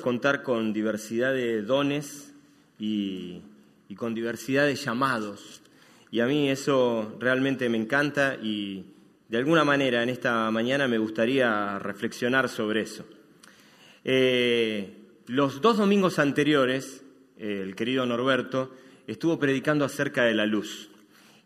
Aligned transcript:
Contar 0.00 0.42
con 0.42 0.72
diversidad 0.72 1.32
de 1.32 1.62
dones 1.62 2.32
y, 2.78 3.42
con 3.96 4.14
diversidad 4.14 4.66
de 4.66 4.76
llamados. 4.76 5.62
Y 6.10 6.20
a 6.20 6.26
mí 6.26 6.48
eso 6.50 7.16
realmente 7.20 7.68
me 7.68 7.78
encanta 7.78 8.36
y 8.36 8.84
de 9.28 9.38
alguna 9.38 9.64
manera 9.64 10.02
en 10.02 10.08
esta 10.08 10.50
mañana 10.50 10.88
me 10.88 10.98
gustaría 10.98 11.78
reflexionar 11.78 12.48
sobre 12.48 12.82
eso. 12.82 13.04
Eh, 14.04 14.96
los 15.26 15.60
dos 15.60 15.76
domingos 15.76 16.18
anteriores, 16.18 17.02
el 17.38 17.74
querido 17.76 18.06
Norberto 18.06 18.74
estuvo 19.06 19.38
predicando 19.38 19.84
acerca 19.84 20.24
de 20.24 20.34
la 20.34 20.46
luz. 20.46 20.90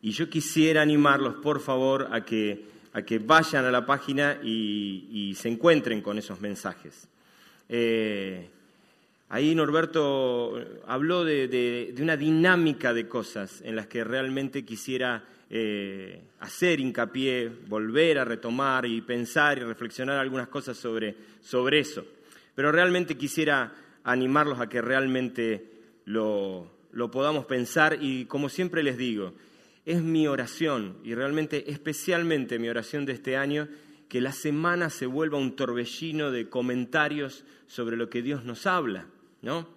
Y 0.00 0.12
yo 0.12 0.28
quisiera 0.28 0.82
animarlos, 0.82 1.36
por 1.36 1.60
favor, 1.60 2.08
a 2.12 2.24
que, 2.24 2.66
a 2.92 3.02
que 3.02 3.18
vayan 3.18 3.64
a 3.64 3.70
la 3.70 3.86
página 3.86 4.38
y 4.42 5.34
se 5.36 5.48
encuentren 5.48 6.00
con 6.02 6.18
esos 6.18 6.40
mensajes. 6.40 7.08
Eh, 7.68 8.48
ahí 9.28 9.54
Norberto 9.54 10.58
habló 10.86 11.24
de, 11.24 11.94
una 12.00 12.16
dinámica 12.16 12.92
de 12.92 13.08
cosas 13.08 13.62
en 13.64 13.76
las 13.76 13.86
que 13.86 14.04
realmente 14.04 14.64
quisiera 14.64 15.24
eh, 15.50 16.22
hacer 16.40 16.80
hincapié, 16.80 17.50
volver 17.66 18.18
a 18.18 18.24
retomar 18.24 18.86
y 18.86 19.00
pensar 19.00 19.58
y 19.58 19.62
reflexionar 19.62 20.18
algunas 20.18 20.48
cosas 20.48 20.76
sobre, 20.76 21.14
sobre 21.40 21.80
eso. 21.80 22.04
Pero 22.54 22.70
realmente 22.70 23.16
quisiera 23.16 23.72
animarlos 24.04 24.60
a 24.60 24.68
que 24.68 24.80
realmente 24.80 25.64
lo, 26.04 26.70
lo 26.92 27.10
podamos 27.10 27.44
pensar 27.46 27.98
y 28.00 28.26
como 28.26 28.48
siempre 28.48 28.82
les 28.82 28.96
digo, 28.96 29.34
es 29.84 30.02
mi 30.02 30.26
oración 30.26 30.96
y 31.04 31.14
realmente 31.14 31.70
especialmente 31.70 32.58
mi 32.58 32.68
oración 32.68 33.04
de 33.04 33.12
este 33.12 33.36
año 33.36 33.68
que 34.14 34.20
la 34.20 34.30
semana 34.30 34.90
se 34.90 35.06
vuelva 35.06 35.38
un 35.38 35.56
torbellino 35.56 36.30
de 36.30 36.48
comentarios 36.48 37.44
sobre 37.66 37.96
lo 37.96 38.08
que 38.08 38.22
Dios 38.22 38.44
nos 38.44 38.64
habla, 38.64 39.08
¿no? 39.42 39.68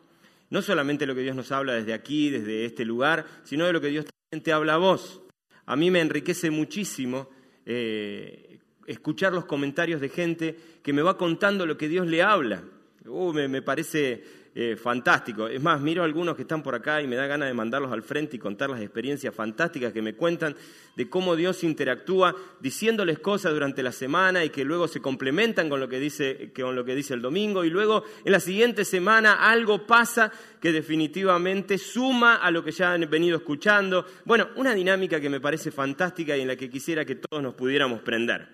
No 0.52 0.62
solamente 0.62 1.08
lo 1.08 1.16
que 1.16 1.22
Dios 1.22 1.36
nos 1.36 1.52
habla 1.52 1.74
desde 1.74 1.96
aquí, 1.96 2.30
desde 2.30 2.64
este 2.66 2.86
lugar, 2.86 3.26
sino 3.46 3.66
de 3.66 3.74
lo 3.74 3.82
que 3.82 3.88
Dios 3.88 4.06
también 4.06 4.44
te 4.44 4.54
habla 4.54 4.76
a 4.76 4.78
vos. 4.78 5.24
A 5.66 5.76
mí 5.76 5.90
me 5.90 6.02
enriquece 6.02 6.52
muchísimo 6.52 7.32
eh, 7.66 8.60
escuchar 8.86 9.34
los 9.34 9.46
comentarios 9.46 10.00
de 10.02 10.10
gente 10.10 10.56
que 10.84 10.94
me 10.94 11.02
va 11.02 11.18
contando 11.18 11.66
lo 11.66 11.76
que 11.76 11.90
Dios 11.90 12.06
le 12.06 12.22
habla. 12.22 12.64
Uh, 13.08 13.34
me 13.34 13.64
parece 13.64 14.24
eh, 14.60 14.76
fantástico. 14.76 15.48
Es 15.48 15.62
más, 15.62 15.80
miro 15.80 16.02
a 16.02 16.06
algunos 16.06 16.36
que 16.36 16.42
están 16.42 16.64
por 16.64 16.74
acá 16.74 17.00
y 17.00 17.06
me 17.06 17.16
da 17.16 17.28
ganas 17.28 17.48
de 17.48 17.54
mandarlos 17.54 17.92
al 17.92 18.02
frente 18.02 18.38
y 18.38 18.40
contar 18.40 18.72
las 18.72 18.82
experiencias 18.82 19.36
fantásticas 19.36 19.94
que 19.94 20.02
me 20.02 20.16
cuentan 20.16 20.56
de 20.96 21.08
cómo 21.08 21.36
Dios 21.36 21.64
interactúa 21.64 22.36
diciéndoles 22.60 23.20
cosas 23.20 23.54
durante 23.54 23.84
la 23.84 23.92
semana 23.92 24.44
y 24.44 24.50
que 24.50 24.66
luego 24.66 24.88
se 24.88 25.00
complementan 25.00 25.70
con 25.70 25.80
lo 25.80 25.88
que 25.88 26.00
dice, 26.00 26.52
con 26.56 26.76
lo 26.76 26.84
que 26.84 26.96
dice 26.96 27.14
el 27.14 27.22
domingo 27.22 27.66
y 27.66 27.70
luego 27.70 28.04
en 28.26 28.32
la 28.32 28.40
siguiente 28.40 28.84
semana 28.84 29.34
algo 29.48 29.86
pasa 29.86 30.32
que 30.60 30.72
definitivamente 30.72 31.78
suma 31.78 32.38
a 32.38 32.50
lo 32.50 32.64
que 32.64 32.72
ya 32.72 32.94
han 32.94 33.08
venido 33.08 33.38
escuchando. 33.38 34.08
Bueno, 34.26 34.48
una 34.56 34.74
dinámica 34.74 35.22
que 35.22 35.30
me 35.30 35.40
parece 35.40 35.70
fantástica 35.70 36.36
y 36.36 36.42
en 36.42 36.48
la 36.48 36.56
que 36.56 36.68
quisiera 36.68 37.06
que 37.06 37.14
todos 37.14 37.44
nos 37.44 37.54
pudiéramos 37.54 38.02
prender. 38.02 38.48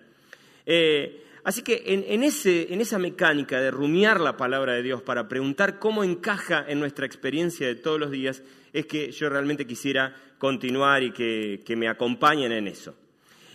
Eh, 0.66 1.23
Así 1.43 1.61
que 1.61 1.83
en, 1.85 2.23
esa 2.23 2.97
mecánica 2.99 3.59
de 3.59 3.69
rumiar 3.69 4.21
la 4.21 4.37
palabra 4.37 4.73
de 4.73 4.83
Dios 4.83 5.01
para 5.01 5.27
preguntar 5.27 5.77
cómo 5.77 6.03
encaja 6.03 6.63
en 6.67 6.79
nuestra 6.79 7.05
experiencia 7.05 7.67
de 7.67 7.75
todos 7.75 7.99
los 7.99 8.11
días, 8.11 8.43
es 8.71 8.85
que 8.85 9.11
yo 9.11 9.29
realmente 9.29 9.67
quisiera 9.67 10.15
continuar 10.37 11.03
y 11.03 11.11
que, 11.11 11.75
me 11.75 11.89
acompañen 11.89 12.53
en 12.53 12.67
eso. 12.67 12.95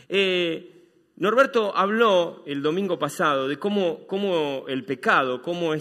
Eh, 0.09 0.79
Norberto 1.17 1.75
habló 1.75 2.43
el 2.47 2.63
domingo 2.63 2.99
pasado 2.99 3.49
de 3.49 3.57
cómo, 3.57 4.67
el 4.69 4.85
pecado, 4.85 5.41
cómo, 5.41 5.73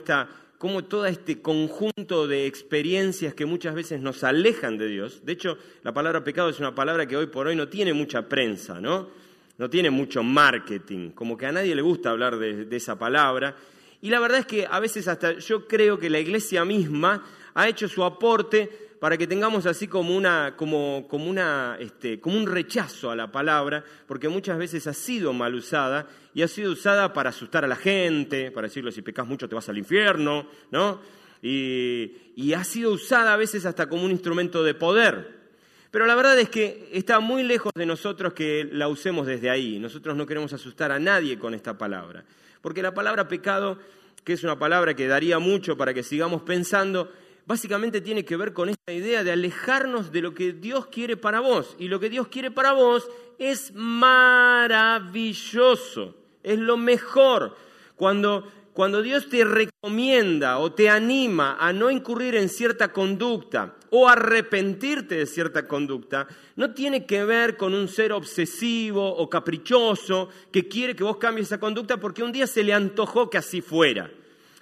cómo 0.58 0.86
todo 0.86 1.06
este 1.06 1.42
conjunto 1.42 2.26
de 2.26 2.46
experiencias 2.46 3.34
que 3.34 3.46
muchas 3.46 3.76
veces 3.76 4.00
nos 4.00 4.24
alejan 4.24 4.78
de 4.78 4.88
Dios, 4.88 5.26
de 5.26 5.34
hecho 5.34 5.58
la 5.84 5.94
palabra 5.94 6.24
pecado 6.24 6.50
es 6.50 6.60
una 6.60 6.74
palabra 6.74 7.06
que 7.06 7.18
hoy 7.18 7.28
por 7.28 7.48
hoy 7.48 7.56
no 7.56 7.68
tiene 7.68 7.94
mucha 7.94 8.28
prensa, 8.30 8.80
¿no? 8.80 9.27
No 9.58 9.70
tiene 9.70 9.90
mucho 9.90 10.24
marketing, 10.24 11.12
como 11.12 11.38
que 11.38 11.48
a 11.48 11.52
nadie 11.52 11.76
le 11.76 11.82
gusta 11.82 12.12
hablar 12.12 12.38
de, 12.38 12.68
esa 12.76 12.98
palabra. 12.98 13.56
Y 14.02 14.10
la 14.10 14.20
verdad 14.20 14.40
es 14.40 14.46
que 14.46 14.68
a 14.70 14.80
veces 14.80 15.08
hasta 15.08 15.34
yo 15.40 15.68
creo 15.68 15.98
que 15.98 16.10
la 16.10 16.20
iglesia 16.20 16.64
misma 16.64 17.24
ha 17.56 17.68
hecho 17.68 17.88
su 17.88 18.04
aporte 18.04 18.88
para 19.00 19.18
que 19.18 19.28
tengamos 19.28 19.66
así 19.66 19.88
como, 19.88 20.16
una, 20.16 20.56
como, 20.56 21.08
como, 21.08 21.30
una, 21.30 21.78
este, 21.80 22.20
como 22.20 22.38
un 22.38 22.48
rechazo 22.48 23.12
a 23.12 23.16
la 23.16 23.32
palabra, 23.32 23.84
porque 24.08 24.30
muchas 24.30 24.58
veces 24.58 24.86
ha 24.88 24.94
sido 24.94 25.34
mal 25.34 25.54
usada 25.56 26.08
y 26.34 26.42
ha 26.42 26.48
sido 26.48 26.72
usada 26.72 27.14
para 27.14 27.30
asustar 27.30 27.64
a 27.64 27.68
la 27.68 27.76
gente, 27.76 28.52
para 28.52 28.68
decirle 28.68 28.92
si 28.92 29.02
pecas 29.02 29.28
mucho 29.28 29.50
te 29.50 29.56
vas 29.56 29.70
al 29.70 29.78
infierno, 29.78 30.48
¿no? 30.72 31.18
y 31.40 32.54
ha 32.54 32.64
sido 32.64 32.92
usada 32.92 33.34
a 33.34 33.38
veces 33.38 33.66
hasta 33.66 33.88
como 33.88 34.04
un 34.04 34.12
instrumento 34.12 34.64
de 34.64 34.74
poder. 34.74 35.37
Pero 35.98 36.06
la 36.06 36.14
verdad 36.14 36.38
es 36.38 36.50
que 36.50 36.92
está 36.94 37.20
muy 37.20 37.42
lejos 37.42 37.72
de 37.74 37.88
nosotros 37.88 38.34
que 38.34 38.70
la 38.72 38.88
usemos 38.88 39.26
desde 39.26 39.50
ahí. 39.50 39.80
Nosotros 39.80 40.16
no 40.16 40.28
queremos 40.28 40.54
asustar 40.54 40.92
a 40.92 41.00
nadie 41.00 41.40
con 41.40 41.56
esta 41.56 41.76
palabra. 41.76 42.24
Porque 42.62 42.84
la 42.84 42.94
palabra 42.94 43.28
pecado, 43.28 43.80
que 44.24 44.34
es 44.34 44.44
una 44.44 44.60
palabra 44.60 44.94
que 44.94 45.08
daría 45.08 45.40
mucho 45.40 45.76
para 45.76 45.96
que 45.96 46.04
sigamos 46.04 46.44
pensando, 46.44 47.12
básicamente 47.48 48.00
tiene 48.00 48.24
que 48.24 48.38
ver 48.38 48.54
con 48.54 48.70
esta 48.70 48.94
idea 48.94 49.24
de 49.24 49.32
alejarnos 49.32 50.12
de 50.12 50.22
lo 50.22 50.36
que 50.36 50.54
Dios 50.54 50.86
quiere 50.86 51.18
para 51.18 51.40
vos. 51.40 51.76
Y 51.80 51.88
lo 51.88 52.00
que 52.00 52.12
Dios 52.12 52.28
quiere 52.28 52.52
para 52.52 52.74
vos 52.74 53.10
es 53.40 53.74
maravilloso, 53.74 54.56
es 56.44 56.60
lo 56.60 56.78
mejor. 56.78 57.58
Cuando 57.96 58.48
cuando 58.78 59.02
Dios 59.02 59.28
te 59.28 59.44
recomienda 59.44 60.60
o 60.60 60.72
te 60.72 60.88
anima 60.88 61.58
a 61.60 61.74
no 61.74 61.90
incurrir 61.90 62.36
en 62.36 62.48
cierta 62.48 62.94
conducta 62.94 63.74
o 63.90 64.08
arrepentirte 64.08 65.16
de 65.16 65.26
cierta 65.26 65.68
conducta, 65.68 66.28
no 66.58 66.76
tiene 66.76 67.08
que 67.08 67.26
ver 67.26 67.58
con 67.58 67.74
un 67.74 67.88
ser 67.88 68.14
obsesivo 68.14 69.04
o 69.16 69.28
caprichoso 69.32 70.30
que 70.52 70.68
quiere 70.68 70.96
que 70.96 71.04
vos 71.04 71.18
cambies 71.18 71.48
esa 71.48 71.60
conducta 71.60 71.98
porque 71.98 72.22
un 72.22 72.32
día 72.32 72.46
se 72.46 72.64
le 72.64 72.72
antojó 72.72 73.32
que 73.32 73.40
así 73.40 73.62
fuera. 73.62 74.12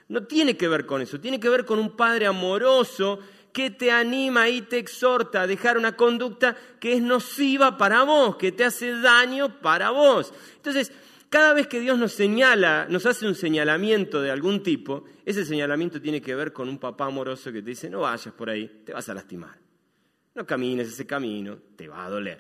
No 0.08 0.24
tiene 0.24 0.56
que 0.56 0.70
ver 0.70 0.86
con 0.86 1.02
eso, 1.02 1.20
tiene 1.20 1.38
que 1.38 1.50
ver 1.50 1.66
con 1.66 1.78
un 1.78 1.98
padre 1.98 2.26
amoroso 2.26 3.20
que 3.52 3.70
te 3.70 3.92
anima 3.92 4.48
y 4.48 4.62
te 4.62 4.78
exhorta 4.78 5.42
a 5.42 5.48
dejar 5.48 5.78
una 5.78 5.98
conducta 5.98 6.56
que 6.80 6.94
es 6.94 7.02
nociva 7.02 7.78
para 7.78 8.04
vos, 8.04 8.38
que 8.38 8.54
te 8.54 8.64
hace 8.64 8.98
daño 9.02 9.60
para 9.60 9.90
vos. 9.90 10.34
Entonces, 10.56 10.94
cada 11.36 11.52
vez 11.52 11.68
que 11.68 11.82
Dios 11.82 12.00
nos 12.00 12.14
señala, 12.14 12.88
nos 12.90 13.06
hace 13.06 13.28
un 13.28 13.36
señalamiento 13.36 14.22
de 14.22 14.32
algún 14.32 14.64
tipo, 14.64 15.04
ese 15.26 15.44
señalamiento 15.44 16.00
tiene 16.00 16.22
que 16.22 16.34
ver 16.34 16.54
con 16.54 16.70
un 16.70 16.78
papá 16.78 17.08
amoroso 17.08 17.52
que 17.52 17.62
te 17.62 17.72
dice, 17.72 17.90
no 17.90 18.00
vayas 18.00 18.34
por 18.34 18.50
ahí, 18.50 18.84
te 18.86 18.94
vas 18.94 19.10
a 19.10 19.14
lastimar. 19.14 19.60
No 20.34 20.46
camines 20.46 20.88
ese 20.88 21.06
camino, 21.06 21.58
te 21.76 21.90
va 21.90 22.06
a 22.06 22.10
doler. 22.10 22.40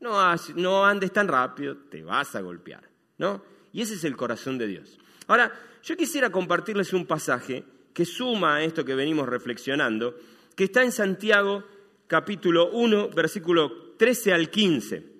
No, 0.00 0.20
no 0.56 0.84
andes 0.84 1.14
tan 1.14 1.28
rápido, 1.28 1.78
te 1.88 2.02
vas 2.02 2.36
a 2.36 2.42
golpear. 2.42 2.86
¿no? 3.16 3.42
Y 3.72 3.80
ese 3.80 3.94
es 3.94 4.04
el 4.04 4.18
corazón 4.18 4.58
de 4.58 4.66
Dios. 4.66 4.98
Ahora, 5.28 5.50
yo 5.82 5.96
quisiera 5.96 6.28
compartirles 6.28 6.92
un 6.92 7.06
pasaje 7.06 7.64
que 7.94 8.04
suma 8.04 8.56
a 8.56 8.62
esto 8.64 8.84
que 8.84 8.94
venimos 8.94 9.26
reflexionando, 9.26 10.14
que 10.54 10.64
está 10.64 10.82
en 10.82 10.92
Santiago 10.92 11.64
capítulo 12.06 12.70
1, 12.72 13.08
versículo 13.12 13.94
13 13.96 14.34
al 14.34 14.50
15. 14.50 15.15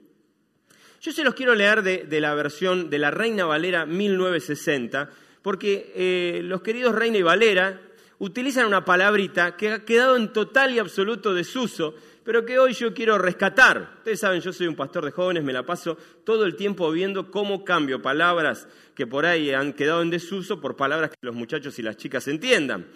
Yo 1.00 1.12
se 1.12 1.24
los 1.24 1.34
quiero 1.34 1.54
leer 1.54 1.82
de, 1.82 2.20
la 2.20 2.34
versión 2.34 2.90
de 2.90 2.98
la 2.98 3.10
Reina 3.10 3.44
Valera 3.44 3.86
1960, 3.86 5.10
porque 5.42 5.92
eh, 5.94 6.40
los 6.42 6.62
queridos 6.62 6.94
Reina 6.94 7.18
y 7.18 7.22
Valera 7.22 7.80
utilizan 8.18 8.66
una 8.66 8.84
palabrita 8.84 9.56
que 9.56 9.72
ha 9.72 9.84
quedado 9.84 10.16
en 10.16 10.32
total 10.32 10.74
y 10.74 10.78
absoluto 10.78 11.34
desuso, 11.34 11.94
pero 12.24 12.44
que 12.44 12.58
hoy 12.58 12.72
yo 12.72 12.92
quiero 12.92 13.18
rescatar. 13.18 13.96
Ustedes 13.98 14.20
saben, 14.20 14.40
yo 14.40 14.52
soy 14.52 14.66
un 14.66 14.74
pastor 14.74 15.04
de 15.04 15.12
jóvenes, 15.12 15.44
me 15.44 15.52
la 15.52 15.64
paso 15.64 15.96
todo 16.24 16.44
el 16.44 16.56
tiempo 16.56 16.90
viendo 16.90 17.30
cómo 17.30 17.64
cambio 17.64 18.02
palabras 18.02 18.66
que 18.94 19.06
por 19.06 19.26
ahí 19.26 19.52
han 19.52 19.74
quedado 19.74 20.02
en 20.02 20.10
desuso 20.10 20.60
por 20.60 20.76
palabras 20.76 21.10
que 21.10 21.16
los 21.20 21.34
muchachos 21.34 21.78
y 21.78 21.82
las 21.82 21.96
chicas 21.96 22.26
entiendan. 22.26 22.86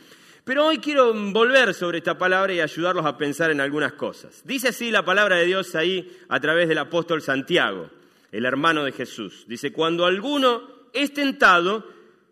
Pero 0.45 0.67
hoy 0.67 0.79
quiero 0.79 1.13
volver 1.13 1.75
sobre 1.75 1.99
esta 1.99 2.17
palabra 2.17 2.53
y 2.53 2.61
ayudarlos 2.61 3.05
a 3.05 3.19
pensar 3.19 3.51
en 3.51 3.61
algunas 3.61 3.93
cosas. 3.93 4.43
Dice 4.45 4.69
así 4.69 4.91
la 4.91 5.05
palabra 5.05 5.37
de 5.37 5.47
Dios 5.47 5.75
ahí 5.75 6.19
a 6.29 6.41
través 6.41 6.69
del 6.69 6.79
apóstol 6.79 7.23
Santiago, 7.23 7.91
el 8.33 8.45
hermano 8.45 8.85
de 8.85 8.93
Jesús. 8.93 9.45
Dice, 9.47 9.73
cuando 9.73 10.07
alguno 10.07 10.63
es 10.93 11.13
tentado, 11.13 11.87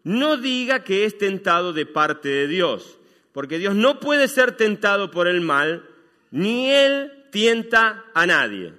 no 0.04 0.36
diga 0.36 0.84
que 0.84 1.04
es 1.04 1.18
tentado 1.18 1.72
de 1.72 1.86
parte 1.86 2.28
de 2.28 2.48
Dios, 2.48 2.98
porque 3.32 3.58
Dios 3.58 3.74
no 3.74 3.98
puede 4.00 4.28
ser 4.28 4.52
tentado 4.52 5.10
por 5.10 5.28
el 5.28 5.40
mal, 5.40 5.84
ni 6.30 6.70
Él 6.70 7.24
tienta 7.30 8.04
a 8.14 8.26
nadie, 8.26 8.72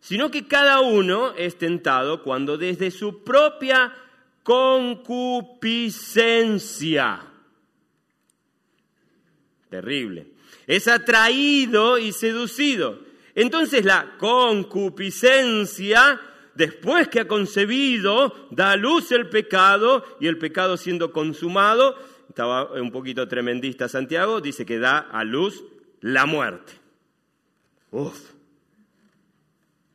sino 0.00 0.30
que 0.30 0.46
cada 0.46 0.80
uno 0.80 1.34
es 1.34 1.58
tentado 1.58 2.22
cuando 2.22 2.56
desde 2.56 2.92
su 2.92 3.24
propia 3.24 3.92
concupiscencia, 4.42 7.20
terrible, 9.76 10.26
es 10.66 10.88
atraído 10.88 11.98
y 11.98 12.12
seducido. 12.12 13.00
Entonces 13.34 13.84
la 13.84 14.16
concupiscencia, 14.16 16.18
después 16.54 17.08
que 17.08 17.20
ha 17.20 17.28
concebido, 17.28 18.48
da 18.50 18.72
a 18.72 18.76
luz 18.76 19.12
el 19.12 19.28
pecado 19.28 20.02
y 20.18 20.28
el 20.28 20.38
pecado 20.38 20.78
siendo 20.78 21.12
consumado, 21.12 21.94
estaba 22.28 22.72
un 22.72 22.90
poquito 22.90 23.28
tremendista 23.28 23.88
Santiago, 23.88 24.40
dice 24.40 24.64
que 24.64 24.78
da 24.78 24.98
a 24.98 25.24
luz 25.24 25.62
la 26.00 26.24
muerte. 26.24 26.72
Uf, 27.90 28.18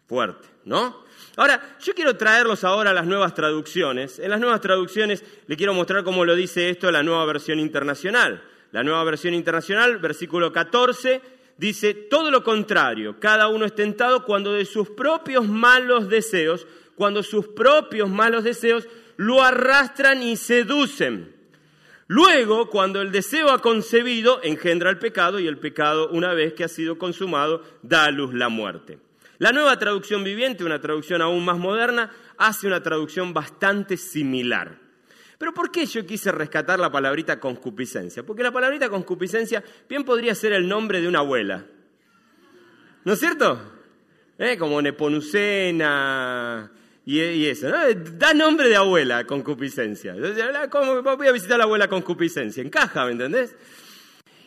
fuerte, 0.08 0.48
¿no? 0.66 1.04
Ahora, 1.38 1.76
yo 1.82 1.96
quiero 1.96 2.18
traerlos 2.18 2.64
ahora 2.64 2.92
a 2.92 2.94
las 2.94 3.08
nuevas 3.08 3.34
traducciones. 3.34 4.20
En 4.20 4.30
las 4.30 4.40
nuevas 4.40 4.62
traducciones 4.62 5.24
le 5.48 5.58
quiero 5.58 5.74
mostrar 5.74 6.04
cómo 6.04 6.24
lo 6.24 6.36
dice 6.36 6.70
esto 6.70 6.92
la 6.92 7.02
nueva 7.02 7.26
versión 7.26 7.60
internacional. 7.60 8.44
La 8.72 8.84
nueva 8.84 9.04
versión 9.04 9.34
internacional, 9.34 9.98
versículo 9.98 10.52
14, 10.52 11.22
dice, 11.58 11.94
todo 11.94 12.32
lo 12.32 12.44
contrario, 12.44 13.20
cada 13.20 13.50
uno 13.50 13.66
es 13.66 13.76
tentado 13.76 14.24
cuando 14.24 14.54
de 14.54 14.66
sus 14.66 14.90
propios 14.90 15.48
malos 15.48 16.08
deseos, 16.08 16.66
cuando 16.96 17.22
sus 17.22 17.48
propios 17.48 18.10
malos 18.10 18.44
deseos 18.44 18.88
lo 19.18 19.44
arrastran 19.44 20.24
y 20.24 20.38
seducen. 20.38 21.36
Luego, 22.08 22.70
cuando 22.70 23.02
el 23.02 23.12
deseo 23.12 23.52
ha 23.52 23.62
concebido, 23.62 24.42
engendra 24.44 24.90
el 24.90 25.00
pecado 25.00 25.40
y 25.40 25.48
el 25.48 25.60
pecado, 25.60 26.10
una 26.10 26.34
vez 26.34 26.54
que 26.54 26.64
ha 26.64 26.68
sido 26.68 26.98
consumado, 26.98 27.64
da 27.84 28.06
a 28.06 28.12
luz 28.12 28.34
la 28.34 28.50
muerte. 28.50 29.00
La 29.38 29.52
nueva 29.52 29.80
traducción 29.80 30.24
viviente, 30.24 30.64
una 30.64 30.82
traducción 30.82 31.22
aún 31.22 31.44
más 31.44 31.58
moderna, 31.58 32.12
hace 32.38 32.68
una 32.68 32.84
traducción 32.84 33.34
bastante 33.34 33.98
similar. 33.98 34.78
Pero 35.42 35.56
¿por 35.56 35.72
qué 35.72 35.88
yo 35.88 36.06
quise 36.06 36.32
rescatar 36.32 36.80
la 36.80 36.92
palabrita 36.92 37.40
concupiscencia? 37.40 38.22
Porque 38.22 38.44
la 38.44 38.52
palabrita 38.52 38.90
concupiscencia 38.90 39.64
bien 39.90 40.04
podría 40.04 40.36
ser 40.36 40.54
el 40.54 40.68
nombre 40.68 41.02
de 41.02 41.08
una 41.08 41.18
abuela. 41.18 41.66
¿No 43.04 43.14
es 43.14 43.20
cierto? 43.20 43.60
¿Eh? 44.38 44.56
Como 44.60 44.80
Neponucena, 44.84 46.72
y, 47.04 47.48
eso, 47.48 47.70
¿no? 47.70 47.78
Da 48.20 48.36
nombre 48.36 48.70
de 48.70 48.76
abuela, 48.76 49.26
concupiscencia. 49.26 50.16
¿Cómo 50.70 51.02
voy 51.02 51.28
a 51.28 51.32
visitar 51.32 51.56
a 51.56 51.58
la 51.58 51.64
abuela 51.64 51.88
concupiscencia? 51.88 52.62
Encaja, 52.62 53.04
¿me 53.06 53.14
entendés? 53.14 53.56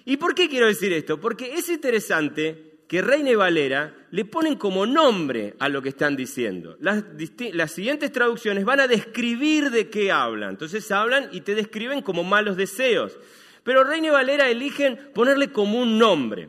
¿Y 0.04 0.16
por 0.16 0.32
qué 0.32 0.48
quiero 0.48 0.68
decir 0.68 0.92
esto? 0.92 1.18
Porque 1.18 1.54
es 1.54 1.68
interesante 1.70 2.73
que 2.94 3.02
Reina 3.02 3.30
y 3.30 3.34
Valera 3.34 3.92
le 4.12 4.24
ponen 4.24 4.54
como 4.54 4.86
nombre 4.86 5.56
a 5.58 5.68
lo 5.68 5.82
que 5.82 5.88
están 5.88 6.14
diciendo. 6.14 6.76
Las, 6.78 7.02
siguientes 7.72 8.12
traducciones 8.12 8.64
van 8.64 8.78
a 8.78 8.86
describir 8.86 9.72
de 9.72 9.90
qué 9.90 10.12
hablan. 10.12 10.50
Entonces 10.50 10.88
hablan 10.92 11.28
y 11.32 11.40
te 11.40 11.56
describen 11.56 12.02
como 12.02 12.22
malos 12.22 12.56
deseos. 12.56 13.18
Pero 13.64 13.82
Reina 13.82 14.06
y 14.06 14.10
Valera 14.10 14.48
eligen 14.48 15.10
ponerle 15.12 15.50
como 15.50 15.80
un 15.80 15.98
nombre. 15.98 16.48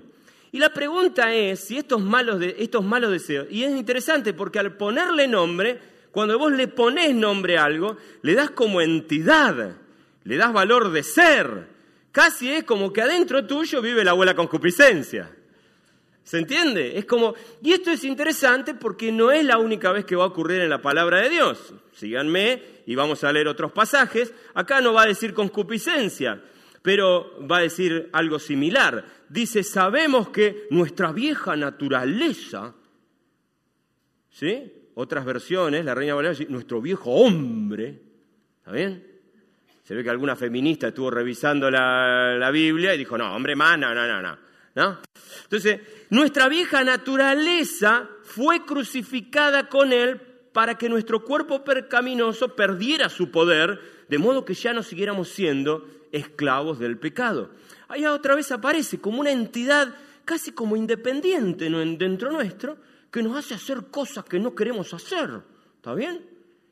Y 0.52 0.60
la 0.60 0.72
pregunta 0.72 1.34
es 1.34 1.62
si 1.62 1.80
estos 1.80 2.00
malos, 2.00 2.40
de, 2.40 2.58
estos 2.60 2.86
malos 2.86 3.10
deseos, 3.10 3.48
y 3.50 3.64
es 3.64 3.72
interesante 3.72 4.36
porque 4.36 4.60
al 4.60 4.78
ponerle 4.78 5.28
nombre, 5.28 5.80
cuando 6.12 6.38
vos 6.38 6.52
le 6.52 6.68
pones 6.68 7.16
nombre 7.16 7.58
a 7.58 7.64
algo, 7.64 7.98
le 8.22 8.36
das 8.36 8.52
como 8.52 8.82
entidad, 8.82 9.78
le 10.24 10.38
das 10.38 10.54
valor 10.54 10.92
de 10.92 11.02
ser. 11.02 11.68
Casi 12.12 12.52
es 12.52 12.66
como 12.66 12.94
que 12.94 13.02
adentro 13.02 13.48
tuyo 13.48 13.82
vive 13.82 14.04
la 14.04 14.12
abuela 14.12 14.36
concupiscencia. 14.36 15.32
¿Se 16.26 16.40
entiende? 16.40 16.98
Es 16.98 17.06
como, 17.06 17.36
y 17.62 17.72
esto 17.72 17.92
es 17.92 18.04
interesante 18.04 18.74
porque 18.74 19.12
no 19.12 19.32
es 19.32 19.46
la 19.46 19.60
única 19.60 19.92
vez 19.92 20.06
que 20.06 20.16
va 20.16 20.24
a 20.24 20.28
ocurrir 20.28 20.60
en 20.62 20.72
la 20.72 20.82
palabra 20.82 21.22
de 21.22 21.30
Dios. 21.30 21.76
Síganme 21.94 22.62
y 22.88 22.96
vamos 22.96 23.24
a 23.24 23.32
leer 23.32 23.48
otros 23.48 23.72
pasajes. 23.72 24.34
Acá 24.56 24.82
no 24.82 24.92
va 24.92 25.04
a 25.04 25.08
decir 25.08 25.36
concupiscencia, 25.36 26.42
pero 26.82 27.48
va 27.48 27.60
a 27.60 27.62
decir 27.62 28.10
algo 28.12 28.40
similar. 28.40 29.06
Dice, 29.30 29.64
sabemos 29.64 30.30
que 30.30 30.66
nuestra 30.72 31.12
vieja 31.12 31.56
naturaleza, 31.56 32.74
¿sí? 34.32 34.74
otras 34.96 35.26
versiones, 35.26 35.86
la 35.86 35.94
Reina 35.94 36.16
Valera 36.16 36.34
dice, 36.34 36.50
nuestro 36.50 36.82
viejo 36.82 37.12
hombre, 37.12 38.02
¿está 38.58 38.72
bien? 38.72 39.06
Se 39.84 39.94
ve 39.94 40.04
que 40.04 40.10
alguna 40.10 40.36
feminista 40.36 40.88
estuvo 40.88 41.12
revisando 41.12 41.70
la, 41.70 42.50
Biblia 42.52 42.96
y 42.96 42.98
dijo, 42.98 43.16
no, 43.16 43.36
hombre 43.36 43.56
más, 43.56 43.78
no, 43.78 43.94
no, 43.94 44.08
no, 44.08 44.24
no. 44.24 44.45
Entonces, 44.76 45.82
nuestra 46.10 46.50
vieja 46.50 46.84
naturaleza 46.84 48.10
fue 48.24 48.66
crucificada 48.66 49.70
con 49.70 49.94
él 49.94 50.20
para 50.52 50.78
que 50.78 50.90
nuestro 50.90 51.24
cuerpo 51.24 51.64
percaminoso 51.64 52.56
perdiera 52.56 53.10
su 53.10 53.32
poder, 53.32 53.80
de 54.10 54.18
modo 54.18 54.46
que 54.46 54.54
ya 54.54 54.74
no 54.74 54.84
siguiéramos 54.84 55.30
siendo 55.30 55.88
esclavos 56.12 56.80
del 56.80 56.98
pecado. 56.98 57.52
Ahí 57.88 58.06
otra 58.06 58.36
vez 58.36 58.52
aparece 58.52 59.00
como 59.00 59.20
una 59.20 59.32
entidad 59.32 59.94
casi 60.24 60.52
como 60.52 60.76
independiente 60.76 61.70
dentro 61.70 62.32
nuestro, 62.32 62.78
que 63.12 63.24
nos 63.24 63.38
hace 63.38 63.54
hacer 63.54 63.86
cosas 63.92 64.26
que 64.26 64.40
no 64.40 64.56
queremos 64.56 64.94
hacer. 64.94 65.30
¿Está 65.76 65.94
bien? 65.94 66.26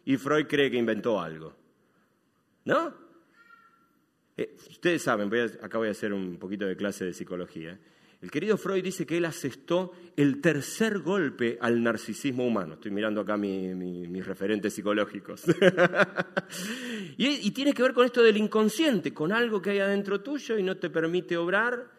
Y 0.06 0.18
Freud 0.18 0.48
cree 0.48 0.70
que 0.70 0.78
inventó 0.78 1.22
algo. 1.22 1.56
¿No? 2.66 2.94
Eh, 4.36 4.58
ustedes 4.70 5.02
saben, 5.02 5.32
acá 5.62 5.78
voy 5.78 5.90
a 5.90 5.92
hacer 5.92 6.12
un 6.12 6.38
poquito 6.38 6.66
de 6.66 6.76
clase 6.76 7.06
de 7.06 7.14
psicología. 7.14 7.80
El 8.24 8.32
querido 8.32 8.56
Freud 8.56 8.82
dice 8.82 9.06
que 9.06 9.18
él 9.18 9.26
asestó 9.26 9.92
el 10.16 10.40
tercer 10.40 11.00
golpe 11.00 11.58
al 11.60 11.84
narcisismo 11.84 12.48
humano. 12.48 12.76
Estoy 12.76 12.92
mirando 12.92 13.20
acá 13.20 13.36
mis 13.36 14.26
referentes 14.26 14.74
psicológicos. 14.74 15.44
y, 17.18 17.28
y, 17.28 17.52
tiene 17.52 17.74
que 17.74 17.84
ver 17.84 17.94
con 17.94 18.06
esto 18.06 18.24
del 18.24 18.38
inconsciente, 18.38 19.14
con 19.14 19.34
algo 19.34 19.62
que 19.62 19.72
hay 19.72 19.80
adentro 19.80 20.22
tuyo 20.22 20.58
y 20.58 20.64
no 20.64 20.78
te 20.78 20.90
permite 20.90 21.36
obrar 21.36 21.92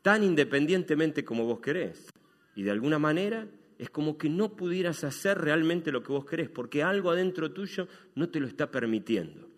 tan 0.00 0.24
independientemente 0.24 1.22
como 1.22 1.44
vos 1.44 1.60
querés. 1.60 2.08
Y 2.56 2.62
de 2.62 2.70
alguna 2.70 2.98
manera 2.98 3.46
es 3.78 3.90
como 3.90 4.16
que 4.16 4.30
no 4.30 4.56
pudieras 4.56 5.04
hacer 5.04 5.36
realmente 5.36 5.92
lo 5.92 6.02
que 6.02 6.12
vos 6.12 6.24
querés, 6.24 6.48
porque 6.48 6.82
algo 6.82 7.10
adentro 7.10 7.52
tuyo 7.52 7.88
no 8.14 8.30
te 8.30 8.40
lo 8.40 8.46
está 8.46 8.70
permitiendo. 8.70 9.50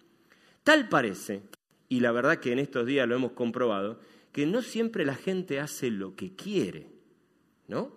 Tal 0.65 0.89
parece, 0.89 1.43
y 1.89 2.01
la 2.01 2.11
verdad 2.11 2.39
que 2.39 2.51
en 2.51 2.59
estos 2.59 2.85
días 2.85 3.07
lo 3.07 3.15
hemos 3.15 3.31
comprobado, 3.31 4.01
que 4.35 4.47
no 4.47 4.63
siempre 4.63 5.05
la 5.05 5.15
gente 5.15 5.61
hace 5.61 5.93
lo 5.93 6.17
que 6.17 6.35
quiere, 6.35 6.89
¿no? 7.69 7.93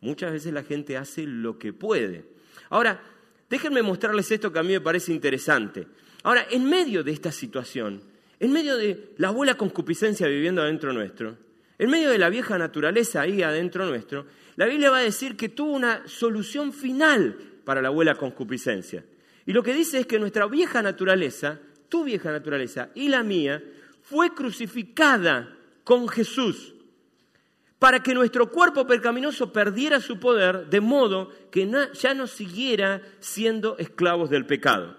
Muchas 0.00 0.32
veces 0.32 0.52
la 0.52 0.64
gente 0.64 0.96
hace 0.96 1.22
lo 1.22 1.56
que 1.56 1.72
puede. 1.72 2.24
Ahora, 2.68 3.00
déjenme 3.48 3.82
mostrarles 3.82 4.28
esto 4.32 4.52
que 4.52 4.58
a 4.58 4.64
mí 4.64 4.72
me 4.72 4.80
parece 4.80 5.12
interesante. 5.12 5.86
Ahora, 6.24 6.44
en 6.50 6.68
medio 6.68 7.04
de 7.04 7.12
esta 7.12 7.30
situación, 7.30 8.02
en 8.40 8.52
medio 8.52 8.76
de 8.76 9.14
la 9.18 9.28
abuela 9.28 9.54
concupiscencia 9.54 10.26
viviendo 10.26 10.62
adentro 10.62 10.92
nuestro, 10.92 11.38
en 11.78 11.90
medio 11.90 12.10
de 12.10 12.18
la 12.18 12.28
vieja 12.28 12.58
naturaleza 12.58 13.20
ahí 13.20 13.44
adentro 13.44 13.86
nuestro, 13.86 14.26
la 14.56 14.66
Biblia 14.66 14.90
va 14.90 14.98
a 14.98 15.02
decir 15.02 15.36
que 15.36 15.48
tuvo 15.48 15.70
una 15.70 16.08
solución 16.08 16.72
final 16.72 17.38
para 17.64 17.80
la 17.80 17.86
abuela 17.86 18.16
concupiscencia. 18.16 19.04
Y 19.46 19.52
lo 19.52 19.62
que 19.62 19.74
dice 19.74 20.00
es 20.00 20.06
que 20.08 20.18
nuestra 20.18 20.48
vieja 20.48 20.82
naturaleza, 20.82 21.60
tu 21.88 22.02
vieja 22.02 22.32
naturaleza 22.32 22.90
y 22.96 23.08
la 23.08 23.22
mía, 23.22 23.62
fue 24.02 24.34
crucificada 24.34 25.54
con 25.88 26.06
Jesús 26.06 26.74
para 27.78 28.02
que 28.02 28.12
nuestro 28.12 28.50
cuerpo 28.50 28.86
percaminoso 28.86 29.54
perdiera 29.54 30.02
su 30.02 30.20
poder 30.20 30.66
de 30.66 30.82
modo 30.82 31.32
que 31.50 31.66
ya 31.94 32.12
no 32.12 32.26
siguiera 32.26 33.00
siendo 33.20 33.78
esclavos 33.78 34.28
del 34.28 34.44
pecado. 34.44 34.98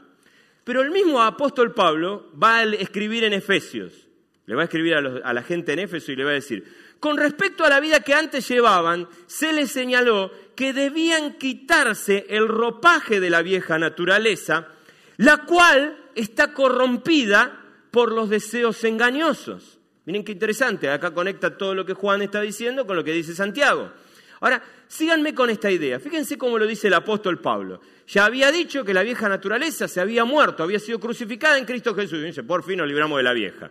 Pero 0.63 0.81
el 0.81 0.89
mismo 0.89 1.21
apóstol 1.21 1.75
Pablo 1.75 2.31
va 2.41 2.57
a 2.57 2.63
escribir 2.63 3.23
en 3.23 3.33
Efesios, 3.33 4.07
le 4.47 4.55
va 4.55 4.63
a 4.63 4.65
escribir 4.65 4.95
a, 4.95 4.97
a 4.97 5.31
la 5.31 5.43
gente 5.43 5.73
en 5.73 5.79
Éfeso 5.79 6.11
y 6.11 6.15
le 6.15 6.23
va 6.23 6.31
a 6.31 6.41
decir, 6.41 6.63
con 6.99 7.17
respecto 7.17 7.63
a 7.63 7.69
la 7.69 7.79
vida 7.79 7.99
que 7.99 8.15
antes 8.15 8.47
llevaban, 8.47 9.07
se 9.27 9.53
les 9.53 9.69
señaló 9.69 10.31
que 10.55 10.73
debían 10.73 11.37
quitarse 11.37 12.25
el 12.29 12.47
ropaje 12.47 13.19
de 13.19 13.29
la 13.29 13.43
vieja 13.43 13.77
naturaleza, 13.77 14.69
la 15.17 15.45
cual 15.45 15.99
está 16.15 16.51
corrompida 16.55 17.63
por 17.91 18.11
los 18.11 18.27
deseos 18.31 18.83
engañosos. 18.83 19.78
Miren 20.09 20.23
qué 20.23 20.31
interesante, 20.31 20.89
acá 20.89 21.13
conecta 21.13 21.55
todo 21.55 21.75
lo 21.75 21.85
que 21.85 21.93
Juan 21.93 22.23
está 22.23 22.41
diciendo 22.41 22.87
con 22.87 22.95
lo 22.95 23.03
que 23.03 23.11
dice 23.11 23.35
Santiago. 23.35 23.91
Ahora, 24.39 24.59
síganme 24.87 25.35
con 25.35 25.51
esta 25.51 25.69
idea. 25.69 25.99
Fíjense 25.99 26.35
cómo 26.35 26.57
lo 26.57 26.65
dice 26.65 26.87
el 26.87 26.95
apóstol 26.95 27.39
Pablo. 27.39 27.79
Ya 28.07 28.25
había 28.25 28.51
dicho 28.51 28.83
que 28.83 28.91
la 28.91 29.03
vieja 29.03 29.29
naturaleza 29.29 29.87
se 29.87 30.01
había 30.01 30.25
muerto, 30.25 30.63
había 30.63 30.79
sido 30.79 30.99
crucificada 30.99 31.59
en 31.59 31.65
Cristo 31.65 31.93
Jesús. 31.93 32.17
Y 32.23 32.23
dice, 32.23 32.41
por 32.41 32.63
fin 32.63 32.79
nos 32.79 32.87
libramos 32.87 33.17
de 33.17 33.23
la 33.23 33.33
vieja. 33.33 33.69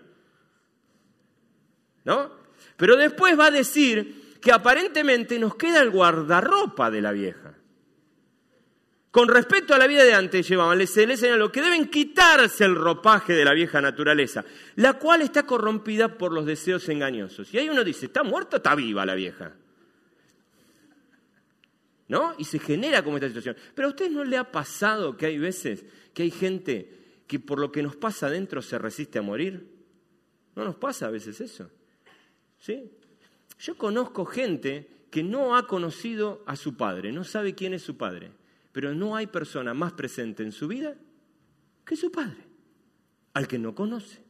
¿no? 2.04 2.30
Pero 2.76 2.94
después 2.94 3.36
va 3.36 3.46
a 3.46 3.50
decir 3.50 4.36
que 4.40 4.52
aparentemente 4.52 5.40
nos 5.40 5.56
queda 5.56 5.82
el 5.82 5.90
guardarropa 5.90 6.88
de 6.88 7.00
la 7.02 7.10
vieja. 7.10 7.57
Con 9.10 9.28
respecto 9.28 9.74
a 9.74 9.78
la 9.78 9.86
vida 9.86 10.04
de 10.04 10.12
antes, 10.12 10.46
llevaban, 10.46 10.86
se 10.86 11.06
les 11.06 11.20
señaló 11.20 11.50
que 11.50 11.62
deben 11.62 11.88
quitarse 11.88 12.64
el 12.64 12.74
ropaje 12.74 13.32
de 13.32 13.44
la 13.44 13.54
vieja 13.54 13.80
naturaleza, 13.80 14.44
la 14.76 14.98
cual 14.98 15.22
está 15.22 15.44
corrompida 15.44 16.18
por 16.18 16.32
los 16.32 16.44
deseos 16.44 16.88
engañosos. 16.90 17.52
Y 17.54 17.58
ahí 17.58 17.68
uno 17.70 17.84
dice, 17.84 18.06
¿está 18.06 18.22
muerta 18.22 18.56
o 18.56 18.58
está 18.58 18.74
viva 18.74 19.06
la 19.06 19.14
vieja? 19.14 19.54
¿No? 22.08 22.34
Y 22.38 22.44
se 22.44 22.58
genera 22.58 23.02
como 23.02 23.16
esta 23.16 23.28
situación. 23.28 23.56
Pero 23.74 23.88
a 23.88 23.90
usted 23.90 24.10
no 24.10 24.24
le 24.24 24.36
ha 24.36 24.52
pasado 24.52 25.16
que 25.16 25.26
hay 25.26 25.38
veces 25.38 25.84
que 26.12 26.24
hay 26.24 26.30
gente 26.30 27.22
que 27.26 27.38
por 27.38 27.58
lo 27.58 27.72
que 27.72 27.82
nos 27.82 27.96
pasa 27.96 28.26
adentro 28.26 28.60
se 28.60 28.78
resiste 28.78 29.18
a 29.18 29.22
morir? 29.22 29.70
¿No 30.54 30.64
nos 30.64 30.76
pasa 30.76 31.06
a 31.06 31.10
veces 31.10 31.40
eso? 31.40 31.70
¿Sí? 32.58 32.90
Yo 33.58 33.76
conozco 33.76 34.24
gente 34.24 34.88
que 35.10 35.22
no 35.22 35.56
ha 35.56 35.66
conocido 35.66 36.42
a 36.46 36.56
su 36.56 36.76
padre, 36.76 37.12
no 37.12 37.24
sabe 37.24 37.54
quién 37.54 37.72
es 37.72 37.82
su 37.82 37.96
padre 37.96 38.32
pero 38.78 38.94
no 38.94 39.16
hay 39.16 39.26
persona 39.26 39.74
más 39.74 39.92
presente 39.94 40.44
en 40.44 40.52
su 40.52 40.68
vida 40.68 40.94
que 41.84 41.96
su 41.96 42.12
padre, 42.12 42.44
al 43.34 43.48
que 43.48 43.58
no 43.58 43.74
conoce. 43.74 44.22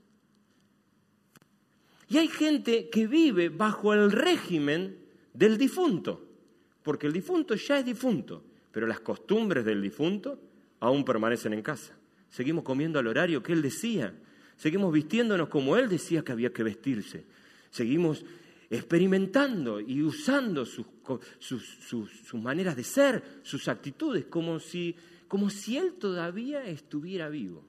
Y 2.09 2.17
hay 2.17 2.28
gente 2.28 2.88
que 2.88 3.07
vive 3.07 3.50
bajo 3.50 3.93
el 3.93 4.11
régimen 4.11 5.00
del 5.35 5.59
difunto, 5.59 6.26
porque 6.83 7.07
el 7.07 7.12
difunto 7.12 7.57
ya 7.57 7.81
es 7.81 7.85
difunto, 7.85 8.43
pero 8.73 8.87
las 8.87 9.00
costumbres 9.00 9.67
del 9.67 9.83
difunto 9.83 10.40
aún 10.81 11.05
permanecen 11.05 11.52
en 11.52 11.61
casa. 11.61 11.99
Seguimos 12.31 12.64
comiendo 12.64 12.99
al 12.99 13.07
horario 13.07 13.43
que 13.43 13.52
él 13.52 13.61
decía, 13.61 14.14
seguimos 14.57 14.90
vistiéndonos 14.95 15.50
como 15.50 15.76
él 15.76 15.90
decía 15.90 16.25
que 16.25 16.33
había 16.33 16.55
que 16.55 16.62
vestirse, 16.62 17.26
seguimos 17.71 18.25
experimentando 18.71 19.78
y 19.78 20.02
usando 20.02 20.64
sus, 20.64 20.87
maneras 22.35 22.77
de 22.77 22.85
ser, 22.85 23.41
sus 23.43 23.69
actitudes, 23.69 24.27
como 24.27 24.59
si, 24.59 24.97
como 25.27 25.50
si 25.50 25.77
Él 25.77 25.95
todavía 25.95 26.65
estuviera 26.67 27.29
vivo. 27.29 27.65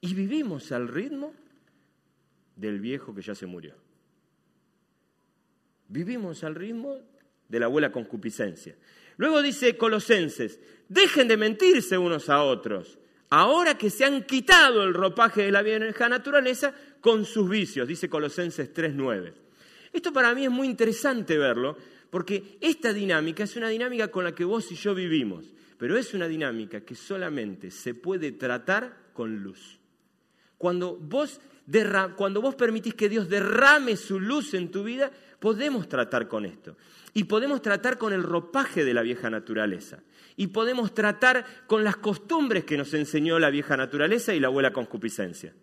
Y 0.00 0.14
vivimos 0.14 0.72
al 0.72 0.88
ritmo 0.88 1.34
del 2.56 2.80
viejo 2.80 3.14
que 3.14 3.22
ya 3.22 3.34
se 3.34 3.46
murió. 3.46 3.74
Vivimos 5.88 6.44
al 6.44 6.54
ritmo 6.54 6.96
de 7.48 7.60
la 7.60 7.66
abuela 7.66 7.90
concupiscencia. 7.90 8.76
Luego 9.16 9.42
dice 9.42 9.76
Colosenses, 9.76 10.60
dejen 10.88 11.28
de 11.28 11.36
mentirse 11.36 11.98
unos 11.98 12.28
a 12.30 12.42
otros, 12.42 12.98
ahora 13.28 13.76
que 13.76 13.90
se 13.90 14.04
han 14.04 14.24
quitado 14.24 14.82
el 14.82 14.94
ropaje 14.94 15.42
de 15.42 15.52
la 15.52 15.62
vieja 15.62 16.08
naturaleza 16.08 16.74
con 17.00 17.24
sus 17.24 17.48
vicios, 17.48 17.86
dice 17.88 18.08
Colosenses 18.08 18.72
3.9. 18.72 19.34
Esto 19.92 20.12
para 20.12 20.34
mí 20.34 20.44
es 20.44 20.50
muy 20.50 20.66
interesante 20.66 21.36
verlo, 21.38 21.76
porque 22.10 22.58
esta 22.60 22.92
dinámica 22.92 23.44
es 23.44 23.56
una 23.56 23.68
dinámica 23.68 24.08
con 24.08 24.24
la 24.24 24.34
que 24.34 24.44
vos 24.44 24.70
y 24.72 24.76
yo 24.76 24.94
vivimos, 24.94 25.44
pero 25.78 25.96
es 25.96 26.14
una 26.14 26.28
dinámica 26.28 26.80
que 26.82 26.94
solamente 26.94 27.70
se 27.70 27.94
puede 27.94 28.32
tratar 28.32 29.10
con 29.12 29.42
luz. 29.42 29.78
Cuando 30.58 30.96
vos, 30.96 31.40
cuando 32.16 32.42
vos 32.42 32.54
permitís 32.54 32.94
que 32.94 33.08
Dios 33.08 33.28
derrame 33.28 33.96
su 33.96 34.20
luz 34.20 34.54
en 34.54 34.70
tu 34.70 34.84
vida, 34.84 35.10
podemos 35.38 35.88
tratar 35.88 36.28
con 36.28 36.44
esto. 36.44 36.76
Y 37.14 37.24
podemos 37.24 37.62
tratar 37.62 37.98
con 37.98 38.12
el 38.12 38.22
ropaje 38.22 38.84
de 38.84 38.94
la 38.94 39.02
vieja 39.02 39.30
naturaleza. 39.30 40.00
Y 40.36 40.48
podemos 40.48 40.94
tratar 40.94 41.44
con 41.66 41.82
las 41.82 41.96
costumbres 41.96 42.64
que 42.64 42.76
nos 42.76 42.94
enseñó 42.94 43.38
la 43.38 43.50
vieja 43.50 43.76
naturaleza 43.76 44.34
y 44.34 44.40
la 44.40 44.48
abuela 44.48 44.72
concupiscencia. 44.72 45.54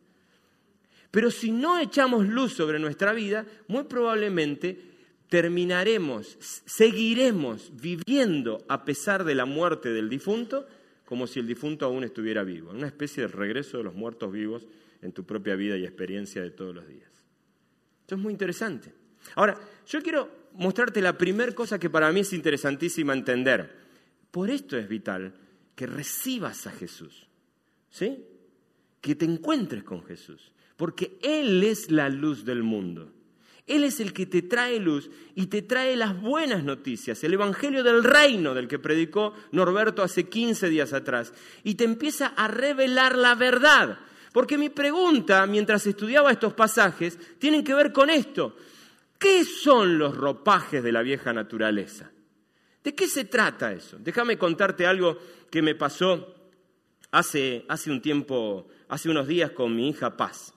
Pero 1.12 1.32
si 1.32 1.52
no 1.52 1.80
echamos 1.80 2.28
luz 2.28 2.54
sobre 2.54 2.80
nuestra 2.80 3.14
vida, 3.14 3.46
muy 3.68 3.84
probablemente 3.86 4.80
terminaremos, 5.30 6.38
seguiremos 6.66 7.72
viviendo 7.76 8.64
a 8.68 8.86
pesar 8.86 9.24
de 9.24 9.36
la 9.36 9.46
muerte 9.46 9.90
del 9.90 10.10
difunto, 10.10 10.68
como 11.06 11.28
si 11.28 11.40
el 11.40 11.48
difunto 11.48 11.86
aún 11.86 12.04
estuviera 12.04 12.44
vivo. 12.44 12.72
Una 12.72 12.88
especie 12.88 13.24
de 13.24 13.28
regreso 13.28 13.78
de 13.78 13.84
los 13.84 13.96
muertos 13.96 14.32
vivos 14.32 14.68
en 15.02 15.12
tu 15.14 15.26
propia 15.26 15.56
vida 15.56 15.78
y 15.78 15.86
experiencia 15.86 16.42
de 16.42 16.52
todos 16.52 16.76
los 16.76 16.88
días. 16.88 17.10
Esto 18.02 18.16
es 18.16 18.22
muy 18.22 18.32
interesante. 18.32 18.94
Ahora, 19.36 19.60
yo 19.88 20.02
quiero 20.02 20.30
mostrarte 20.54 21.02
la 21.02 21.18
primera 21.18 21.54
cosa 21.54 21.80
que 21.80 21.90
para 21.90 22.12
mí 22.12 22.22
es 22.22 22.34
interesantísima 22.34 23.14
entender. 23.14 23.88
Por 24.32 24.50
esto 24.50 24.78
es 24.78 24.88
vital 24.88 25.34
que 25.76 25.88
recibas 25.88 26.68
a 26.68 26.72
Jesús, 26.72 27.28
¿sí? 27.90 28.26
Que 29.02 29.16
te 29.16 29.26
encuentres 29.26 29.84
con 29.84 30.04
Jesús 30.04 30.52
porque 30.78 31.18
Él 31.22 31.64
es 31.64 31.92
la 31.92 32.08
luz 32.10 32.46
del 32.46 32.64
mundo. 32.64 33.12
Él 33.66 33.84
es 33.84 34.00
el 34.00 34.14
que 34.14 34.26
te 34.26 34.44
trae 34.44 34.80
luz 34.80 35.10
y 35.36 35.48
te 35.48 35.62
trae 35.62 35.98
las 35.98 36.20
buenas 36.22 36.64
noticias, 36.64 37.22
el 37.24 37.34
Evangelio 37.34 37.84
del 37.84 38.02
Reino 38.02 38.54
del 38.54 38.70
que 38.70 38.80
predicó 38.80 39.34
Norberto 39.52 40.02
hace 40.02 40.30
15 40.30 40.70
días 40.70 40.94
atrás, 40.94 41.34
y 41.66 41.76
te 41.76 41.84
empieza 41.84 42.28
a 42.28 42.48
revelar 42.48 43.18
la 43.18 43.36
verdad. 43.36 44.00
Porque 44.32 44.58
mi 44.58 44.70
pregunta, 44.70 45.46
mientras 45.48 45.86
estudiaba 45.86 46.32
estos 46.32 46.54
pasajes, 46.54 47.20
tienen 47.40 47.64
que 47.64 47.74
ver 47.74 47.92
con 47.92 48.10
esto. 48.10 48.56
¿Qué 49.20 49.44
son 49.44 49.98
los 49.98 50.16
ropajes 50.16 50.82
de 50.82 50.92
la 50.92 51.02
vieja 51.02 51.34
naturaleza? 51.34 52.12
¿De 52.84 52.96
qué 52.96 53.08
se 53.08 53.26
trata 53.26 53.74
eso? 53.74 53.98
Déjame 54.00 54.38
contarte 54.38 54.86
algo 54.86 55.18
que 55.50 55.62
me 55.62 55.76
pasó 55.76 56.36
hace, 57.12 57.66
hace 57.68 57.92
un 57.92 58.02
tiempo, 58.02 58.70
hace 58.88 59.10
unos 59.10 59.28
días 59.28 59.52
con 59.52 59.76
mi 59.76 59.90
hija 59.90 60.16
Paz. 60.16 60.54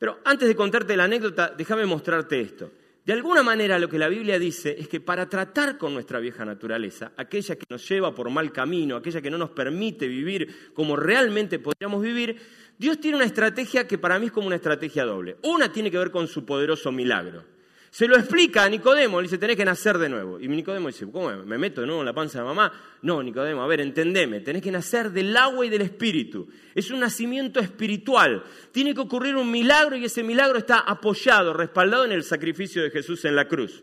Pero 0.00 0.18
antes 0.24 0.48
de 0.48 0.56
contarte 0.56 0.96
la 0.96 1.04
anécdota, 1.04 1.54
déjame 1.56 1.84
mostrarte 1.84 2.40
esto. 2.40 2.72
De 3.04 3.12
alguna 3.12 3.42
manera 3.42 3.78
lo 3.78 3.86
que 3.86 3.98
la 3.98 4.08
Biblia 4.08 4.38
dice 4.38 4.74
es 4.78 4.88
que 4.88 4.98
para 4.98 5.28
tratar 5.28 5.76
con 5.76 5.92
nuestra 5.92 6.20
vieja 6.20 6.42
naturaleza, 6.46 7.12
aquella 7.18 7.56
que 7.56 7.66
nos 7.68 7.86
lleva 7.86 8.14
por 8.14 8.30
mal 8.30 8.50
camino, 8.50 8.96
aquella 8.96 9.20
que 9.20 9.30
no 9.30 9.36
nos 9.36 9.50
permite 9.50 10.08
vivir 10.08 10.72
como 10.72 10.96
realmente 10.96 11.58
podríamos 11.58 12.02
vivir, 12.02 12.36
Dios 12.78 12.98
tiene 12.98 13.18
una 13.18 13.26
estrategia 13.26 13.86
que 13.86 13.98
para 13.98 14.18
mí 14.18 14.26
es 14.26 14.32
como 14.32 14.46
una 14.46 14.56
estrategia 14.56 15.04
doble. 15.04 15.36
Una 15.42 15.70
tiene 15.70 15.90
que 15.90 15.98
ver 15.98 16.10
con 16.10 16.28
su 16.28 16.46
poderoso 16.46 16.90
milagro. 16.90 17.44
Se 17.90 18.06
lo 18.06 18.16
explica 18.16 18.62
a 18.62 18.68
Nicodemo, 18.68 19.20
le 19.20 19.24
dice, 19.24 19.36
tenés 19.36 19.56
que 19.56 19.64
nacer 19.64 19.98
de 19.98 20.08
nuevo. 20.08 20.38
Y 20.38 20.46
Nicodemo 20.46 20.86
dice, 20.86 21.10
¿cómo 21.10 21.28
me 21.44 21.58
meto 21.58 21.80
de 21.80 21.88
nuevo 21.88 22.02
en 22.02 22.06
la 22.06 22.14
panza 22.14 22.38
de 22.38 22.44
mamá? 22.44 22.72
No, 23.02 23.20
Nicodemo, 23.20 23.62
a 23.62 23.66
ver, 23.66 23.80
entendeme, 23.80 24.40
tenés 24.40 24.62
que 24.62 24.70
nacer 24.70 25.10
del 25.10 25.36
agua 25.36 25.66
y 25.66 25.70
del 25.70 25.82
espíritu. 25.82 26.48
Es 26.72 26.92
un 26.92 27.00
nacimiento 27.00 27.58
espiritual. 27.58 28.44
Tiene 28.70 28.94
que 28.94 29.00
ocurrir 29.00 29.34
un 29.34 29.50
milagro 29.50 29.96
y 29.96 30.04
ese 30.04 30.22
milagro 30.22 30.58
está 30.58 30.78
apoyado, 30.78 31.52
respaldado 31.52 32.04
en 32.04 32.12
el 32.12 32.22
sacrificio 32.22 32.80
de 32.80 32.90
Jesús 32.90 33.24
en 33.24 33.34
la 33.34 33.48
cruz. 33.48 33.82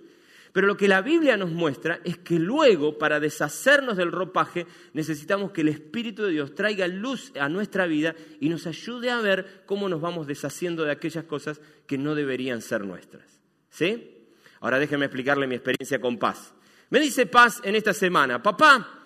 Pero 0.53 0.67
lo 0.67 0.77
que 0.77 0.87
la 0.87 1.01
Biblia 1.01 1.35
nos 1.35 1.51
muestra 1.51 1.99
es 2.05 2.17
que 2.17 2.39
luego, 2.39 2.97
para 2.97 3.19
deshacernos 3.19 3.97
del 3.97 4.13
ropaje, 4.13 4.65
necesitamos 4.93 5.51
que 5.51 5.61
el 5.61 5.67
Espíritu 5.67 6.23
de 6.23 6.31
Dios 6.31 6.55
traiga 6.55 6.87
luz 6.87 7.33
a 7.37 7.49
nuestra 7.49 7.85
vida 7.85 8.15
y 8.39 8.47
nos 8.47 8.65
ayude 8.67 9.11
a 9.11 9.19
ver 9.19 9.63
cómo 9.65 9.89
nos 9.89 9.99
vamos 9.99 10.27
deshaciendo 10.27 10.85
de 10.85 10.93
aquellas 10.93 11.25
cosas 11.25 11.59
que 11.85 11.97
no 11.97 12.15
deberían 12.15 12.61
ser 12.61 12.85
nuestras. 12.85 13.36
¿Sí? 13.69 14.27
Ahora 14.59 14.79
déjeme 14.79 15.05
explicarle 15.05 15.47
mi 15.47 15.55
experiencia 15.55 15.99
con 15.99 16.17
Paz. 16.17 16.53
Me 16.89 16.99
dice 16.99 17.25
Paz 17.25 17.61
en 17.63 17.75
esta 17.75 17.93
semana, 17.93 18.41
papá, 18.41 18.97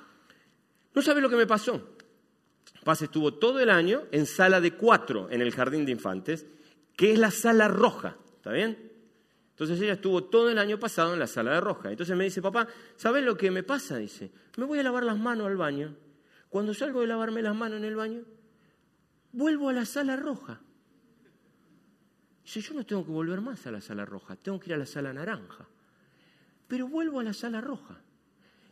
no 0.93 1.01
sabe 1.01 1.21
lo 1.21 1.29
que 1.29 1.35
me 1.35 1.47
pasó. 1.47 1.95
Paz 2.83 3.01
estuvo 3.01 3.35
todo 3.35 3.59
el 3.59 3.69
año 3.69 4.03
en 4.11 4.25
sala 4.25 4.59
de 4.59 4.73
cuatro 4.73 5.29
en 5.29 5.41
el 5.41 5.51
jardín 5.51 5.85
de 5.85 5.91
infantes, 5.91 6.45
que 6.95 7.13
es 7.13 7.19
la 7.19 7.31
sala 7.31 7.67
roja, 7.67 8.17
¿está 8.37 8.51
bien? 8.51 8.91
Entonces 9.51 9.79
ella 9.81 9.93
estuvo 9.93 10.23
todo 10.23 10.49
el 10.49 10.57
año 10.57 10.79
pasado 10.79 11.13
en 11.13 11.19
la 11.19 11.27
sala 11.27 11.53
de 11.53 11.61
roja. 11.61 11.91
Entonces 11.91 12.15
me 12.15 12.23
dice, 12.23 12.41
papá, 12.41 12.67
¿sabes 12.95 13.23
lo 13.23 13.37
que 13.37 13.51
me 13.51 13.61
pasa? 13.61 13.97
Dice, 13.97 14.31
me 14.57 14.65
voy 14.65 14.79
a 14.79 14.83
lavar 14.83 15.03
las 15.03 15.19
manos 15.19 15.45
al 15.45 15.57
baño. 15.57 15.95
Cuando 16.49 16.73
salgo 16.73 17.01
de 17.01 17.07
lavarme 17.07 17.43
las 17.43 17.55
manos 17.55 17.77
en 17.77 17.85
el 17.85 17.95
baño, 17.95 18.23
vuelvo 19.31 19.69
a 19.69 19.73
la 19.73 19.85
sala 19.85 20.15
roja. 20.15 20.61
Dice, 22.53 22.67
yo 22.67 22.73
no 22.73 22.85
tengo 22.85 23.05
que 23.05 23.11
volver 23.11 23.39
más 23.39 23.65
a 23.65 23.71
la 23.71 23.79
sala 23.79 24.03
roja, 24.03 24.35
tengo 24.35 24.59
que 24.59 24.71
ir 24.71 24.73
a 24.73 24.77
la 24.77 24.85
sala 24.85 25.13
naranja. 25.13 25.65
Pero 26.67 26.85
vuelvo 26.85 27.21
a 27.21 27.23
la 27.23 27.31
sala 27.31 27.61
roja. 27.61 27.97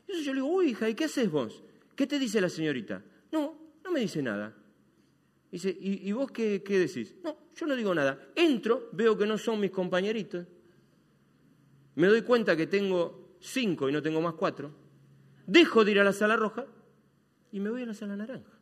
Entonces 0.01 0.25
yo 0.25 0.33
le 0.33 0.41
digo, 0.41 0.53
uy, 0.53 0.71
hija, 0.71 0.89
¿y 0.89 0.95
qué 0.95 1.05
haces 1.05 1.31
vos? 1.31 1.63
¿Qué 1.95 2.05
te 2.05 2.19
dice 2.19 2.41
la 2.41 2.49
señorita? 2.49 3.01
No, 3.31 3.57
no 3.81 3.91
me 3.91 4.01
dice 4.01 4.21
nada. 4.21 4.53
Dice, 5.49 5.69
¿y, 5.79 6.11
vos 6.11 6.29
qué, 6.29 6.61
qué 6.61 6.77
decís? 6.77 7.15
No, 7.23 7.37
yo 7.55 7.67
no 7.67 7.75
digo 7.77 7.95
nada. 7.95 8.19
Entro, 8.35 8.89
veo 8.91 9.17
que 9.17 9.25
no 9.25 9.37
son 9.37 9.61
mis 9.61 9.71
compañeritos. 9.71 10.45
Me 11.95 12.07
doy 12.07 12.23
cuenta 12.23 12.57
que 12.57 12.67
tengo 12.67 13.37
cinco 13.39 13.87
y 13.87 13.93
no 13.93 14.01
tengo 14.01 14.19
más 14.19 14.33
cuatro. 14.33 14.73
Dejo 15.47 15.85
de 15.85 15.91
ir 15.91 15.99
a 16.01 16.03
la 16.03 16.11
sala 16.11 16.35
roja 16.35 16.65
y 17.53 17.61
me 17.61 17.69
voy 17.69 17.83
a 17.83 17.85
la 17.85 17.93
sala 17.93 18.17
naranja. 18.17 18.58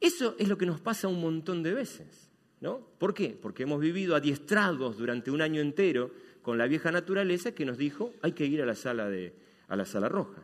Eso 0.00 0.34
es 0.38 0.48
lo 0.48 0.56
que 0.56 0.66
nos 0.66 0.80
pasa 0.80 1.08
un 1.08 1.20
montón 1.20 1.62
de 1.62 1.74
veces. 1.74 2.30
¿no? 2.60 2.78
¿Por 2.98 3.14
qué? 3.14 3.36
Porque 3.40 3.62
hemos 3.62 3.80
vivido 3.80 4.14
adiestrados 4.14 4.98
durante 4.98 5.30
un 5.30 5.40
año 5.40 5.60
entero 5.60 6.10
con 6.42 6.58
la 6.58 6.66
vieja 6.66 6.92
naturaleza 6.92 7.52
que 7.52 7.64
nos 7.64 7.78
dijo 7.78 8.12
hay 8.22 8.32
que 8.32 8.46
ir 8.46 8.62
a 8.62 8.66
la 8.66 8.74
sala, 8.74 9.08
de, 9.08 9.34
a 9.68 9.76
la 9.76 9.84
sala 9.84 10.08
roja. 10.08 10.42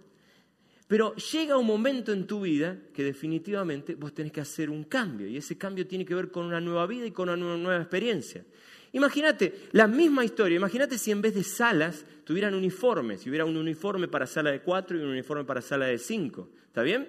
Pero 0.88 1.14
llega 1.16 1.56
un 1.56 1.66
momento 1.66 2.12
en 2.12 2.26
tu 2.26 2.42
vida 2.42 2.78
que 2.94 3.02
definitivamente 3.02 3.96
vos 3.96 4.14
tenés 4.14 4.32
que 4.32 4.40
hacer 4.40 4.70
un 4.70 4.84
cambio 4.84 5.26
y 5.26 5.36
ese 5.36 5.58
cambio 5.58 5.86
tiene 5.86 6.04
que 6.04 6.14
ver 6.14 6.30
con 6.30 6.46
una 6.46 6.60
nueva 6.60 6.86
vida 6.86 7.06
y 7.06 7.10
con 7.10 7.28
una 7.28 7.56
nueva 7.56 7.80
experiencia. 7.80 8.44
Imagínate 8.92 9.68
la 9.72 9.88
misma 9.88 10.24
historia, 10.24 10.56
imagínate 10.56 10.96
si 10.96 11.10
en 11.10 11.20
vez 11.20 11.34
de 11.34 11.42
salas 11.42 12.06
tuvieran 12.24 12.54
uniformes, 12.54 13.20
si 13.20 13.28
hubiera 13.28 13.44
un 13.44 13.56
uniforme 13.56 14.06
para 14.06 14.26
sala 14.26 14.52
de 14.52 14.60
cuatro 14.60 14.96
y 14.96 15.02
un 15.02 15.08
uniforme 15.08 15.44
para 15.44 15.60
sala 15.60 15.86
de 15.86 15.98
cinco, 15.98 16.48
¿está 16.68 16.82
bien? 16.82 17.08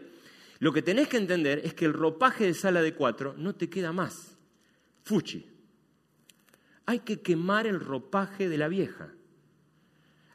Lo 0.59 0.73
que 0.73 0.81
tenés 0.81 1.07
que 1.07 1.17
entender 1.17 1.61
es 1.63 1.73
que 1.73 1.85
el 1.85 1.93
ropaje 1.93 2.45
de 2.45 2.53
sala 2.53 2.81
de 2.81 2.95
cuatro 2.95 3.35
no 3.37 3.55
te 3.55 3.69
queda 3.69 3.91
más. 3.91 4.37
Fuchi. 5.03 5.45
Hay 6.85 6.99
que 6.99 7.21
quemar 7.21 7.67
el 7.67 7.79
ropaje 7.79 8.49
de 8.49 8.57
la 8.57 8.67
vieja. 8.67 9.13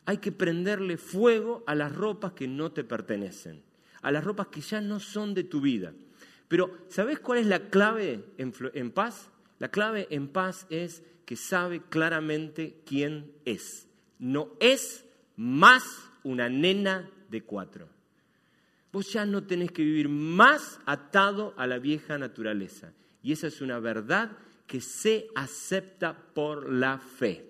Hay 0.05 0.19
que 0.19 0.33
prenderle 0.33 0.97
fuego 0.97 1.65
a 1.67 1.75
las 1.75 1.95
ropas 1.95 2.33
que 2.33 2.49
no 2.49 2.73
te 2.73 2.85
pertenecen, 2.85 3.63
a 4.03 4.11
las 4.11 4.25
ropas 4.25 4.49
que 4.49 4.61
ya 4.61 4.81
no 4.81 5.01
son 5.01 5.35
de 5.35 5.45
tu 5.45 5.61
vida. 5.61 5.93
Pero, 6.49 6.77
¿sabes 6.89 7.19
cuál 7.19 7.39
es 7.39 7.47
la 7.47 7.71
clave 7.71 8.25
en, 8.37 8.91
paz? 8.91 9.31
La 9.59 9.69
clave 9.69 10.09
en 10.11 10.29
paz 10.29 10.67
es 10.69 11.03
que 11.25 11.37
sabe 11.37 11.81
claramente 11.89 12.83
quién 12.85 13.33
es. 13.47 13.89
No 14.19 14.51
es 14.61 15.05
más 15.37 15.83
una 16.25 16.49
nena 16.49 17.09
de 17.31 17.43
cuatro. 17.43 17.89
Vos 18.93 19.11
ya 19.13 19.25
no 19.25 19.45
tenés 19.45 19.73
que 19.73 19.83
vivir 19.83 20.09
más 20.09 20.81
atado 20.85 21.55
a 21.57 21.67
la 21.67 21.79
vieja 21.79 22.19
naturaleza. 22.19 22.93
Y 23.23 23.33
esa 23.33 23.47
es 23.47 23.61
una 23.61 23.79
verdad 23.79 24.33
que 24.67 24.81
se 24.81 25.29
acepta 25.35 26.17
por 26.35 26.71
la 26.71 26.99
fe. 26.99 27.49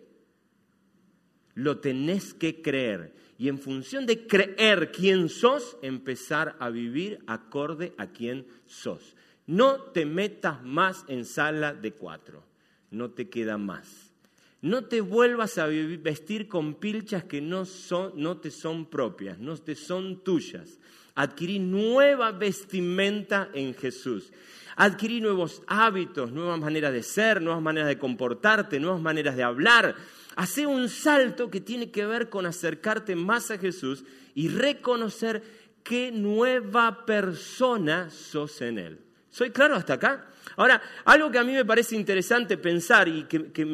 Lo 1.54 1.78
tenés 1.78 2.32
que 2.32 2.62
creer. 2.62 3.14
Y 3.38 3.48
en 3.48 3.58
función 3.58 4.06
de 4.06 4.26
creer 4.26 4.92
quién 4.92 5.28
sos, 5.28 5.76
empezar 5.82 6.56
a 6.60 6.70
vivir 6.70 7.24
acorde 7.26 7.92
a 7.98 8.08
quién 8.08 8.46
sos. 8.66 9.16
No 9.46 9.82
te 9.82 10.06
metas 10.06 10.62
más 10.62 11.04
en 11.08 11.24
sala 11.24 11.74
de 11.74 11.92
cuatro. 11.92 12.44
No 12.90 13.10
te 13.10 13.28
queda 13.28 13.58
más. 13.58 14.12
No 14.60 14.84
te 14.84 15.00
vuelvas 15.00 15.58
a 15.58 15.66
vestir 15.66 16.46
con 16.46 16.74
pilchas 16.74 17.24
que 17.24 17.40
no, 17.40 17.64
son, 17.64 18.12
no 18.14 18.38
te 18.38 18.52
son 18.52 18.86
propias, 18.86 19.40
no 19.40 19.56
te 19.56 19.74
son 19.74 20.22
tuyas. 20.22 20.78
Adquirí 21.14 21.58
nueva 21.58 22.32
vestimenta 22.32 23.50
en 23.54 23.74
Jesús. 23.74 24.32
Adquirí 24.76 25.20
nuevos 25.20 25.62
hábitos, 25.66 26.32
nuevas 26.32 26.58
maneras 26.58 26.92
de 26.92 27.02
ser, 27.02 27.42
nuevas 27.42 27.62
maneras 27.62 27.88
de 27.88 27.98
comportarte, 27.98 28.80
nuevas 28.80 29.00
maneras 29.00 29.36
de 29.36 29.42
hablar 29.42 29.94
Hace 30.36 30.66
un 30.66 30.88
salto 30.88 31.50
que 31.50 31.60
tiene 31.60 31.90
que 31.90 32.06
ver 32.06 32.28
con 32.28 32.46
acercarte 32.46 33.16
más 33.16 33.50
a 33.50 33.58
Jesús 33.58 34.04
y 34.34 34.48
reconocer 34.48 35.42
qué 35.82 36.10
nueva 36.10 37.04
persona 37.04 38.08
sos 38.10 38.60
en 38.62 38.78
Él. 38.78 38.98
¿Soy 39.30 39.50
claro 39.50 39.74
hasta 39.74 39.94
acá? 39.94 40.28
Ahora, 40.56 40.80
algo 41.04 41.30
que 41.30 41.38
a 41.38 41.44
mí 41.44 41.52
me 41.52 41.64
parece 41.64 41.96
interesante 41.96 42.56
pensar 42.56 43.08
y 43.08 43.24
que, 43.24 43.64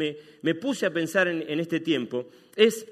me, 0.42 0.54
puse 0.54 0.86
a 0.86 0.92
pensar 0.92 1.28
en, 1.28 1.44
en 1.48 1.60
este 1.60 1.80
tiempo 1.80 2.28
es, 2.56 2.86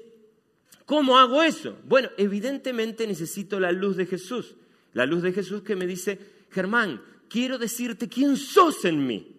¿cómo 0.87 1.19
hago 1.19 1.43
eso? 1.43 1.77
Bueno, 1.83 2.09
evidentemente 2.17 3.05
necesito 3.05 3.59
la 3.59 3.71
luz 3.71 3.95
de 3.95 4.07
Jesús. 4.07 4.55
La 4.93 5.05
luz 5.05 5.21
de 5.21 5.31
Jesús 5.31 5.61
que 5.61 5.75
me 5.75 5.85
dice, 5.85 6.17
Germán, 6.49 7.03
quiero 7.29 7.59
decirte 7.59 8.09
quién 8.09 8.35
sos 8.35 8.83
en 8.85 9.05
mí. 9.05 9.35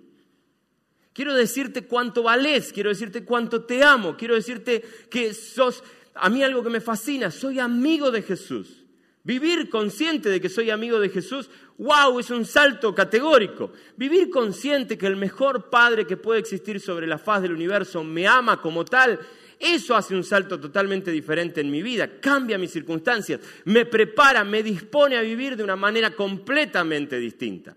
Quiero 1.12 1.34
decirte 1.34 1.84
cuánto 1.84 2.22
vales, 2.22 2.72
quiero 2.72 2.90
decirte 2.90 3.24
cuánto 3.24 3.64
te 3.64 3.82
amo, 3.82 4.16
quiero 4.16 4.36
decirte 4.36 4.84
que 5.10 5.34
sos, 5.34 5.82
a 6.14 6.28
mí 6.30 6.44
algo 6.44 6.62
que 6.62 6.70
me 6.70 6.80
fascina, 6.80 7.32
soy 7.32 7.58
amigo 7.58 8.12
de 8.12 8.22
Jesús. 8.22 8.84
Vivir 9.24 9.68
consciente 9.68 10.30
de 10.30 10.40
que 10.40 10.48
soy 10.48 10.70
amigo 10.70 11.00
de 11.00 11.08
Jesús, 11.08 11.50
wow, 11.76 12.20
es 12.20 12.30
un 12.30 12.44
salto 12.44 12.94
categórico. 12.94 13.72
Vivir 13.96 14.30
consciente 14.30 14.96
que 14.96 15.08
el 15.08 15.16
mejor 15.16 15.68
Padre 15.70 16.06
que 16.06 16.16
puede 16.16 16.38
existir 16.38 16.80
sobre 16.80 17.08
la 17.08 17.18
faz 17.18 17.42
del 17.42 17.52
universo 17.52 18.04
me 18.04 18.26
ama 18.28 18.62
como 18.62 18.84
tal, 18.84 19.18
eso 19.58 19.96
hace 19.96 20.14
un 20.14 20.22
salto 20.22 20.60
totalmente 20.60 21.10
diferente 21.10 21.60
en 21.60 21.70
mi 21.70 21.82
vida, 21.82 22.20
cambia 22.20 22.58
mis 22.58 22.70
circunstancias, 22.70 23.40
me 23.64 23.86
prepara, 23.86 24.44
me 24.44 24.62
dispone 24.62 25.16
a 25.16 25.22
vivir 25.22 25.56
de 25.56 25.64
una 25.64 25.76
manera 25.76 26.12
completamente 26.12 27.18
distinta. 27.18 27.74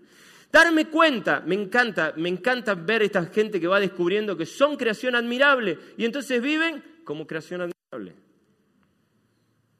Darme 0.50 0.86
cuenta, 0.88 1.40
me 1.40 1.54
encanta, 1.54 2.12
me 2.16 2.28
encanta 2.28 2.74
ver 2.74 3.02
esta 3.02 3.24
gente 3.26 3.58
que 3.58 3.66
va 3.66 3.80
descubriendo 3.80 4.36
que 4.36 4.46
son 4.46 4.76
creación 4.76 5.16
admirable 5.16 5.78
y 5.96 6.04
entonces 6.04 6.40
viven 6.40 6.84
como 7.04 7.26
creación 7.26 7.62
admirable. 7.62 8.14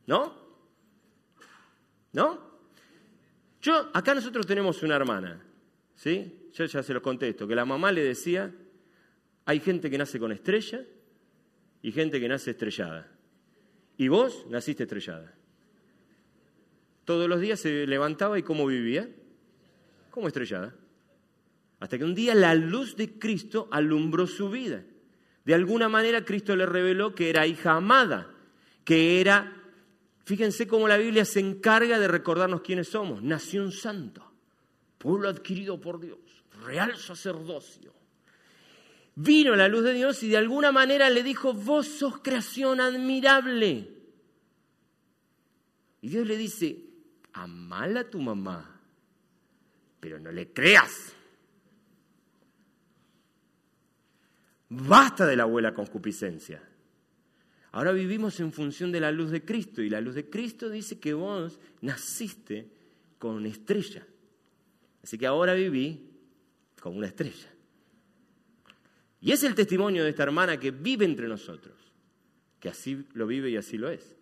¿No? 0.07 0.35
¿No? 2.12 2.53
Yo, 3.61 3.90
acá 3.92 4.14
nosotros 4.14 4.46
tenemos 4.46 4.83
una 4.83 4.96
hermana, 4.96 5.40
¿sí? 5.94 6.48
Yo 6.53 6.64
ya 6.64 6.83
se 6.83 6.92
lo 6.92 7.00
contesto, 7.00 7.46
que 7.46 7.55
la 7.55 7.64
mamá 7.64 7.92
le 7.92 8.03
decía, 8.03 8.53
hay 9.44 9.61
gente 9.61 9.88
que 9.88 9.98
nace 9.98 10.18
con 10.18 10.33
estrella 10.33 10.85
y 11.83 11.92
gente 11.92 12.21
que 12.21 12.29
nace 12.29 12.53
estrellada. 12.53 13.11
Y 13.99 14.09
vos 14.09 14.47
naciste 14.49 14.85
estrellada. 14.85 15.35
Todos 17.05 17.29
los 17.29 17.40
días 17.40 17.61
se 17.61 17.87
levantaba 17.87 18.38
y 18.38 18.42
cómo 18.42 18.66
vivía 18.66 19.09
como 20.11 20.29
estrellada. 20.29 20.75
Hasta 21.81 21.99
que 21.99 22.05
un 22.05 22.14
día 22.14 22.35
la 22.35 22.55
luz 22.55 22.97
de 22.97 23.18
Cristo 23.18 23.68
alumbró 23.73 24.29
su 24.29 24.49
vida. 24.49 24.85
De 25.45 25.55
alguna 25.55 25.88
manera 25.88 26.25
Cristo 26.25 26.55
le 26.55 26.66
reveló 26.66 27.14
que 27.14 27.29
era 27.29 27.47
hija 27.47 27.73
amada, 27.73 28.31
que 28.85 29.21
era, 29.21 29.53
fíjense 30.25 30.68
cómo 30.68 30.87
la 30.87 30.97
Biblia 30.97 31.25
se 31.25 31.40
encarga 31.40 31.99
de 31.99 32.07
recordarnos 32.07 32.61
quiénes 32.61 32.88
somos, 32.88 33.23
nación 33.25 33.73
santa, 33.73 34.31
pueblo 34.99 35.29
adquirido 35.29 35.81
por 35.81 35.99
Dios, 35.99 36.21
real 36.64 36.97
sacerdocio. 36.97 37.92
Vino 39.14 39.55
la 39.57 39.68
luz 39.68 39.85
de 39.85 39.94
Dios 39.94 40.22
y 40.22 40.29
de 40.29 40.38
alguna 40.38 40.72
manera 40.72 41.11
le 41.11 41.22
dijo, 41.22 41.53
vos 41.53 41.87
sos 41.87 42.20
creación 42.20 42.81
admirable. 42.81 43.88
Y 46.01 46.09
Dios 46.09 46.27
le 46.27 46.37
dice, 46.37 46.79
amala 47.33 48.01
a 48.01 48.11
tu 48.11 48.20
mamá 48.20 48.72
pero 50.03 50.18
no 50.18 50.33
le 50.33 50.53
creas. 50.53 51.14
Basta 54.68 55.25
de 55.25 55.37
la 55.37 55.44
abuela 55.44 55.72
concupiscencia. 55.72 56.61
Ahora 57.70 57.92
vivimos 57.92 58.40
en 58.40 58.53
función 58.53 58.90
de 58.90 58.98
la 58.98 59.12
luz 59.12 59.31
de 59.31 59.44
Cristo 59.44 59.81
y 59.81 59.88
la 59.88 60.01
luz 60.01 60.16
de 60.16 60.29
Cristo 60.29 60.68
dice 60.70 60.98
que 60.98 61.14
vos 61.14 61.61
naciste 61.83 62.68
con 63.20 63.37
una 63.37 63.48
estrella. 63.48 64.05
Así 65.05 65.16
que 65.16 65.29
ahora 65.29 65.55
viví 65.55 66.11
con 66.81 66.96
una 66.96 67.07
estrella. 67.07 67.55
Y 69.22 69.30
es 69.30 69.44
el 69.44 69.54
testimonio 69.54 70.02
de 70.02 70.11
esta 70.11 70.24
hermana 70.24 70.58
que 70.58 70.72
vive 70.72 71.04
entre 71.04 71.28
nosotros, 71.28 71.74
que 72.58 72.68
así 72.68 73.06
lo 73.14 73.26
vive 73.26 73.50
y 73.50 73.56
así 73.56 73.78
lo 73.78 73.88
es. 73.88 74.16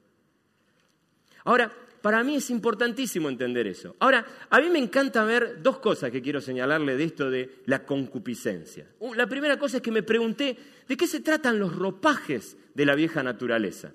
Ahora, 1.45 1.73
para 2.03 2.23
mí 2.23 2.37
es 2.37 2.51
importantísimo 2.51 3.31
entender 3.31 3.67
eso. 3.67 3.97
Ahora, 3.99 4.27
a 4.51 4.61
mí 4.61 4.69
me 4.69 4.79
encanta 4.79 5.25
ver 5.25 5.63
dos 5.63 5.79
cosas 5.79 6.11
que 6.11 6.21
quiero 6.21 6.43
señalarle 6.43 6.99
de 6.99 7.05
esto 7.05 7.31
de 7.31 7.63
la 7.65 7.85
concupiscencia. 7.85 8.87
Uh, 8.99 9.15
la 9.15 9.27
primera 9.27 9.59
cosa 9.59 9.79
es 9.79 9.83
que 9.83 9.91
me 9.91 10.03
pregunté 10.03 10.57
de 10.87 10.97
qué 10.99 11.07
se 11.07 11.21
tratan 11.21 11.59
los 11.59 11.75
ropajes 11.75 12.59
de 12.75 12.85
la 12.85 12.95
vieja 12.95 13.23
naturaleza. 13.23 13.93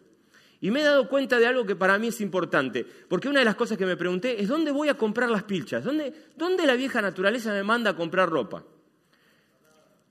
Y 0.59 0.71
me 0.71 0.81
he 0.81 0.85
dado 0.85 1.07
cuenta 1.07 1.37
de 1.37 1.45
algo 1.45 1.67
que 1.67 1.75
para 1.75 1.99
mí 1.99 2.07
es 2.07 2.19
importante, 2.19 2.83
porque 3.07 3.29
una 3.29 3.39
de 3.39 3.45
las 3.45 3.55
cosas 3.55 3.77
que 3.77 3.85
me 3.85 3.97
pregunté 3.97 4.41
es 4.41 4.47
dónde 4.47 4.71
voy 4.71 4.89
a 4.89 4.97
comprar 4.97 5.29
las 5.29 5.43
pilchas, 5.43 5.83
dónde, 5.83 6.13
dónde 6.35 6.65
la 6.65 6.73
vieja 6.73 6.99
naturaleza 6.99 7.53
me 7.53 7.63
manda 7.63 7.91
a 7.91 7.95
comprar 7.95 8.27
ropa. 8.27 8.63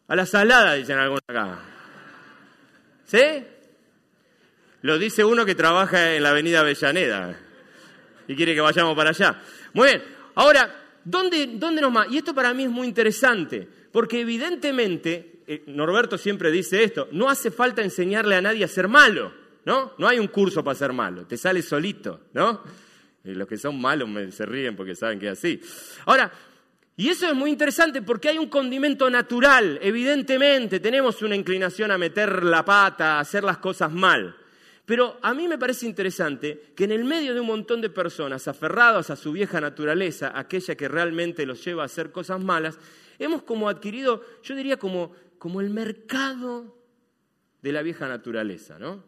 A 0.06 0.16
la 0.16 0.26
salada, 0.26 0.74
dicen 0.74 0.98
algunos 0.98 1.22
acá. 1.26 1.58
¿Sí? 3.04 3.44
Lo 4.82 4.98
dice 4.98 5.24
uno 5.24 5.46
que 5.46 5.54
trabaja 5.54 6.14
en 6.14 6.22
la 6.22 6.30
avenida 6.30 6.60
Avellaneda 6.60 7.38
y 8.28 8.36
quiere 8.36 8.54
que 8.54 8.60
vayamos 8.60 8.94
para 8.94 9.10
allá. 9.10 9.40
Muy 9.72 9.88
bien, 9.88 10.02
ahora, 10.34 10.98
¿dónde, 11.04 11.46
dónde 11.54 11.80
nos? 11.80 12.10
Y 12.10 12.18
esto 12.18 12.34
para 12.34 12.52
mí 12.52 12.64
es 12.64 12.70
muy 12.70 12.86
interesante, 12.86 13.66
porque 13.90 14.20
evidentemente, 14.20 15.40
eh, 15.46 15.64
Norberto 15.68 16.18
siempre 16.18 16.50
dice 16.50 16.82
esto, 16.84 17.08
no 17.12 17.30
hace 17.30 17.50
falta 17.50 17.82
enseñarle 17.82 18.36
a 18.36 18.42
nadie 18.42 18.64
a 18.64 18.68
ser 18.68 18.88
malo, 18.88 19.32
¿no? 19.64 19.94
No 19.96 20.06
hay 20.06 20.18
un 20.18 20.28
curso 20.28 20.62
para 20.62 20.74
ser 20.74 20.92
malo, 20.92 21.26
te 21.26 21.38
sale 21.38 21.62
solito, 21.62 22.26
¿no? 22.34 22.62
Y 23.24 23.32
los 23.32 23.48
que 23.48 23.56
son 23.56 23.80
malos 23.80 24.06
me, 24.08 24.30
se 24.32 24.44
ríen 24.44 24.76
porque 24.76 24.94
saben 24.94 25.18
que 25.18 25.28
es 25.28 25.38
así. 25.38 25.60
Ahora, 26.04 26.30
y 26.96 27.08
eso 27.08 27.26
es 27.26 27.34
muy 27.34 27.50
interesante 27.50 28.02
porque 28.02 28.28
hay 28.28 28.38
un 28.38 28.48
condimento 28.48 29.10
natural, 29.10 29.78
evidentemente 29.82 30.78
tenemos 30.78 31.22
una 31.22 31.34
inclinación 31.34 31.90
a 31.90 31.98
meter 31.98 32.44
la 32.44 32.64
pata, 32.64 33.16
a 33.16 33.20
hacer 33.20 33.42
las 33.42 33.58
cosas 33.58 33.92
mal. 33.92 34.36
Pero 34.86 35.18
a 35.22 35.32
mí 35.32 35.48
me 35.48 35.58
parece 35.58 35.86
interesante 35.86 36.72
que 36.76 36.84
en 36.84 36.92
el 36.92 37.04
medio 37.04 37.32
de 37.32 37.40
un 37.40 37.46
montón 37.46 37.80
de 37.80 37.88
personas 37.88 38.46
aferradas 38.48 39.08
a 39.08 39.16
su 39.16 39.32
vieja 39.32 39.60
naturaleza, 39.60 40.38
aquella 40.38 40.74
que 40.74 40.88
realmente 40.88 41.46
los 41.46 41.64
lleva 41.64 41.82
a 41.82 41.86
hacer 41.86 42.12
cosas 42.12 42.42
malas, 42.42 42.78
hemos 43.18 43.42
como 43.42 43.68
adquirido, 43.68 44.22
yo 44.42 44.54
diría 44.54 44.76
como, 44.76 45.12
como 45.38 45.62
el 45.62 45.70
mercado 45.70 46.76
de 47.62 47.72
la 47.72 47.80
vieja 47.80 48.06
naturaleza, 48.06 48.78
¿no? 48.78 49.02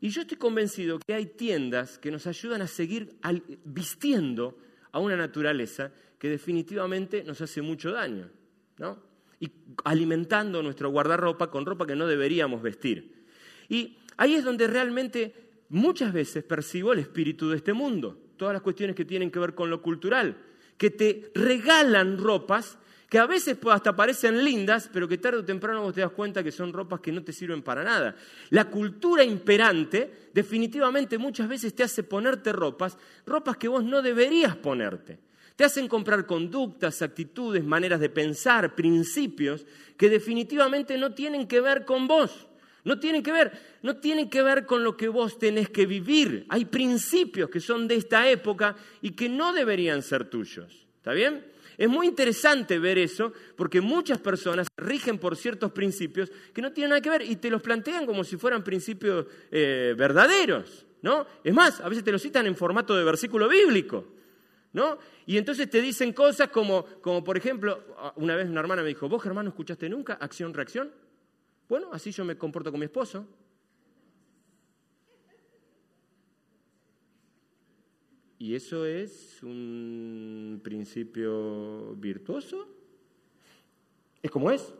Y 0.00 0.10
yo 0.10 0.22
estoy 0.22 0.38
convencido 0.38 0.98
que 0.98 1.14
hay 1.14 1.26
tiendas 1.26 1.98
que 1.98 2.10
nos 2.10 2.26
ayudan 2.26 2.62
a 2.62 2.68
seguir 2.68 3.16
vistiendo 3.64 4.56
a 4.92 5.00
una 5.00 5.16
naturaleza 5.16 5.92
que 6.22 6.28
definitivamente 6.28 7.24
nos 7.24 7.40
hace 7.40 7.60
mucho 7.62 7.90
daño, 7.90 8.30
¿no? 8.78 8.96
Y 9.40 9.50
alimentando 9.82 10.62
nuestro 10.62 10.88
guardarropa 10.88 11.50
con 11.50 11.66
ropa 11.66 11.84
que 11.84 11.96
no 11.96 12.06
deberíamos 12.06 12.62
vestir. 12.62 13.26
Y 13.68 13.98
ahí 14.18 14.36
es 14.36 14.44
donde 14.44 14.68
realmente 14.68 15.34
muchas 15.70 16.12
veces 16.12 16.44
percibo 16.44 16.92
el 16.92 17.00
espíritu 17.00 17.50
de 17.50 17.56
este 17.56 17.72
mundo, 17.72 18.16
todas 18.36 18.52
las 18.52 18.62
cuestiones 18.62 18.94
que 18.94 19.04
tienen 19.04 19.32
que 19.32 19.40
ver 19.40 19.56
con 19.56 19.68
lo 19.68 19.82
cultural, 19.82 20.36
que 20.76 20.90
te 20.90 21.32
regalan 21.34 22.18
ropas 22.18 22.78
que 23.08 23.18
a 23.18 23.26
veces 23.26 23.58
hasta 23.68 23.96
parecen 23.96 24.44
lindas, 24.44 24.88
pero 24.92 25.08
que 25.08 25.18
tarde 25.18 25.40
o 25.40 25.44
temprano 25.44 25.82
vos 25.82 25.92
te 25.92 26.02
das 26.02 26.12
cuenta 26.12 26.44
que 26.44 26.52
son 26.52 26.72
ropas 26.72 27.00
que 27.00 27.10
no 27.10 27.24
te 27.24 27.32
sirven 27.32 27.62
para 27.62 27.82
nada. 27.82 28.14
La 28.50 28.70
cultura 28.70 29.24
imperante 29.24 30.28
definitivamente 30.32 31.18
muchas 31.18 31.48
veces 31.48 31.74
te 31.74 31.82
hace 31.82 32.04
ponerte 32.04 32.52
ropas, 32.52 32.96
ropas 33.26 33.56
que 33.56 33.66
vos 33.66 33.82
no 33.82 34.02
deberías 34.02 34.54
ponerte. 34.54 35.31
Te 35.62 35.66
hacen 35.66 35.86
comprar 35.86 36.26
conductas, 36.26 37.02
actitudes, 37.02 37.62
maneras 37.62 38.00
de 38.00 38.08
pensar, 38.08 38.74
principios 38.74 39.64
que 39.96 40.10
definitivamente 40.10 40.98
no 40.98 41.14
tienen 41.14 41.46
que 41.46 41.60
ver 41.60 41.84
con 41.84 42.08
vos. 42.08 42.48
No 42.82 42.98
tienen 42.98 43.22
que 43.22 43.30
ver, 43.30 43.52
no 43.80 43.98
tienen 43.98 44.28
que 44.28 44.42
ver 44.42 44.66
con 44.66 44.82
lo 44.82 44.96
que 44.96 45.06
vos 45.06 45.38
tenés 45.38 45.68
que 45.68 45.86
vivir. 45.86 46.46
Hay 46.48 46.64
principios 46.64 47.48
que 47.48 47.60
son 47.60 47.86
de 47.86 47.94
esta 47.94 48.28
época 48.28 48.74
y 49.02 49.12
que 49.12 49.28
no 49.28 49.52
deberían 49.52 50.02
ser 50.02 50.28
tuyos. 50.28 50.84
¿Está 50.96 51.12
bien? 51.12 51.46
Es 51.78 51.88
muy 51.88 52.08
interesante 52.08 52.80
ver 52.80 52.98
eso 52.98 53.32
porque 53.54 53.80
muchas 53.80 54.18
personas 54.18 54.66
rigen 54.76 55.18
por 55.18 55.36
ciertos 55.36 55.70
principios 55.70 56.32
que 56.52 56.60
no 56.60 56.72
tienen 56.72 56.90
nada 56.90 57.00
que 57.02 57.10
ver 57.10 57.22
y 57.22 57.36
te 57.36 57.50
los 57.50 57.62
plantean 57.62 58.04
como 58.04 58.24
si 58.24 58.36
fueran 58.36 58.64
principios 58.64 59.26
eh, 59.52 59.94
verdaderos. 59.96 60.86
¿no? 61.02 61.24
Es 61.44 61.54
más, 61.54 61.80
a 61.80 61.88
veces 61.88 62.02
te 62.02 62.10
los 62.10 62.20
citan 62.20 62.48
en 62.48 62.56
formato 62.56 62.96
de 62.96 63.04
versículo 63.04 63.48
bíblico. 63.48 64.21
¿No? 64.72 64.98
Y 65.26 65.36
entonces 65.36 65.68
te 65.68 65.80
dicen 65.80 66.12
cosas 66.12 66.48
como, 66.48 66.84
como, 67.00 67.22
por 67.22 67.36
ejemplo, 67.36 67.84
una 68.16 68.36
vez 68.36 68.48
una 68.48 68.60
hermana 68.60 68.82
me 68.82 68.88
dijo, 68.88 69.08
¿vos, 69.08 69.24
hermano, 69.26 69.50
escuchaste 69.50 69.88
nunca 69.88 70.14
acción-reacción? 70.14 70.90
Bueno, 71.68 71.90
así 71.92 72.10
yo 72.10 72.24
me 72.24 72.36
comporto 72.36 72.70
con 72.70 72.80
mi 72.80 72.86
esposo. 72.86 73.26
¿Y 78.38 78.56
eso 78.56 78.84
es 78.84 79.40
un 79.42 80.60
principio 80.64 81.94
virtuoso? 81.94 82.66
¿Es 84.20 84.30
como 84.30 84.50
es? 84.50 84.74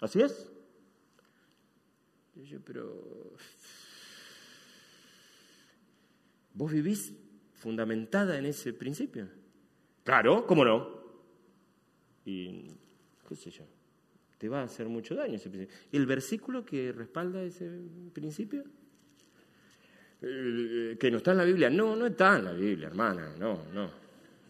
¿Así 0.00 0.20
es? 0.20 0.50
Yo, 2.34 2.60
pero 2.60 3.36
vos 6.54 6.72
vivís 6.72 7.12
fundamentada 7.62 8.36
en 8.36 8.46
ese 8.46 8.72
principio. 8.72 9.28
Claro, 10.02 10.44
¿cómo 10.46 10.64
no? 10.64 11.00
Y 12.24 12.66
qué 13.28 13.36
sé 13.36 13.50
yo, 13.50 13.64
te 14.36 14.48
va 14.48 14.62
a 14.62 14.64
hacer 14.64 14.88
mucho 14.88 15.14
daño 15.14 15.36
ese 15.36 15.48
principio. 15.48 15.76
¿El 15.92 16.06
versículo 16.06 16.64
que 16.64 16.90
respalda 16.90 17.40
ese 17.40 17.70
principio? 18.12 18.64
Eh, 20.20 20.96
que 20.98 21.10
no 21.10 21.18
está 21.18 21.30
en 21.30 21.38
la 21.38 21.44
Biblia. 21.44 21.70
No, 21.70 21.94
no 21.94 22.06
está 22.06 22.36
en 22.36 22.44
la 22.46 22.52
Biblia, 22.52 22.88
hermana. 22.88 23.32
No, 23.38 23.66
no, 23.72 23.90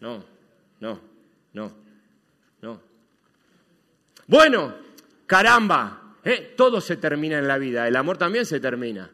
no, 0.01 0.25
no, 0.79 1.01
no, 1.53 1.71
no. 2.61 2.81
Bueno, 4.25 4.73
caramba, 5.27 6.17
¿eh? 6.23 6.53
todo 6.57 6.81
se 6.81 6.97
termina 6.97 7.37
en 7.37 7.47
la 7.47 7.59
vida. 7.59 7.87
El 7.87 7.95
amor 7.95 8.17
también 8.17 8.47
se 8.47 8.59
termina. 8.59 9.11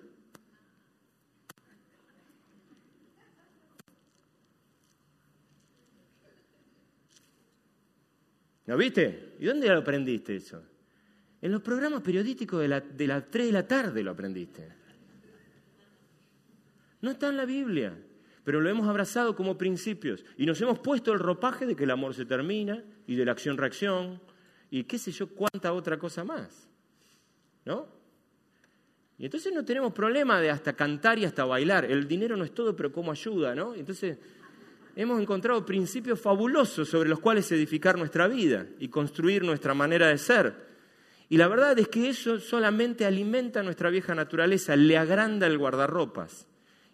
¿Lo 8.70 8.78
viste? 8.78 9.34
¿Y 9.40 9.46
dónde 9.46 9.68
lo 9.68 9.80
aprendiste 9.80 10.36
eso? 10.36 10.62
En 11.42 11.52
los 11.52 11.64
programas 11.64 12.04
periodísticos 12.04 12.62
de, 12.62 12.68
la, 12.68 12.80
de 12.80 13.08
las 13.08 13.28
3 13.32 13.48
de 13.48 13.52
la 13.52 13.68
tarde 13.68 14.04
lo 14.04 14.12
aprendiste. 14.12 14.72
No 17.02 17.10
está 17.10 17.30
en 17.30 17.38
la 17.38 17.46
Biblia, 17.46 17.98
pero 18.44 18.62
lo 18.62 18.70
hemos 18.70 18.88
abrazado 18.88 19.36
como 19.36 19.58
principios 19.58 20.24
y 20.38 20.46
nos 20.46 20.62
hemos 20.62 20.78
puesto 20.78 21.12
el 21.12 21.18
ropaje 21.18 21.66
de 21.66 21.76
que 21.76 21.86
el 21.86 21.90
amor 21.90 22.14
se 22.14 22.26
termina 22.26 22.84
y 23.08 23.16
de 23.16 23.26
la 23.26 23.32
acción-reacción 23.32 24.22
y 24.70 24.84
qué 24.84 25.00
sé 25.00 25.12
yo 25.14 25.30
cuánta 25.30 25.74
otra 25.74 25.98
cosa 25.98 26.24
más. 26.24 26.70
¿No? 27.66 27.88
Y 29.18 29.26
entonces 29.26 29.52
no 29.52 29.66
tenemos 29.66 29.94
problema 29.94 30.40
de 30.40 30.52
hasta 30.52 30.74
cantar 30.74 31.18
y 31.18 31.26
hasta 31.26 31.44
bailar. 31.44 31.86
El 31.86 32.08
dinero 32.08 32.38
no 32.38 32.44
es 32.44 32.54
todo, 32.54 32.76
pero 32.76 32.92
cómo 32.92 33.12
ayuda, 33.12 33.56
¿no? 33.56 33.74
Entonces 33.74 34.20
hemos 35.02 35.22
encontrado 35.22 35.66
principios 35.66 36.20
fabulosos 36.20 36.90
sobre 36.90 37.10
los 37.10 37.20
cuales 37.20 37.52
edificar 37.52 37.98
nuestra 37.98 38.28
vida 38.28 38.68
y 38.80 38.90
construir 38.90 39.44
nuestra 39.44 39.74
manera 39.74 40.08
de 40.08 40.18
ser. 40.18 40.68
Y 41.30 41.38
la 41.38 41.48
verdad 41.48 41.78
es 41.80 41.88
que 41.88 42.10
eso 42.10 42.40
solamente 42.40 43.06
alimenta 43.06 43.64
nuestra 43.64 43.90
vieja 43.90 44.14
naturaleza, 44.14 44.76
le 44.76 44.98
agranda 44.98 45.48
el 45.48 45.58
guardarropas 45.58 46.48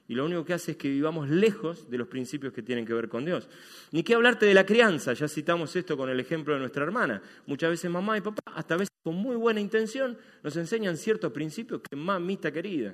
y 0.07 0.13
lo 0.13 0.25
único 0.25 0.45
que 0.45 0.53
hace 0.53 0.71
es 0.71 0.77
que 0.77 0.89
vivamos 0.89 1.29
lejos 1.29 1.89
de 1.89 1.97
los 1.97 2.07
principios 2.07 2.53
que 2.53 2.61
tienen 2.61 2.85
que 2.85 2.93
ver 2.93 3.09
con 3.09 3.25
Dios. 3.25 3.49
Ni 3.91 4.03
qué 4.03 4.13
hablarte 4.13 4.45
de 4.45 4.53
la 4.53 4.65
crianza, 4.65 5.13
ya 5.13 5.27
citamos 5.27 5.75
esto 5.75 5.97
con 5.97 6.09
el 6.09 6.19
ejemplo 6.19 6.53
de 6.53 6.59
nuestra 6.59 6.83
hermana. 6.83 7.21
Muchas 7.47 7.71
veces 7.71 7.89
mamá 7.89 8.15
y 8.17 8.21
papá, 8.21 8.43
hasta 8.53 8.77
veces 8.77 8.93
con 9.01 9.15
muy 9.15 9.35
buena 9.35 9.59
intención, 9.59 10.15
nos 10.43 10.55
enseñan 10.57 10.97
ciertos 10.97 11.31
principios 11.31 11.81
que 11.81 11.95
mamita 11.95 12.51
querida. 12.51 12.93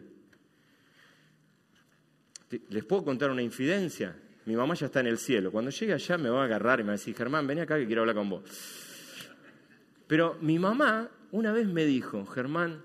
Les 2.69 2.85
puedo 2.85 3.03
contar 3.03 3.29
una 3.29 3.41
infidencia. 3.41 4.15
Mi 4.45 4.55
mamá 4.55 4.73
ya 4.73 4.87
está 4.87 4.99
en 5.01 5.07
el 5.07 5.17
cielo. 5.17 5.51
Cuando 5.51 5.71
llegue 5.71 5.93
allá 5.93 6.17
me 6.17 6.29
va 6.29 6.41
a 6.41 6.45
agarrar 6.45 6.79
y 6.79 6.83
me 6.83 6.87
va 6.87 6.93
a 6.93 6.97
decir, 6.97 7.15
Germán, 7.15 7.45
ven 7.47 7.59
acá 7.59 7.77
que 7.77 7.85
quiero 7.85 8.01
hablar 8.01 8.15
con 8.15 8.29
vos. 8.29 8.43
Pero 10.07 10.37
mi 10.41 10.59
mamá 10.59 11.09
una 11.31 11.53
vez 11.53 11.67
me 11.67 11.85
dijo, 11.85 12.25
Germán, 12.25 12.83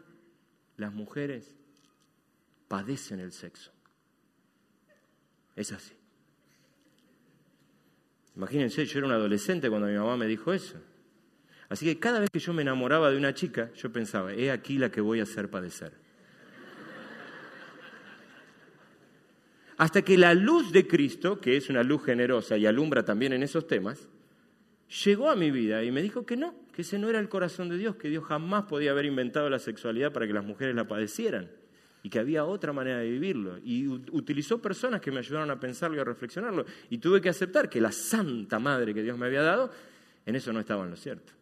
las 0.77 0.93
mujeres 0.93 1.57
padecen 2.69 3.21
el 3.21 3.33
sexo. 3.33 3.73
Es 5.55 5.73
así. 5.73 5.95
Imagínense, 8.37 8.85
yo 8.85 8.99
era 8.99 9.07
un 9.07 9.15
adolescente 9.15 9.71
cuando 9.71 9.89
mi 9.89 9.97
mamá 9.97 10.17
me 10.17 10.27
dijo 10.27 10.53
eso. 10.53 10.79
Así 11.69 11.87
que 11.87 11.99
cada 11.99 12.21
vez 12.21 12.31
que 12.31 12.39
yo 12.39 12.53
me 12.53 12.63
enamoraba 12.63 13.11
de 13.11 13.17
una 13.17 13.35
chica, 13.35 13.73
yo 13.75 13.91
pensaba, 13.91 14.33
he 14.33 14.51
aquí 14.51 14.79
la 14.79 14.91
que 14.91 15.01
voy 15.01 15.21
a 15.21 15.25
hacer 15.25 15.51
padecer. 15.51 16.06
Hasta 19.79 20.03
que 20.03 20.17
la 20.17 20.35
luz 20.35 20.73
de 20.73 20.87
Cristo, 20.87 21.41
que 21.41 21.57
es 21.57 21.69
una 21.69 21.83
luz 21.83 22.05
generosa 22.05 22.57
y 22.57 22.67
alumbra 22.67 23.05
también 23.05 23.33
en 23.33 23.43
esos 23.43 23.67
temas, 23.67 24.09
llegó 25.05 25.29
a 25.29 25.37
mi 25.37 25.51
vida 25.51 25.85
y 25.85 25.91
me 25.91 26.03
dijo 26.03 26.25
que 26.25 26.37
no, 26.37 26.55
que 26.73 26.83
ese 26.83 26.99
no 26.99 27.11
era 27.11 27.19
el 27.19 27.29
corazón 27.29 27.69
de 27.69 27.77
Dios, 27.77 27.97
que 27.97 28.09
Dios 28.09 28.25
jamás 28.25 28.65
podía 28.65 28.93
haber 28.93 29.05
inventado 29.05 29.51
la 29.51 29.59
sexualidad 29.59 30.13
para 30.13 30.27
que 30.27 30.33
las 30.33 30.45
mujeres 30.45 30.75
la 30.75 30.87
padecieran 30.89 31.51
y 32.03 32.09
que 32.09 32.21
había 32.21 32.45
otra 32.45 32.73
manera 32.73 32.99
de 32.99 33.11
vivirlo. 33.11 33.59
Y 33.65 33.89
utilizó 33.89 34.63
personas 34.63 35.01
que 35.01 35.11
me 35.11 35.19
ayudaron 35.19 35.51
a 35.51 35.59
pensarlo 35.59 35.97
y 35.97 36.01
a 36.01 36.05
reflexionarlo. 36.05 36.65
Y 36.89 36.99
tuve 36.99 37.21
que 37.21 37.29
aceptar 37.29 37.69
que 37.69 37.81
la 37.81 37.91
santa 37.91 38.61
madre 38.61 38.95
que 38.95 39.03
Dios 39.03 39.19
me 39.19 39.27
había 39.27 39.43
dado, 39.43 39.73
en 40.25 40.37
eso 40.37 40.53
no 40.53 40.61
estaba 40.61 40.85
en 40.85 40.91
lo 40.91 40.97
cierto. 40.97 41.33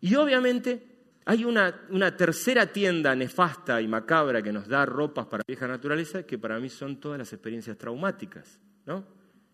Y 0.00 0.14
obviamente 0.14 0.87
hay 1.28 1.44
una, 1.44 2.16
tercera 2.16 2.72
tienda 2.72 3.14
nefasta 3.14 3.80
y 3.82 3.86
macabra 3.86 4.42
que 4.42 4.52
nos 4.52 4.66
da 4.66 4.86
ropas 4.86 5.26
para 5.26 5.44
vieja 5.46 5.68
naturaleza, 5.68 6.22
que 6.22 6.38
para 6.38 6.58
mí 6.58 6.70
son 6.70 6.98
todas 6.98 7.18
las 7.18 7.30
experiencias 7.32 7.76
traumáticas, 7.76 8.58
¿no? 8.86 9.04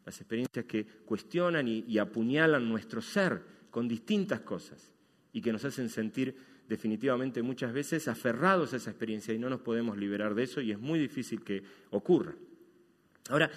Las 0.07 0.21
experiencias 0.21 0.65
que 0.67 0.87
cuestionan 1.05 1.67
y 1.67 1.99
apuñalan 1.99 2.69
nuestro 2.69 3.03
ser 3.03 3.43
con 3.71 3.89
distintas 3.89 4.41
cosas 4.41 4.93
y 5.33 5.41
que 5.41 5.53
nos 5.53 5.65
hacen 5.65 5.89
sentir 5.89 6.37
definitivamente 6.69 7.43
muchas 7.43 7.73
veces 7.73 8.07
aferrados 8.09 8.73
a 8.73 8.77
esa 8.77 8.91
experiencia 8.91 9.35
y 9.35 9.39
no 9.39 9.51
nos 9.51 9.61
podemos 9.61 9.99
liberar 9.99 10.35
de 10.35 10.45
eso 10.45 10.61
y 10.61 10.71
es 10.71 10.79
muy 10.79 10.99
difícil 10.99 11.43
que 11.43 11.63
ocurra. 11.91 12.35
Ahora, 13.31 13.51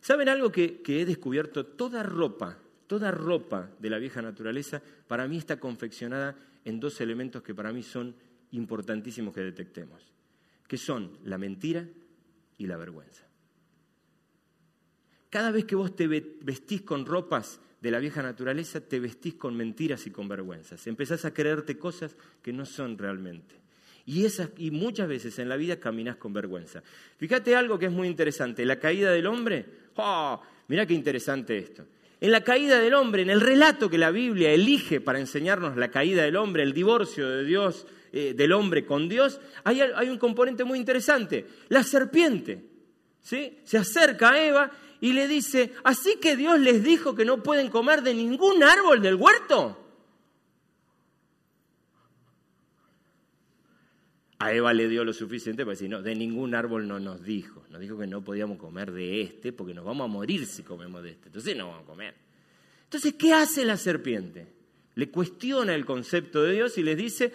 ¿saben 0.00 0.28
algo 0.28 0.50
que, 0.50 0.80
he 0.86 1.04
descubierto? 1.04 1.66
Toda 1.66 2.02
ropa, 2.02 2.58
toda 2.86 3.10
ropa 3.10 3.70
de 3.78 3.90
la 3.90 3.98
vieja 3.98 4.22
naturaleza 4.22 4.82
para 5.06 5.28
mí 5.28 5.36
está 5.36 5.58
confeccionada 5.60 6.34
en 6.68 6.78
dos 6.78 7.00
elementos 7.00 7.42
que 7.42 7.54
para 7.54 7.72
mí 7.72 7.82
son 7.82 8.14
importantísimos 8.52 9.34
que 9.34 9.40
detectemos, 9.40 10.02
que 10.66 10.76
son 10.76 11.18
la 11.24 11.38
mentira 11.38 11.88
y 12.58 12.66
la 12.66 12.76
vergüenza. 12.76 13.24
Cada 15.30 15.50
vez 15.50 15.64
que 15.64 15.76
vos 15.76 15.96
te 15.96 16.06
vestís 16.06 16.82
con 16.82 17.06
ropas 17.06 17.60
de 17.80 17.90
la 17.90 17.98
vieja 17.98 18.22
naturaleza, 18.22 18.80
te 18.80 19.00
vestís 19.00 19.34
con 19.34 19.56
mentiras 19.56 20.06
y 20.06 20.10
con 20.10 20.28
vergüenzas. 20.28 20.86
Empezás 20.86 21.24
a 21.24 21.32
creerte 21.32 21.78
cosas 21.78 22.16
que 22.42 22.52
no 22.52 22.66
son 22.66 22.98
realmente. 22.98 23.54
Y, 24.04 24.24
esas, 24.24 24.50
y 24.56 24.70
muchas 24.70 25.08
veces 25.08 25.38
en 25.38 25.48
la 25.48 25.56
vida 25.56 25.78
caminás 25.78 26.16
con 26.16 26.32
vergüenza. 26.32 26.82
Fíjate 27.16 27.56
algo 27.56 27.78
que 27.78 27.86
es 27.86 27.92
muy 27.92 28.08
interesante. 28.08 28.64
La 28.64 28.78
caída 28.78 29.10
del 29.10 29.26
hombre, 29.26 29.64
¡oh! 29.96 30.42
mirá 30.68 30.86
qué 30.86 30.94
interesante 30.94 31.56
esto. 31.56 31.86
En 32.20 32.32
la 32.32 32.42
caída 32.42 32.78
del 32.80 32.94
hombre, 32.94 33.22
en 33.22 33.30
el 33.30 33.40
relato 33.40 33.88
que 33.88 33.98
la 33.98 34.10
Biblia 34.10 34.50
elige 34.50 35.00
para 35.00 35.20
enseñarnos 35.20 35.76
la 35.76 35.90
caída 35.90 36.22
del 36.24 36.36
hombre, 36.36 36.62
el 36.62 36.72
divorcio 36.72 37.28
de 37.28 37.44
Dios, 37.44 37.86
eh, 38.12 38.34
del 38.34 38.52
hombre 38.52 38.84
con 38.84 39.08
Dios, 39.08 39.40
hay, 39.64 39.80
hay, 39.80 40.08
un 40.08 40.18
componente 40.18 40.64
muy 40.64 40.78
interesante. 40.78 41.46
La 41.68 41.82
serpiente 41.82 42.64
¿sí? 43.22 43.58
se 43.64 43.78
acerca 43.78 44.30
a 44.30 44.42
Eva 44.42 44.70
y 45.00 45.12
le 45.12 45.28
dice, 45.28 45.72
así 45.84 46.16
que 46.20 46.34
Dios 46.34 46.58
les 46.58 46.82
dijo 46.82 47.14
que 47.14 47.24
no 47.24 47.42
pueden 47.42 47.68
comer 47.68 48.02
de 48.02 48.14
ningún 48.14 48.62
árbol 48.62 49.02
del 49.02 49.14
huerto. 49.14 49.87
A 54.40 54.52
Eva 54.52 54.72
le 54.72 54.88
dio 54.88 55.04
lo 55.04 55.12
suficiente 55.12 55.64
para 55.64 55.72
decir, 55.72 55.90
no, 55.90 56.00
de 56.00 56.14
ningún 56.14 56.54
árbol 56.54 56.86
no 56.86 57.00
nos 57.00 57.24
dijo. 57.24 57.64
Nos 57.70 57.80
dijo 57.80 57.98
que 57.98 58.06
no 58.06 58.22
podíamos 58.22 58.58
comer 58.58 58.92
de 58.92 59.22
este 59.22 59.52
porque 59.52 59.74
nos 59.74 59.84
vamos 59.84 60.04
a 60.04 60.08
morir 60.08 60.46
si 60.46 60.62
comemos 60.62 61.02
de 61.02 61.10
este. 61.10 61.26
Entonces 61.26 61.56
no 61.56 61.68
vamos 61.68 61.82
a 61.82 61.86
comer. 61.86 62.14
Entonces, 62.84 63.14
¿qué 63.14 63.32
hace 63.32 63.64
la 63.64 63.76
serpiente? 63.76 64.46
Le 64.94 65.10
cuestiona 65.10 65.74
el 65.74 65.84
concepto 65.84 66.42
de 66.42 66.54
Dios 66.54 66.78
y 66.78 66.82
les 66.82 66.96
dice, 66.96 67.32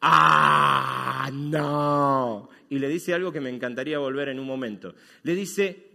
ah, 0.00 1.30
no. 1.32 2.48
Y 2.70 2.78
le 2.78 2.88
dice 2.88 3.14
algo 3.14 3.30
que 3.30 3.40
me 3.40 3.50
encantaría 3.50 3.98
volver 3.98 4.28
en 4.28 4.38
un 4.38 4.46
momento. 4.46 4.94
Le 5.22 5.34
dice, 5.34 5.88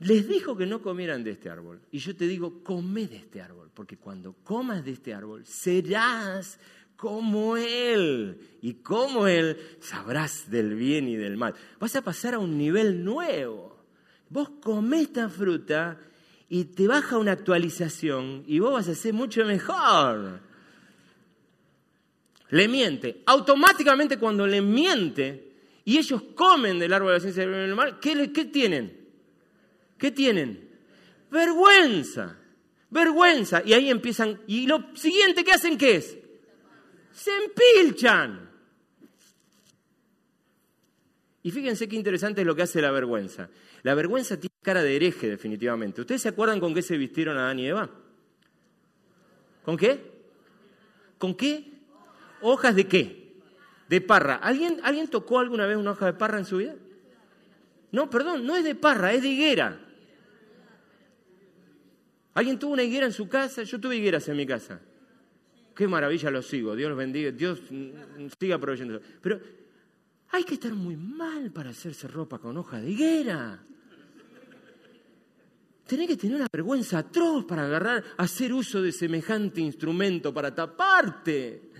les 0.00 0.28
dijo 0.28 0.56
que 0.56 0.66
no 0.66 0.80
comieran 0.80 1.24
de 1.24 1.32
este 1.32 1.50
árbol. 1.50 1.80
Y 1.90 1.98
yo 1.98 2.14
te 2.14 2.26
digo, 2.26 2.62
come 2.62 3.06
de 3.06 3.16
este 3.16 3.42
árbol, 3.42 3.70
porque 3.74 3.96
cuando 3.96 4.34
comas 4.44 4.84
de 4.84 4.92
este 4.92 5.12
árbol 5.12 5.44
serás 5.44 6.58
como 6.98 7.56
Él. 7.56 8.40
Y 8.60 8.74
como 8.74 9.28
Él 9.28 9.56
sabrás 9.80 10.50
del 10.50 10.74
bien 10.74 11.08
y 11.08 11.14
del 11.14 11.36
mal. 11.36 11.54
Vas 11.78 11.94
a 11.94 12.02
pasar 12.02 12.34
a 12.34 12.40
un 12.40 12.58
nivel 12.58 13.04
nuevo. 13.04 13.78
Vos 14.28 14.50
comés 14.60 15.02
esta 15.02 15.28
fruta 15.28 15.96
y 16.48 16.64
te 16.64 16.88
baja 16.88 17.16
una 17.16 17.32
actualización 17.32 18.42
y 18.46 18.58
vos 18.58 18.72
vas 18.72 18.88
a 18.88 18.96
ser 18.96 19.14
mucho 19.14 19.44
mejor. 19.44 20.40
Le 22.50 22.66
miente. 22.66 23.22
Automáticamente 23.26 24.18
cuando 24.18 24.44
le 24.46 24.60
miente 24.60 25.52
y 25.84 25.98
ellos 25.98 26.20
comen 26.34 26.80
del 26.80 26.92
árbol 26.92 27.10
de 27.10 27.14
la 27.14 27.20
ciencia 27.20 27.42
del 27.42 27.50
bien 27.50 27.62
y 27.62 27.66
del 27.68 27.76
mal, 27.76 28.00
¿qué, 28.00 28.32
qué 28.32 28.44
tienen? 28.44 29.08
¿Qué 29.96 30.10
tienen? 30.10 30.68
Vergüenza. 31.30 32.36
Vergüenza. 32.90 33.62
Y 33.64 33.72
ahí 33.72 33.88
empiezan. 33.88 34.40
Y 34.48 34.66
lo 34.66 34.84
siguiente 34.94 35.44
que 35.44 35.52
hacen, 35.52 35.78
¿qué 35.78 35.94
es? 35.94 36.18
Se 37.18 37.32
empilchan. 37.36 38.48
Y 41.42 41.50
fíjense 41.50 41.88
qué 41.88 41.96
interesante 41.96 42.42
es 42.42 42.46
lo 42.46 42.54
que 42.54 42.62
hace 42.62 42.80
la 42.80 42.90
vergüenza. 42.90 43.48
La 43.82 43.94
vergüenza 43.94 44.38
tiene 44.38 44.54
cara 44.62 44.82
de 44.82 44.94
hereje, 44.94 45.28
definitivamente. 45.28 46.00
¿Ustedes 46.00 46.22
se 46.22 46.28
acuerdan 46.28 46.60
con 46.60 46.74
qué 46.74 46.82
se 46.82 46.96
vistieron 46.96 47.36
Adán 47.36 47.58
y 47.58 47.66
Eva? 47.66 47.90
¿Con 49.64 49.76
qué? 49.76 50.00
¿Con 51.18 51.34
qué? 51.34 51.72
¿Hojas 52.40 52.76
de 52.76 52.86
qué? 52.86 53.34
De 53.88 54.00
parra. 54.00 54.36
¿Alguien, 54.36 54.80
¿Alguien 54.84 55.08
tocó 55.08 55.40
alguna 55.40 55.66
vez 55.66 55.76
una 55.76 55.92
hoja 55.92 56.06
de 56.06 56.12
parra 56.12 56.38
en 56.38 56.44
su 56.44 56.58
vida? 56.58 56.76
No, 57.90 58.10
perdón, 58.10 58.46
no 58.46 58.54
es 58.54 58.62
de 58.62 58.74
parra, 58.74 59.12
es 59.12 59.22
de 59.22 59.28
higuera. 59.28 59.80
¿Alguien 62.34 62.58
tuvo 62.58 62.74
una 62.74 62.82
higuera 62.84 63.06
en 63.06 63.12
su 63.12 63.28
casa? 63.28 63.62
Yo 63.64 63.80
tuve 63.80 63.96
higueras 63.96 64.28
en 64.28 64.36
mi 64.36 64.46
casa 64.46 64.80
qué 65.78 65.86
maravilla 65.86 66.28
lo 66.32 66.42
sigo, 66.42 66.74
Dios 66.74 66.88
los 66.88 66.98
bendiga, 66.98 67.30
Dios 67.30 67.60
siga 68.40 68.58
proveyendo. 68.58 69.00
Pero 69.22 69.40
hay 70.30 70.42
que 70.42 70.54
estar 70.54 70.74
muy 70.74 70.96
mal 70.96 71.52
para 71.52 71.70
hacerse 71.70 72.08
ropa 72.08 72.40
con 72.40 72.56
hoja 72.56 72.80
de 72.80 72.90
higuera. 72.90 73.62
Tenés 75.86 76.08
que 76.08 76.16
tener 76.16 76.34
una 76.34 76.48
vergüenza 76.52 76.98
atroz 76.98 77.44
para 77.44 77.64
agarrar, 77.64 78.02
hacer 78.16 78.52
uso 78.52 78.82
de 78.82 78.90
semejante 78.90 79.60
instrumento 79.60 80.34
para 80.34 80.52
taparte. 80.52 81.70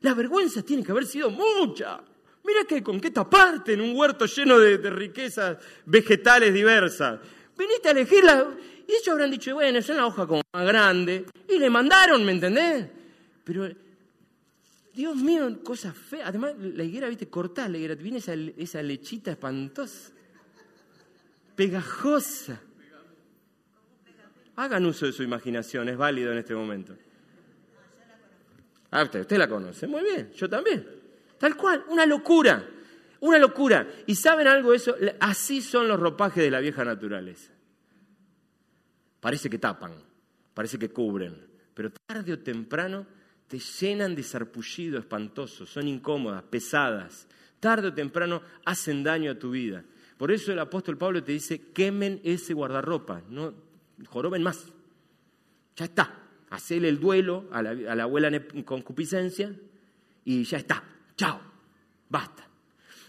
La 0.00 0.14
vergüenza 0.14 0.62
tiene 0.62 0.82
que 0.82 0.92
haber 0.92 1.04
sido 1.04 1.28
mucha. 1.28 2.00
Mira 2.44 2.64
que 2.64 2.82
con 2.82 2.98
qué 2.98 3.10
taparte 3.10 3.74
en 3.74 3.82
un 3.82 3.94
huerto 3.94 4.24
lleno 4.24 4.58
de, 4.58 4.78
de 4.78 4.88
riquezas 4.88 5.58
vegetales 5.84 6.54
diversas. 6.54 7.20
Viniste 7.58 7.88
a 7.88 7.90
elegirla 7.90 8.56
y 8.86 8.92
ellos 8.92 9.08
habrán 9.08 9.30
dicho, 9.30 9.54
bueno, 9.54 9.78
es 9.78 9.88
una 9.88 10.06
hoja 10.06 10.26
como 10.26 10.42
más 10.52 10.66
grande. 10.66 11.26
Y 11.48 11.58
le 11.58 11.68
mandaron, 11.68 12.24
¿me 12.24 12.32
entendés? 12.32 12.86
Pero, 13.42 13.68
Dios 14.94 15.16
mío, 15.16 15.62
cosas 15.64 15.96
feas. 15.96 16.28
Además, 16.28 16.54
la 16.58 16.84
higuera, 16.84 17.08
viste, 17.08 17.28
cortás 17.28 17.68
la 17.68 17.78
higuera, 17.78 17.94
viene 17.96 18.18
esa, 18.18 18.34
esa 18.34 18.82
lechita 18.82 19.32
espantosa, 19.32 20.12
pegajosa. 21.56 22.60
Hagan 24.54 24.86
uso 24.86 25.06
de 25.06 25.12
su 25.12 25.22
imaginación, 25.22 25.88
es 25.88 25.96
válido 25.96 26.32
en 26.32 26.38
este 26.38 26.54
momento. 26.54 26.96
Ah, 28.92 29.02
usted, 29.02 29.22
usted 29.22 29.36
la 29.36 29.48
conoce, 29.48 29.86
muy 29.86 30.02
bien, 30.02 30.30
yo 30.32 30.48
también. 30.48 30.86
Tal 31.38 31.56
cual, 31.56 31.84
una 31.88 32.06
locura, 32.06 32.64
una 33.20 33.38
locura. 33.38 33.86
¿Y 34.06 34.14
saben 34.14 34.46
algo 34.46 34.70
de 34.70 34.76
eso? 34.76 34.94
Así 35.20 35.60
son 35.60 35.88
los 35.88 35.98
ropajes 35.98 36.42
de 36.42 36.50
la 36.50 36.60
vieja 36.60 36.84
naturaleza 36.84 37.55
parece 39.26 39.50
que 39.50 39.58
tapan, 39.58 39.90
parece 40.54 40.78
que 40.78 40.90
cubren, 40.90 41.34
pero 41.74 41.90
tarde 41.90 42.32
o 42.32 42.38
temprano 42.38 43.04
te 43.48 43.58
llenan 43.58 44.14
de 44.14 44.22
sarpullido 44.22 45.00
espantoso, 45.00 45.66
son 45.66 45.88
incómodas, 45.88 46.44
pesadas, 46.44 47.26
tarde 47.58 47.88
o 47.88 47.92
temprano 47.92 48.40
hacen 48.64 49.02
daño 49.02 49.32
a 49.32 49.34
tu 49.34 49.50
vida. 49.50 49.82
Por 50.16 50.30
eso 50.30 50.52
el 50.52 50.60
apóstol 50.60 50.96
Pablo 50.96 51.24
te 51.24 51.32
dice, 51.32 51.72
quemen 51.74 52.20
ese 52.22 52.54
guardarropa, 52.54 53.20
no 53.28 53.52
joroben 54.06 54.44
más. 54.44 54.64
Ya 55.74 55.86
está, 55.86 56.22
hacele 56.50 56.88
el 56.88 57.00
duelo 57.00 57.48
a 57.50 57.62
la, 57.62 57.70
a 57.70 57.96
la 57.96 58.04
abuela 58.04 58.28
en 58.28 58.62
concupiscencia 58.62 59.52
y 60.24 60.44
ya 60.44 60.58
está, 60.58 60.84
chao, 61.16 61.40
basta. 62.08 62.46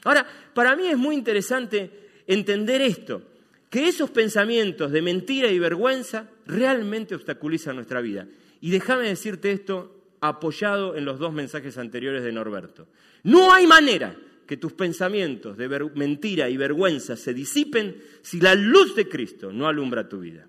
Ahora, 0.03 0.25
para 0.55 0.75
mí 0.75 0.87
es 0.87 0.97
muy 0.97 1.13
interesante 1.13 2.23
entender 2.25 2.81
esto 2.81 3.36
que 3.69 3.87
esos 3.87 4.09
pensamientos 4.09 4.91
de 4.91 5.01
mentira 5.01 5.49
y 5.49 5.59
vergüenza 5.59 6.29
realmente 6.45 7.15
obstaculizan 7.15 7.75
nuestra 7.75 8.01
vida. 8.01 8.27
Y 8.61 8.71
déjame 8.71 9.07
decirte 9.07 9.51
esto 9.51 9.93
apoyado 10.21 10.95
en 10.95 11.05
los 11.05 11.19
dos 11.19 11.33
mensajes 11.33 11.77
anteriores 11.77 12.23
de 12.23 12.31
Norberto. 12.31 12.87
No 13.23 13.53
hay 13.53 13.67
manera 13.67 14.17
que 14.47 14.57
tus 14.57 14.73
pensamientos 14.73 15.57
de 15.57 15.67
mentira 15.93 16.49
y 16.49 16.57
vergüenza 16.57 17.17
se 17.17 17.33
disipen 17.33 17.97
si 18.21 18.39
la 18.39 18.55
luz 18.55 18.95
de 18.95 19.07
Cristo 19.07 19.51
no 19.51 19.67
alumbra 19.67 20.07
tu 20.07 20.19
vida. 20.21 20.47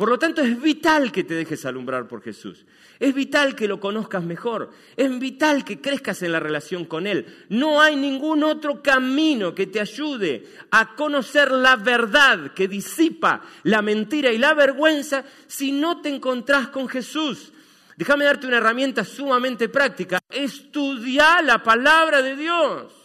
Por 0.00 0.08
lo 0.08 0.18
tanto, 0.18 0.40
es 0.40 0.58
vital 0.58 1.12
que 1.12 1.24
te 1.24 1.34
dejes 1.34 1.66
alumbrar 1.66 2.08
por 2.08 2.22
Jesús. 2.22 2.64
Es 2.98 3.14
vital 3.14 3.54
que 3.54 3.68
lo 3.68 3.78
conozcas 3.78 4.24
mejor. 4.24 4.70
Es 4.96 5.18
vital 5.18 5.62
que 5.62 5.82
crezcas 5.82 6.22
en 6.22 6.32
la 6.32 6.40
relación 6.40 6.86
con 6.86 7.06
Él. 7.06 7.26
No 7.50 7.82
hay 7.82 7.96
ningún 7.96 8.42
otro 8.42 8.82
camino 8.82 9.54
que 9.54 9.66
te 9.66 9.78
ayude 9.78 10.46
a 10.70 10.96
conocer 10.96 11.50
la 11.50 11.76
verdad 11.76 12.54
que 12.54 12.66
disipa 12.66 13.42
la 13.64 13.82
mentira 13.82 14.32
y 14.32 14.38
la 14.38 14.54
vergüenza 14.54 15.22
si 15.46 15.70
no 15.70 16.00
te 16.00 16.08
encontrás 16.08 16.68
con 16.68 16.88
Jesús. 16.88 17.52
Déjame 17.94 18.24
darte 18.24 18.46
una 18.46 18.56
herramienta 18.56 19.04
sumamente 19.04 19.68
práctica. 19.68 20.18
Estudia 20.30 21.42
la 21.42 21.62
palabra 21.62 22.22
de 22.22 22.36
Dios. 22.36 22.99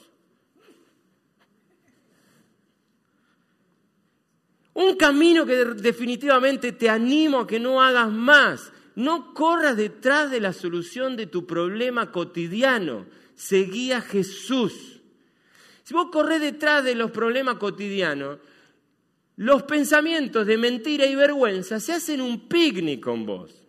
Un 4.75 4.97
camino 4.97 5.45
que 5.45 5.55
definitivamente 5.55 6.73
te 6.73 6.89
animo 6.89 7.39
a 7.39 7.47
que 7.47 7.59
no 7.61 7.81
hagas 7.81 8.11
más. 8.11 8.73
No 8.95 9.33
corras 9.33 9.77
detrás 9.77 10.29
de 10.29 10.41
la 10.41 10.51
solución 10.51 11.15
de 11.15 11.27
tu 11.27 11.47
problema 11.47 12.11
cotidiano. 12.11 13.05
Seguí 13.35 13.93
a 13.93 14.01
Jesús. 14.01 15.01
Si 15.83 15.93
vos 15.93 16.09
corres 16.11 16.41
detrás 16.41 16.83
de 16.83 16.93
los 16.93 17.11
problemas 17.11 17.55
cotidianos, 17.55 18.39
los 19.37 19.63
pensamientos 19.63 20.45
de 20.45 20.57
mentira 20.57 21.05
y 21.05 21.15
vergüenza 21.15 21.79
se 21.79 21.93
hacen 21.93 22.19
un 22.19 22.49
picnic 22.49 23.01
con 23.01 23.25
vos. 23.25 23.63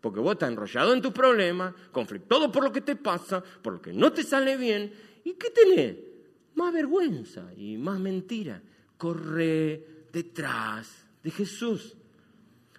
Porque 0.00 0.20
vos 0.20 0.34
estás 0.34 0.50
enrollado 0.50 0.92
en 0.92 1.02
tus 1.02 1.12
problemas, 1.12 1.74
conflictado 1.90 2.50
por 2.52 2.62
lo 2.62 2.72
que 2.72 2.80
te 2.80 2.94
pasa, 2.94 3.42
por 3.42 3.74
lo 3.74 3.82
que 3.82 3.92
no 3.92 4.12
te 4.12 4.22
sale 4.22 4.56
bien. 4.56 4.92
¿Y 5.24 5.34
qué 5.34 5.50
tenés? 5.50 5.96
Más 6.54 6.72
vergüenza 6.72 7.52
y 7.56 7.76
más 7.76 7.98
mentira. 7.98 8.62
Corre, 8.96 9.91
detrás 10.12 11.06
de 11.22 11.30
Jesús. 11.30 11.96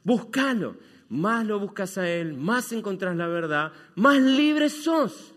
Búscalo. 0.03 0.77
Más 1.09 1.45
lo 1.45 1.59
buscas 1.59 1.99
a 1.99 2.09
Él, 2.09 2.33
más 2.33 2.71
encontrás 2.71 3.15
la 3.15 3.27
verdad, 3.27 3.71
más 3.93 4.19
libre 4.19 4.67
sos. 4.67 5.35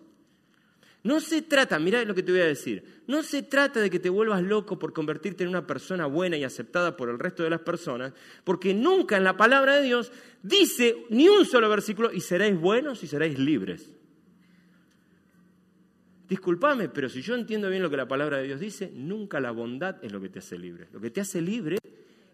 No 1.02 1.20
se 1.20 1.42
trata, 1.42 1.78
mira 1.78 2.02
lo 2.04 2.14
que 2.14 2.22
te 2.22 2.32
voy 2.32 2.40
a 2.40 2.46
decir, 2.46 3.02
no 3.06 3.22
se 3.22 3.42
trata 3.42 3.80
de 3.80 3.90
que 3.90 3.98
te 3.98 4.08
vuelvas 4.08 4.42
loco 4.42 4.78
por 4.78 4.92
convertirte 4.92 5.44
en 5.44 5.50
una 5.50 5.66
persona 5.66 6.06
buena 6.06 6.36
y 6.36 6.44
aceptada 6.44 6.96
por 6.96 7.10
el 7.10 7.18
resto 7.18 7.42
de 7.42 7.50
las 7.50 7.60
personas, 7.60 8.12
porque 8.42 8.72
nunca 8.72 9.18
en 9.18 9.24
la 9.24 9.36
palabra 9.36 9.76
de 9.76 9.82
Dios 9.82 10.10
dice 10.42 11.04
ni 11.10 11.28
un 11.28 11.44
solo 11.44 11.68
versículo 11.68 12.10
y 12.10 12.20
seréis 12.22 12.58
buenos 12.58 13.04
y 13.04 13.06
seréis 13.06 13.38
libres. 13.38 13.92
Disculpame, 16.28 16.88
pero 16.88 17.08
si 17.08 17.22
yo 17.22 17.34
entiendo 17.34 17.70
bien 17.70 17.82
lo 17.82 17.90
que 17.90 17.96
la 17.96 18.08
palabra 18.08 18.38
de 18.38 18.44
Dios 18.44 18.60
dice, 18.60 18.90
nunca 18.92 19.38
la 19.38 19.52
bondad 19.52 19.96
es 20.02 20.12
lo 20.12 20.20
que 20.20 20.28
te 20.28 20.40
hace 20.40 20.58
libre. 20.58 20.88
Lo 20.92 21.00
que 21.00 21.10
te 21.10 21.20
hace 21.20 21.40
libre 21.40 21.78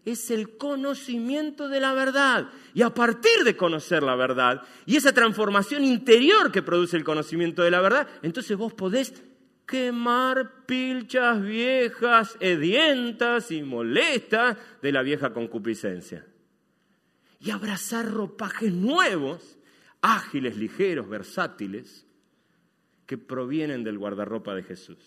es 0.05 0.31
el 0.31 0.57
conocimiento 0.57 1.69
de 1.69 1.81
la 1.81 1.93
verdad. 1.93 2.49
Y 2.75 2.83
a 2.83 2.95
partir 2.95 3.45
de 3.45 3.57
conocer 3.57 4.03
la 4.03 4.17
verdad 4.17 4.63
y 4.87 4.97
esa 4.97 5.13
transformación 5.13 5.85
interior 5.85 6.51
que 6.51 6.63
produce 6.63 6.97
el 6.97 7.05
conocimiento 7.05 7.63
de 7.63 7.71
la 7.71 7.81
verdad, 7.81 8.09
entonces 8.23 8.57
vos 8.57 8.73
podés 8.73 9.13
quemar 9.67 10.65
pilchas 10.67 11.43
viejas, 11.43 12.37
hedientas 12.41 13.51
y 13.51 13.63
molestas 13.63 14.57
de 14.81 14.93
la 14.93 15.03
vieja 15.03 15.33
concupiscencia. 15.33 16.27
Y 17.41 17.51
abrazar 17.51 18.11
ropajes 18.11 18.73
nuevos, 18.73 19.59
ágiles, 20.01 20.57
ligeros, 20.57 21.09
versátiles, 21.09 22.07
que 23.07 23.19
provienen 23.19 23.85
del 23.85 23.99
guardarropa 23.99 24.55
de 24.55 24.63
Jesús. 24.63 24.99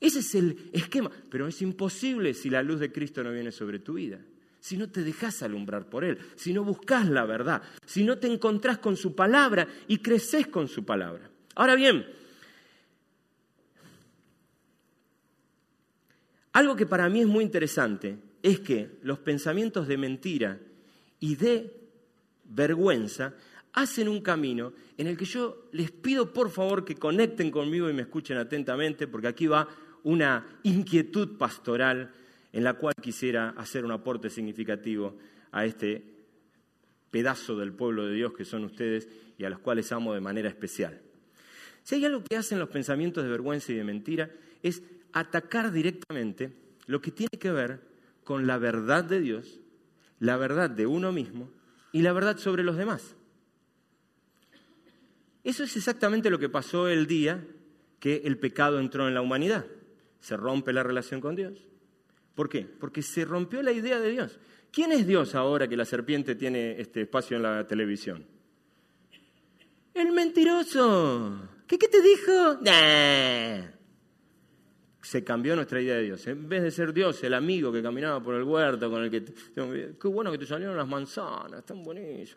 Ese 0.00 0.20
es 0.20 0.34
el 0.34 0.70
esquema, 0.72 1.10
pero 1.30 1.48
es 1.48 1.60
imposible 1.60 2.34
si 2.34 2.50
la 2.50 2.62
luz 2.62 2.78
de 2.80 2.92
Cristo 2.92 3.24
no 3.24 3.32
viene 3.32 3.50
sobre 3.50 3.80
tu 3.80 3.94
vida, 3.94 4.20
si 4.60 4.76
no 4.76 4.88
te 4.90 5.02
dejas 5.02 5.42
alumbrar 5.42 5.88
por 5.88 6.04
Él, 6.04 6.18
si 6.36 6.52
no 6.52 6.62
buscas 6.62 7.08
la 7.08 7.24
verdad, 7.24 7.62
si 7.84 8.04
no 8.04 8.18
te 8.18 8.32
encontrás 8.32 8.78
con 8.78 8.96
su 8.96 9.14
palabra 9.14 9.66
y 9.88 9.98
creces 9.98 10.46
con 10.46 10.68
su 10.68 10.84
palabra. 10.84 11.28
Ahora 11.56 11.74
bien, 11.74 12.06
algo 16.52 16.76
que 16.76 16.86
para 16.86 17.08
mí 17.08 17.20
es 17.20 17.26
muy 17.26 17.42
interesante 17.42 18.18
es 18.42 18.60
que 18.60 18.98
los 19.02 19.18
pensamientos 19.18 19.88
de 19.88 19.96
mentira 19.96 20.60
y 21.18 21.34
de 21.34 21.74
vergüenza 22.44 23.34
hacen 23.82 24.08
un 24.08 24.20
camino 24.20 24.72
en 24.96 25.06
el 25.06 25.16
que 25.16 25.24
yo 25.24 25.68
les 25.72 25.92
pido 25.92 26.32
por 26.32 26.50
favor 26.50 26.84
que 26.84 26.96
conecten 26.96 27.50
conmigo 27.50 27.88
y 27.88 27.92
me 27.92 28.02
escuchen 28.02 28.36
atentamente, 28.36 29.06
porque 29.06 29.28
aquí 29.28 29.46
va 29.46 29.68
una 30.02 30.44
inquietud 30.64 31.38
pastoral 31.38 32.10
en 32.52 32.64
la 32.64 32.74
cual 32.74 32.94
quisiera 33.00 33.50
hacer 33.50 33.84
un 33.84 33.92
aporte 33.92 34.30
significativo 34.30 35.16
a 35.52 35.64
este 35.64 36.02
pedazo 37.10 37.56
del 37.56 37.72
pueblo 37.72 38.06
de 38.06 38.14
Dios 38.14 38.32
que 38.32 38.44
son 38.44 38.64
ustedes 38.64 39.08
y 39.38 39.44
a 39.44 39.50
los 39.50 39.60
cuales 39.60 39.92
amo 39.92 40.12
de 40.12 40.20
manera 40.20 40.48
especial. 40.48 41.00
Si 41.84 41.94
hay 41.94 42.04
algo 42.04 42.24
que 42.28 42.36
hacen 42.36 42.58
los 42.58 42.68
pensamientos 42.68 43.22
de 43.22 43.30
vergüenza 43.30 43.72
y 43.72 43.76
de 43.76 43.84
mentira 43.84 44.30
es 44.62 44.82
atacar 45.12 45.70
directamente 45.70 46.52
lo 46.86 47.00
que 47.00 47.12
tiene 47.12 47.38
que 47.38 47.52
ver 47.52 47.80
con 48.24 48.46
la 48.46 48.58
verdad 48.58 49.04
de 49.04 49.20
Dios, 49.20 49.60
la 50.18 50.36
verdad 50.36 50.68
de 50.68 50.86
uno 50.86 51.12
mismo 51.12 51.48
y 51.92 52.02
la 52.02 52.12
verdad 52.12 52.38
sobre 52.38 52.64
los 52.64 52.76
demás. 52.76 53.14
Eso 55.48 55.64
es 55.64 55.74
exactamente 55.78 56.28
lo 56.28 56.38
que 56.38 56.50
pasó 56.50 56.88
el 56.88 57.06
día 57.06 57.42
que 57.98 58.20
el 58.26 58.36
pecado 58.36 58.78
entró 58.78 59.08
en 59.08 59.14
la 59.14 59.22
humanidad 59.22 59.64
se 60.20 60.36
rompe 60.36 60.74
la 60.74 60.82
relación 60.82 61.22
con 61.22 61.34
Dios. 61.36 61.54
¿Por 62.34 62.50
qué? 62.50 62.66
Porque 62.66 63.00
se 63.00 63.24
rompió 63.24 63.62
la 63.62 63.72
idea 63.72 63.98
de 63.98 64.10
Dios. 64.10 64.38
¿Quién 64.70 64.92
es 64.92 65.06
Dios 65.06 65.34
ahora 65.34 65.66
que 65.66 65.74
la 65.74 65.86
serpiente 65.86 66.34
tiene 66.34 66.78
este 66.78 67.00
espacio 67.00 67.38
en 67.38 67.44
la 67.44 67.66
televisión? 67.66 68.26
El 69.94 70.12
mentiroso. 70.12 71.48
¿Qué, 71.66 71.78
te 71.78 72.02
dijo? 72.02 72.58
Se 75.00 75.24
cambió 75.24 75.56
nuestra 75.56 75.80
idea 75.80 75.94
de 75.96 76.02
Dios. 76.02 76.26
En 76.26 76.46
vez 76.46 76.62
de 76.62 76.70
ser 76.70 76.92
Dios, 76.92 77.24
el 77.24 77.32
amigo 77.32 77.72
que 77.72 77.82
caminaba 77.82 78.22
por 78.22 78.34
el 78.34 78.42
huerto 78.42 78.90
con 78.90 79.02
el 79.02 79.10
que... 79.10 79.24
Qué 79.24 80.08
bueno 80.08 80.30
que 80.30 80.36
te 80.36 80.44
salieron 80.44 80.76
las 80.76 80.86
manzanas, 80.86 81.60
están 81.60 81.82
buenísimas. 81.82 82.36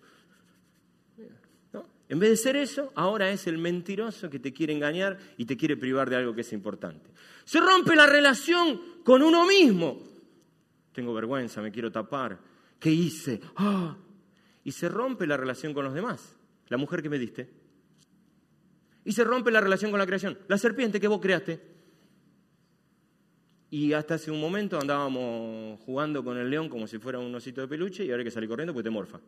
En 2.11 2.19
vez 2.19 2.29
de 2.31 2.35
ser 2.35 2.57
eso, 2.57 2.91
ahora 2.95 3.31
es 3.31 3.47
el 3.47 3.57
mentiroso 3.57 4.29
que 4.29 4.37
te 4.37 4.51
quiere 4.51 4.73
engañar 4.73 5.17
y 5.37 5.45
te 5.45 5.55
quiere 5.55 5.77
privar 5.77 6.09
de 6.09 6.17
algo 6.17 6.35
que 6.35 6.41
es 6.41 6.51
importante. 6.51 7.09
Se 7.45 7.61
rompe 7.61 7.95
la 7.95 8.05
relación 8.05 8.81
con 9.05 9.21
uno 9.21 9.45
mismo. 9.45 9.97
Tengo 10.91 11.13
vergüenza, 11.13 11.61
me 11.61 11.71
quiero 11.71 11.89
tapar. 11.89 12.37
¿Qué 12.77 12.91
hice? 12.91 13.39
¡Ah! 13.55 13.95
Y 14.65 14.73
se 14.73 14.89
rompe 14.89 15.25
la 15.25 15.37
relación 15.37 15.73
con 15.73 15.85
los 15.85 15.93
demás. 15.93 16.35
La 16.67 16.75
mujer 16.75 17.01
que 17.01 17.07
me 17.07 17.17
diste. 17.17 17.49
Y 19.05 19.13
se 19.13 19.23
rompe 19.23 19.49
la 19.49 19.61
relación 19.61 19.89
con 19.89 19.97
la 19.97 20.05
creación. 20.05 20.37
La 20.49 20.57
serpiente 20.57 20.99
que 20.99 21.07
vos 21.07 21.21
creaste. 21.21 21.61
Y 23.69 23.93
hasta 23.93 24.15
hace 24.15 24.31
un 24.31 24.41
momento 24.41 24.77
andábamos 24.77 25.79
jugando 25.79 26.25
con 26.25 26.37
el 26.37 26.49
león 26.49 26.67
como 26.67 26.87
si 26.87 26.97
fuera 26.97 27.19
un 27.19 27.33
osito 27.33 27.61
de 27.61 27.69
peluche 27.69 28.03
y 28.03 28.09
ahora 28.09 28.19
hay 28.19 28.25
que 28.25 28.31
salir 28.31 28.49
corriendo 28.49 28.73
porque 28.73 28.83
te 28.83 28.89
morfa 28.89 29.21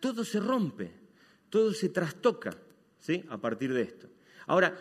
todo 0.00 0.24
se 0.24 0.40
rompe, 0.40 0.90
todo 1.50 1.72
se 1.72 1.88
trastoca 1.88 2.56
¿sí? 3.00 3.24
a 3.28 3.38
partir 3.38 3.72
de 3.72 3.82
esto. 3.82 4.08
Ahora, 4.46 4.76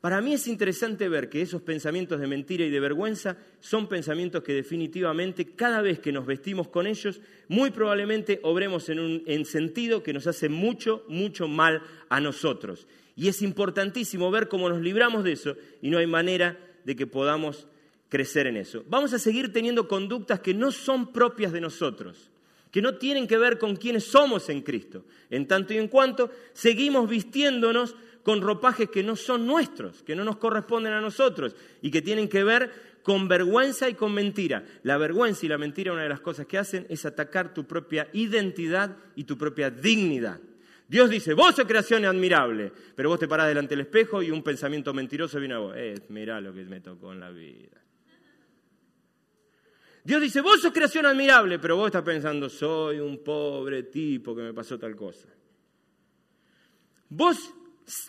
para 0.00 0.20
mí 0.20 0.32
es 0.32 0.46
interesante 0.46 1.08
ver 1.08 1.28
que 1.28 1.42
esos 1.42 1.60
pensamientos 1.62 2.20
de 2.20 2.28
mentira 2.28 2.64
y 2.64 2.70
de 2.70 2.78
vergüenza 2.78 3.36
son 3.58 3.88
pensamientos 3.88 4.44
que 4.44 4.52
definitivamente 4.52 5.56
cada 5.56 5.82
vez 5.82 5.98
que 5.98 6.12
nos 6.12 6.24
vestimos 6.24 6.68
con 6.68 6.86
ellos, 6.86 7.20
muy 7.48 7.70
probablemente 7.70 8.38
obremos 8.44 8.88
en 8.90 9.00
un 9.00 9.22
en 9.26 9.44
sentido 9.44 10.04
que 10.04 10.12
nos 10.12 10.28
hace 10.28 10.48
mucho, 10.48 11.04
mucho 11.08 11.48
mal 11.48 11.82
a 12.08 12.20
nosotros. 12.20 12.86
Y 13.16 13.26
es 13.26 13.42
importantísimo 13.42 14.30
ver 14.30 14.46
cómo 14.46 14.68
nos 14.68 14.80
libramos 14.80 15.24
de 15.24 15.32
eso 15.32 15.56
y 15.82 15.90
no 15.90 15.98
hay 15.98 16.06
manera 16.06 16.56
de 16.84 16.94
que 16.94 17.08
podamos 17.08 17.66
crecer 18.08 18.46
en 18.46 18.56
eso. 18.56 18.84
Vamos 18.88 19.12
a 19.12 19.18
seguir 19.18 19.52
teniendo 19.52 19.88
conductas 19.88 20.38
que 20.38 20.54
no 20.54 20.70
son 20.70 21.12
propias 21.12 21.52
de 21.52 21.60
nosotros 21.60 22.30
que 22.70 22.82
no 22.82 22.96
tienen 22.96 23.26
que 23.26 23.38
ver 23.38 23.58
con 23.58 23.76
quiénes 23.76 24.04
somos 24.04 24.48
en 24.48 24.62
Cristo, 24.62 25.04
en 25.30 25.46
tanto 25.46 25.74
y 25.74 25.78
en 25.78 25.88
cuanto 25.88 26.30
seguimos 26.52 27.08
vistiéndonos 27.08 27.94
con 28.22 28.42
ropajes 28.42 28.90
que 28.90 29.02
no 29.02 29.16
son 29.16 29.46
nuestros, 29.46 30.02
que 30.02 30.14
no 30.14 30.24
nos 30.24 30.36
corresponden 30.36 30.92
a 30.92 31.00
nosotros 31.00 31.56
y 31.80 31.90
que 31.90 32.02
tienen 32.02 32.28
que 32.28 32.44
ver 32.44 32.98
con 33.02 33.26
vergüenza 33.26 33.88
y 33.88 33.94
con 33.94 34.12
mentira. 34.12 34.64
La 34.82 34.98
vergüenza 34.98 35.46
y 35.46 35.48
la 35.48 35.56
mentira, 35.56 35.92
una 35.92 36.02
de 36.02 36.10
las 36.10 36.20
cosas 36.20 36.46
que 36.46 36.58
hacen 36.58 36.84
es 36.90 37.06
atacar 37.06 37.54
tu 37.54 37.66
propia 37.66 38.08
identidad 38.12 38.96
y 39.16 39.24
tu 39.24 39.38
propia 39.38 39.70
dignidad. 39.70 40.40
Dios 40.86 41.08
dice, 41.10 41.34
vos 41.34 41.54
sos 41.54 41.66
creación 41.66 42.04
admirable, 42.04 42.72
pero 42.94 43.10
vos 43.10 43.18
te 43.18 43.28
parás 43.28 43.48
delante 43.48 43.70
del 43.76 43.86
espejo 43.86 44.22
y 44.22 44.30
un 44.30 44.42
pensamiento 44.42 44.92
mentiroso 44.92 45.38
viene 45.38 45.54
a 45.54 45.58
vos. 45.58 45.74
Eh, 45.76 45.94
mirá 46.08 46.40
lo 46.40 46.52
que 46.52 46.64
me 46.64 46.80
tocó 46.80 47.12
en 47.12 47.20
la 47.20 47.30
vida. 47.30 47.78
Dios 50.08 50.22
dice, 50.22 50.40
vos 50.40 50.62
sos 50.62 50.72
creación 50.72 51.04
admirable, 51.04 51.58
pero 51.58 51.76
vos 51.76 51.88
estás 51.88 52.02
pensando, 52.02 52.48
soy 52.48 52.98
un 52.98 53.22
pobre 53.22 53.82
tipo 53.82 54.34
que 54.34 54.40
me 54.40 54.54
pasó 54.54 54.78
tal 54.78 54.96
cosa. 54.96 55.28
Vos 57.10 57.52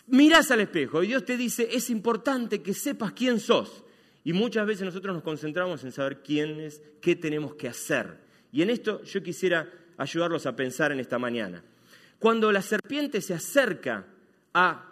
mirás 0.06 0.50
al 0.50 0.60
espejo 0.60 1.02
y 1.02 1.08
Dios 1.08 1.26
te 1.26 1.36
dice, 1.36 1.68
es 1.70 1.90
importante 1.90 2.62
que 2.62 2.72
sepas 2.72 3.12
quién 3.12 3.38
sos. 3.38 3.84
Y 4.24 4.32
muchas 4.32 4.66
veces 4.66 4.86
nosotros 4.86 5.14
nos 5.14 5.22
concentramos 5.22 5.84
en 5.84 5.92
saber 5.92 6.22
quién 6.22 6.58
es, 6.60 6.80
qué 7.02 7.16
tenemos 7.16 7.54
que 7.56 7.68
hacer. 7.68 8.16
Y 8.50 8.62
en 8.62 8.70
esto 8.70 9.02
yo 9.02 9.22
quisiera 9.22 9.70
ayudarlos 9.98 10.46
a 10.46 10.56
pensar 10.56 10.92
en 10.92 11.00
esta 11.00 11.18
mañana. 11.18 11.62
Cuando 12.18 12.50
la 12.50 12.62
serpiente 12.62 13.20
se 13.20 13.34
acerca 13.34 14.06
a 14.54 14.90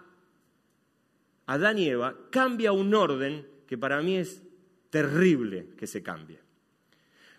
Adán 1.47 1.79
y 1.79 1.88
Eva, 1.88 2.14
cambia 2.31 2.73
un 2.73 2.92
orden 2.92 3.47
que 3.66 3.79
para 3.79 4.03
mí 4.03 4.18
es 4.18 4.42
terrible 4.90 5.68
que 5.79 5.87
se 5.87 6.03
cambie. 6.03 6.47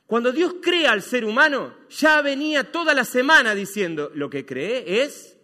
Cuando 0.09 0.31
Dios 0.31 0.55
crea 0.59 0.93
al 0.93 1.03
ser 1.03 1.23
humano, 1.23 1.71
ya 1.87 2.23
venía 2.23 2.71
toda 2.71 2.95
la 2.95 3.05
semana 3.05 3.53
diciendo, 3.53 4.11
lo 4.15 4.27
que 4.27 4.43
cree 4.43 5.03
es, 5.03 5.37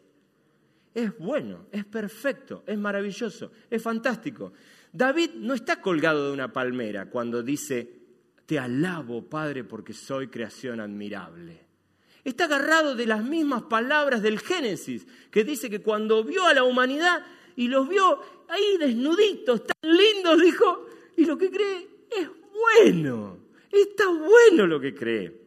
es 0.92 1.16
bueno, 1.20 1.68
es 1.72 1.86
perfecto, 1.86 2.64
es 2.66 2.76
maravilloso, 2.76 3.52
es 3.70 3.80
fantástico. 3.80 4.54
David 4.92 5.34
no 5.36 5.54
está 5.54 5.80
colgado 5.80 6.26
de 6.26 6.34
una 6.34 6.52
palmera 6.52 7.12
cuando 7.12 7.44
dice, 7.44 7.88
te 8.48 8.58
alabo, 8.58 9.30
Padre, 9.30 9.66
porque 9.66 9.94
soy 9.94 10.30
creación 10.30 10.80
admirable. 10.80 11.62
Está 12.24 12.46
agarrado 12.46 12.96
de 12.96 13.06
las 13.06 13.24
mismas 13.24 13.62
palabras 13.62 14.24
del 14.24 14.40
Génesis, 14.40 15.06
que 15.30 15.44
dice 15.44 15.70
que 15.70 15.84
cuando 15.84 16.24
vio 16.24 16.44
a 16.44 16.56
la 16.56 16.64
humanidad 16.64 17.24
y 17.56 17.68
los 17.68 17.88
vio 17.88 18.20
ahí 18.50 18.78
desnuditos, 18.80 19.62
tan 19.64 19.96
lindos, 19.96 20.42
dijo, 20.42 20.88
y 21.18 21.26
lo 21.26 21.38
que 21.38 21.52
cree 21.52 21.88
es 22.10 22.28
bueno. 22.82 23.45
Está 23.82 24.08
bueno 24.08 24.68
lo 24.68 24.80
que 24.80 24.94
cree. 24.94 25.46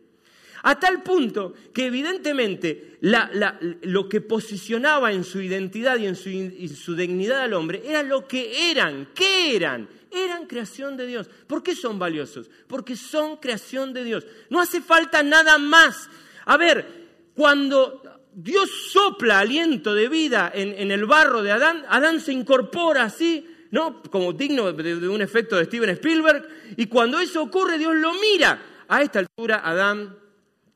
A 0.62 0.78
tal 0.78 1.02
punto 1.02 1.54
que 1.72 1.86
evidentemente 1.86 2.98
lo 3.00 4.08
que 4.08 4.20
posicionaba 4.20 5.12
en 5.12 5.24
su 5.24 5.40
identidad 5.40 5.98
y 5.98 6.06
en 6.06 6.16
su, 6.16 6.94
dignidad 6.96 7.42
al 7.42 7.54
hombre 7.54 7.82
era 7.84 8.02
lo 8.02 8.26
que 8.26 8.70
eran. 8.70 9.08
¿Qué 9.14 9.54
eran? 9.54 9.88
Eran 10.10 10.46
creación 10.46 10.96
de 10.96 11.06
Dios. 11.06 11.30
¿Por 11.46 11.62
qué 11.62 11.76
son 11.76 11.98
valiosos? 11.98 12.50
Porque 12.66 12.96
son 12.96 13.36
creación 13.36 13.92
de 13.92 14.04
Dios. 14.04 14.26
No 14.50 14.60
hace 14.60 14.80
falta 14.80 15.22
nada 15.22 15.58
más. 15.58 16.08
A 16.46 16.56
ver, 16.56 17.06
cuando 17.34 18.02
Dios 18.34 18.90
sopla 18.90 19.40
aliento 19.40 19.94
de 19.94 20.08
vida 20.08 20.50
en, 20.52 20.74
en 20.76 20.90
el 20.90 21.06
barro 21.06 21.42
de 21.42 21.52
Adán, 21.52 21.84
Adán 21.88 22.20
se 22.20 22.32
incorpora 22.32 23.04
así 23.04 23.46
¿no? 23.70 24.02
Como 24.02 24.32
digno 24.32 24.72
de, 24.72 25.08
un 25.08 25.22
efecto 25.22 25.56
de 25.56 25.64
Steven 25.64 25.90
Spielberg. 25.90 26.48
Y 26.76 26.86
cuando 26.86 27.20
eso 27.20 27.42
ocurre, 27.42 27.78
Dios 27.78 27.94
lo 27.96 28.12
mira. 28.14 28.60
A 28.88 29.02
esta 29.02 29.18
altura, 29.18 29.60
Adán, 29.64 30.16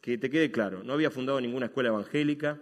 que 0.01 0.19
te 0.19 0.29
quede 0.29 0.51
claro, 0.51 0.83
no 0.85 0.93
había 0.93 1.11
fundado 1.11 1.41
ninguna 1.41 1.67
escuela 1.67 1.89
evangélica, 1.89 2.59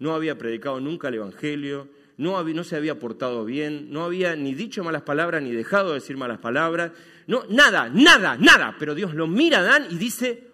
no 0.00 0.14
había 0.14 0.36
predicado 0.36 0.80
nunca 0.80 1.08
el 1.08 1.14
Evangelio, 1.14 1.88
no, 2.16 2.42
no 2.42 2.64
se 2.64 2.76
había 2.76 2.98
portado 2.98 3.44
bien, 3.44 3.92
no 3.92 4.04
había 4.04 4.34
ni 4.34 4.54
dicho 4.54 4.82
malas 4.82 5.02
palabras, 5.02 5.42
ni 5.42 5.52
dejado 5.52 5.88
de 5.88 5.94
decir 5.94 6.16
malas 6.16 6.38
palabras, 6.38 6.92
no, 7.26 7.44
nada, 7.48 7.88
nada, 7.88 8.36
nada. 8.36 8.76
Pero 8.78 8.94
Dios 8.94 9.14
lo 9.14 9.26
mira 9.26 9.58
a 9.58 9.60
Adán 9.60 9.86
y 9.90 9.96
dice, 9.96 10.48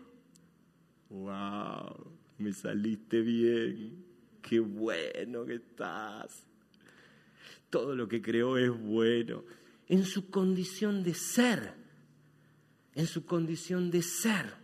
wow, 1.08 2.14
me 2.38 2.52
saliste 2.52 3.20
bien, 3.20 4.04
qué 4.42 4.60
bueno 4.60 5.46
que 5.46 5.54
estás. 5.54 6.46
Todo 7.70 7.94
lo 7.94 8.08
que 8.08 8.22
creó 8.22 8.56
es 8.58 8.70
bueno, 8.70 9.44
en 9.88 10.04
su 10.04 10.30
condición 10.30 11.02
de 11.02 11.14
ser, 11.14 11.74
en 12.94 13.06
su 13.06 13.24
condición 13.24 13.90
de 13.90 14.02
ser. 14.02 14.54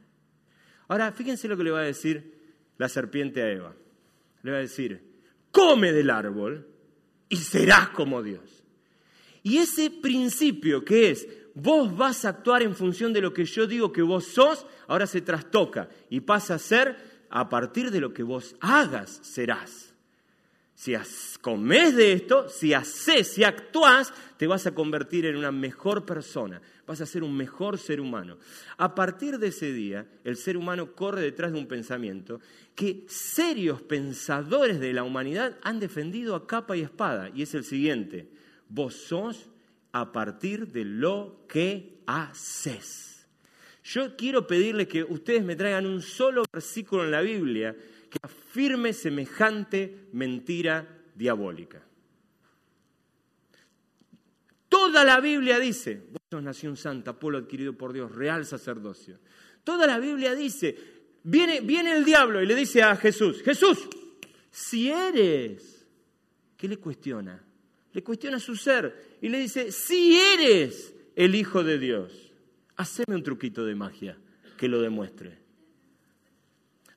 Ahora, 0.89 1.13
fíjense 1.13 1.49
lo 1.49 1.57
que 1.57 1.65
le 1.65 1.71
va 1.71 1.81
a 1.81 1.85
decir 1.85 2.39
la 2.79 2.89
serpiente 2.89 3.43
a 3.43 3.51
Eva. 3.51 3.75
Le 4.43 4.51
va 4.51 4.59
a 4.59 4.61
decir, 4.61 5.03
come 5.51 5.93
del 5.93 6.11
árbol 6.11 6.67
y 7.29 7.37
serás 7.37 7.91
como 7.91 8.23
Dios. 8.23 8.65
Y 9.43 9.59
ese 9.59 9.91
principio 9.91 10.85
que 10.85 11.11
es, 11.11 11.29
vos 11.55 11.97
vas 11.97 12.25
a 12.25 12.31
actuar 12.31 12.63
en 12.63 12.75
función 12.75 13.13
de 13.13 13.21
lo 13.21 13.33
que 13.33 13.45
yo 13.45 13.67
digo 13.67 13.93
que 13.93 14.03
vos 14.03 14.27
sos, 14.27 14.67
ahora 14.87 15.07
se 15.07 15.21
trastoca 15.21 15.89
y 16.11 16.21
pasa 16.21 16.55
a 16.55 16.59
ser, 16.59 17.13
a 17.31 17.49
partir 17.49 17.91
de 17.91 18.01
lo 18.01 18.13
que 18.13 18.23
vos 18.23 18.57
hagas, 18.61 19.21
serás. 19.23 19.92
Si 20.83 20.97
comes 21.41 21.95
de 21.95 22.13
esto, 22.13 22.49
si 22.49 22.75
haces, 22.75 23.29
si 23.29 23.45
actúas, 23.45 24.13
te 24.37 24.49
vas 24.49 24.67
a 24.67 24.75
convertir 24.75 25.27
en 25.27 25.37
una 25.37 25.53
mejor 25.53 26.05
persona, 26.05 26.61
vas 26.85 27.01
a 27.01 27.07
ser 27.07 27.23
un 27.23 27.37
mejor 27.37 27.79
ser 27.79 28.01
humano. 28.01 28.37
A 28.79 28.93
partir 28.93 29.39
de 29.39 29.47
ese 29.47 29.73
día, 29.73 30.09
el 30.25 30.37
ser 30.37 30.57
humano 30.57 30.93
corre 30.97 31.21
detrás 31.21 31.53
de 31.53 31.61
un 31.61 31.69
pensamiento 31.69 32.41
que 32.75 33.05
serios 33.07 33.81
pensadores 33.81 34.81
de 34.81 34.93
la 34.93 35.05
humanidad 35.05 35.57
han 35.63 35.79
defendido 35.79 36.35
a 36.35 36.49
capa 36.49 36.77
y 36.77 36.81
espada, 36.81 37.31
y 37.33 37.43
es 37.43 37.55
el 37.55 37.63
siguiente, 37.63 38.29
vos 38.69 38.95
sos 38.95 39.51
a 39.93 40.11
partir 40.11 40.67
de 40.73 40.85
lo 40.85 41.45
que 41.47 42.01
haces. 42.07 43.12
Yo 43.85 44.17
quiero 44.17 44.47
pedirle 44.47 44.87
que 44.87 45.03
ustedes 45.03 45.43
me 45.45 45.57
traigan 45.57 45.87
un 45.87 46.03
solo 46.03 46.45
versículo 46.53 47.05
en 47.05 47.11
la 47.11 47.21
Biblia 47.21 47.75
que 48.09 48.19
afirme 48.23 48.93
semejante 48.93 50.09
mentira 50.13 50.87
diabólica. 51.15 51.83
Toda 54.69 55.05
la 55.05 55.21
Biblia 55.21 55.59
dice, 55.59 56.01
vos 56.11 56.23
sos 56.31 56.43
nación 56.43 56.77
santa, 56.77 57.19
pueblo 57.19 57.39
adquirido 57.39 57.75
por 57.75 57.93
Dios, 57.93 58.13
real 58.13 58.47
sacerdocio. 58.47 59.19
Toda 59.65 59.87
la 59.87 59.99
Biblia 59.99 60.35
dice, 60.35 60.77
viene, 61.25 61.61
viene 61.61 61.95
el 61.97 62.05
diablo 62.05 62.43
y 62.43 62.47
le 62.47 62.55
dice 62.55 62.83
a 62.83 62.97
Jesús, 62.97 63.43
Jesús, 63.43 63.79
si 64.51 64.91
eres, 64.91 65.85
¿qué 66.57 66.69
le 66.69 66.79
cuestiona? 66.79 67.43
Le 67.93 68.03
cuestiona 68.03 68.39
su 68.39 68.57
ser 68.57 69.19
y 69.21 69.29
le 69.29 69.41
dice, 69.41 69.73
si 69.73 70.19
eres 70.19 70.95
el 71.17 71.35
Hijo 71.35 71.63
de 71.65 71.79
Dios, 71.79 72.32
haceme 72.83 73.17
un 73.17 73.23
truquito 73.23 73.65
de 73.65 73.75
magia 73.75 74.19
que 74.57 74.69
lo 74.69 74.81
demuestre. 74.81 75.39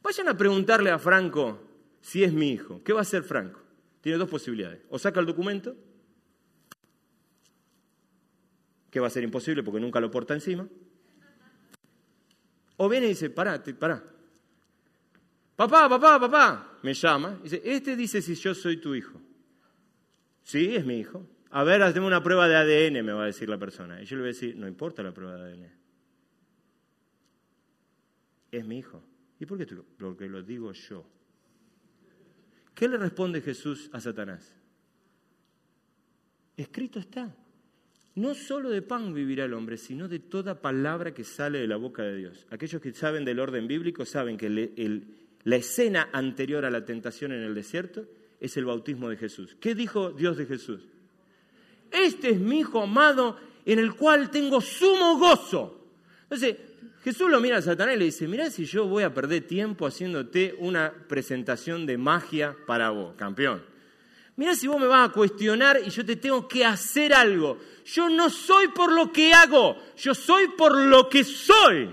Vayan 0.03 0.27
a 0.27 0.37
preguntarle 0.37 0.91
a 0.91 0.99
Franco 0.99 1.61
si 2.01 2.23
es 2.23 2.33
mi 2.33 2.51
hijo. 2.51 2.83
¿Qué 2.83 2.93
va 2.93 2.99
a 2.99 3.01
hacer 3.01 3.23
Franco? 3.23 3.61
Tiene 4.01 4.17
dos 4.17 4.29
posibilidades. 4.29 4.81
O 4.89 4.99
saca 4.99 5.19
el 5.19 5.25
documento, 5.25 5.75
que 8.91 8.99
va 8.99 9.07
a 9.07 9.09
ser 9.09 9.23
imposible 9.23 9.63
porque 9.63 9.79
nunca 9.79 9.99
lo 9.99 10.11
porta 10.11 10.33
encima. 10.33 10.67
O 12.77 12.89
viene 12.89 13.07
y 13.07 13.09
dice, 13.09 13.29
pará, 13.29 13.63
pará. 13.79 14.03
Papá, 15.55 15.89
papá, 15.89 16.19
papá. 16.19 16.79
Me 16.83 16.93
llama. 16.93 17.39
Dice, 17.41 17.61
este 17.63 17.95
dice 17.95 18.21
si 18.21 18.35
yo 18.35 18.53
soy 18.53 18.77
tu 18.77 18.93
hijo. 18.93 19.19
Sí, 20.43 20.75
es 20.75 20.85
mi 20.85 20.99
hijo. 20.99 21.25
A 21.55 21.63
ver, 21.63 21.81
hazme 21.83 22.01
una 22.01 22.21
prueba 22.21 22.49
de 22.49 22.55
ADN, 22.57 23.05
me 23.05 23.13
va 23.13 23.23
a 23.23 23.27
decir 23.27 23.47
la 23.47 23.57
persona. 23.57 24.01
Y 24.01 24.05
yo 24.05 24.17
le 24.17 24.23
voy 24.23 24.29
a 24.31 24.33
decir, 24.33 24.57
no 24.57 24.67
importa 24.67 25.01
la 25.01 25.13
prueba 25.13 25.37
de 25.37 25.53
ADN. 25.53 25.71
Es 28.51 28.65
mi 28.65 28.79
hijo. 28.79 29.01
¿Y 29.39 29.45
por 29.45 29.57
qué? 29.57 29.65
Porque 29.97 30.27
lo 30.27 30.43
digo 30.43 30.73
yo. 30.73 31.05
¿Qué 32.73 32.89
le 32.89 32.97
responde 32.97 33.39
Jesús 33.39 33.89
a 33.93 34.01
Satanás? 34.01 34.53
Escrito 36.57 36.99
está. 36.99 37.33
No 38.15 38.35
solo 38.35 38.69
de 38.69 38.81
pan 38.81 39.13
vivirá 39.13 39.45
el 39.45 39.53
hombre, 39.53 39.77
sino 39.77 40.09
de 40.09 40.19
toda 40.19 40.61
palabra 40.61 41.13
que 41.13 41.23
sale 41.23 41.59
de 41.59 41.67
la 41.67 41.77
boca 41.77 42.03
de 42.03 42.17
Dios. 42.17 42.45
Aquellos 42.49 42.81
que 42.81 42.91
saben 42.91 43.23
del 43.23 43.39
orden 43.39 43.65
bíblico 43.65 44.03
saben 44.03 44.35
que 44.35 44.49
la 44.49 45.55
escena 45.55 46.09
anterior 46.11 46.65
a 46.65 46.69
la 46.69 46.83
tentación 46.83 47.31
en 47.31 47.43
el 47.43 47.55
desierto 47.55 48.09
es 48.41 48.57
el 48.57 48.65
bautismo 48.65 49.07
de 49.07 49.15
Jesús. 49.15 49.55
¿Qué 49.61 49.73
dijo 49.73 50.11
Dios 50.11 50.35
de 50.35 50.47
Jesús? 50.47 50.89
Este 51.95 52.31
es 52.31 52.39
mi 52.39 52.59
Hijo 52.59 52.81
amado 52.81 53.37
en 53.65 53.79
el 53.79 53.95
cual 53.95 54.29
tengo 54.29 54.61
sumo 54.61 55.17
gozo. 55.17 55.79
Entonces, 56.23 56.57
Jesús 57.03 57.29
lo 57.29 57.39
mira 57.39 57.57
a 57.57 57.61
Satanás 57.61 57.95
y 57.95 57.99
le 57.99 58.05
dice, 58.05 58.27
mira 58.27 58.49
si 58.49 58.65
yo 58.65 58.87
voy 58.87 59.03
a 59.03 59.13
perder 59.13 59.45
tiempo 59.47 59.85
haciéndote 59.85 60.55
una 60.59 60.91
presentación 61.07 61.85
de 61.85 61.97
magia 61.97 62.55
para 62.65 62.89
vos, 62.89 63.15
campeón. 63.15 63.63
Mira 64.37 64.55
si 64.55 64.67
vos 64.67 64.79
me 64.79 64.87
vas 64.87 65.09
a 65.09 65.13
cuestionar 65.13 65.79
y 65.85 65.89
yo 65.89 66.05
te 66.05 66.15
tengo 66.15 66.47
que 66.47 66.65
hacer 66.65 67.13
algo. 67.13 67.59
Yo 67.85 68.09
no 68.09 68.29
soy 68.29 68.67
por 68.69 68.91
lo 68.91 69.11
que 69.11 69.33
hago, 69.33 69.77
yo 69.95 70.13
soy 70.13 70.47
por 70.57 70.75
lo 70.75 71.07
que 71.07 71.23
soy. 71.23 71.89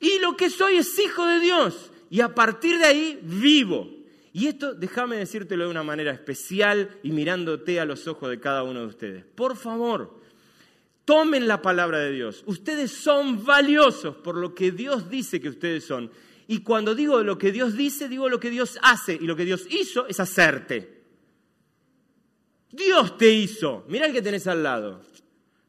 Y 0.00 0.18
lo 0.20 0.36
que 0.36 0.48
soy 0.48 0.76
es 0.76 0.98
hijo 0.98 1.26
de 1.26 1.40
Dios. 1.40 1.90
Y 2.10 2.20
a 2.20 2.34
partir 2.34 2.78
de 2.78 2.84
ahí 2.84 3.18
vivo. 3.22 3.97
Y 4.32 4.46
esto, 4.46 4.74
déjame 4.74 5.16
decírtelo 5.16 5.64
de 5.64 5.70
una 5.70 5.82
manera 5.82 6.12
especial 6.12 6.98
y 7.02 7.12
mirándote 7.12 7.80
a 7.80 7.84
los 7.84 8.06
ojos 8.06 8.30
de 8.30 8.40
cada 8.40 8.62
uno 8.62 8.80
de 8.80 8.86
ustedes. 8.86 9.24
Por 9.24 9.56
favor, 9.56 10.18
Tomen 11.08 11.48
la 11.48 11.62
palabra 11.62 12.00
de 12.00 12.12
Dios. 12.12 12.42
Ustedes 12.44 12.90
son 12.90 13.42
valiosos 13.42 14.14
por 14.16 14.36
lo 14.36 14.54
que 14.54 14.72
Dios 14.72 15.08
dice 15.08 15.40
que 15.40 15.48
ustedes 15.48 15.86
son. 15.86 16.10
Y 16.46 16.58
cuando 16.58 16.94
digo 16.94 17.22
lo 17.22 17.38
que 17.38 17.50
Dios 17.50 17.74
dice, 17.74 18.10
digo 18.10 18.28
lo 18.28 18.38
que 18.38 18.50
Dios 18.50 18.78
hace. 18.82 19.14
Y 19.14 19.26
lo 19.26 19.34
que 19.34 19.46
Dios 19.46 19.66
hizo 19.70 20.06
es 20.06 20.20
hacerte. 20.20 21.00
Dios 22.70 23.16
te 23.16 23.30
hizo. 23.30 23.86
Mirá 23.88 24.04
el 24.04 24.12
que 24.12 24.20
tenés 24.20 24.46
al 24.48 24.62
lado. 24.62 25.00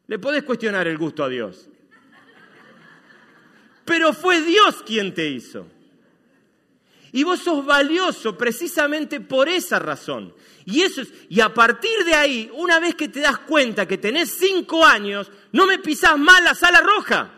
Le 0.08 0.20
podés 0.20 0.44
cuestionar 0.44 0.90
el 0.90 0.98
gusto 0.98 1.24
a 1.24 1.30
Dios. 1.30 1.70
Pero 3.86 4.12
fue 4.12 4.42
Dios 4.42 4.84
quien 4.86 5.14
te 5.14 5.30
hizo. 5.30 5.68
Y 7.12 7.24
vos 7.24 7.40
sos 7.40 7.66
valioso 7.66 8.38
precisamente 8.38 9.20
por 9.20 9.50
esa 9.50 9.80
razón. 9.80 10.34
Y, 10.66 10.82
eso 10.82 11.02
es, 11.02 11.14
y 11.30 11.42
a 11.42 11.54
partir 11.54 12.04
de 12.06 12.14
ahí, 12.14 12.52
una 12.54 12.80
vez 12.80 12.96
que 12.96 13.08
te 13.08 13.22
das 13.22 13.40
cuenta 13.40 13.88
que 13.88 13.98
tenés 13.98 14.30
cinco 14.30 14.86
años, 14.86 15.32
no 15.52 15.66
me 15.66 15.80
pisás 15.80 16.18
más 16.18 16.44
la 16.44 16.54
sala 16.54 16.82
roja. 16.82 17.34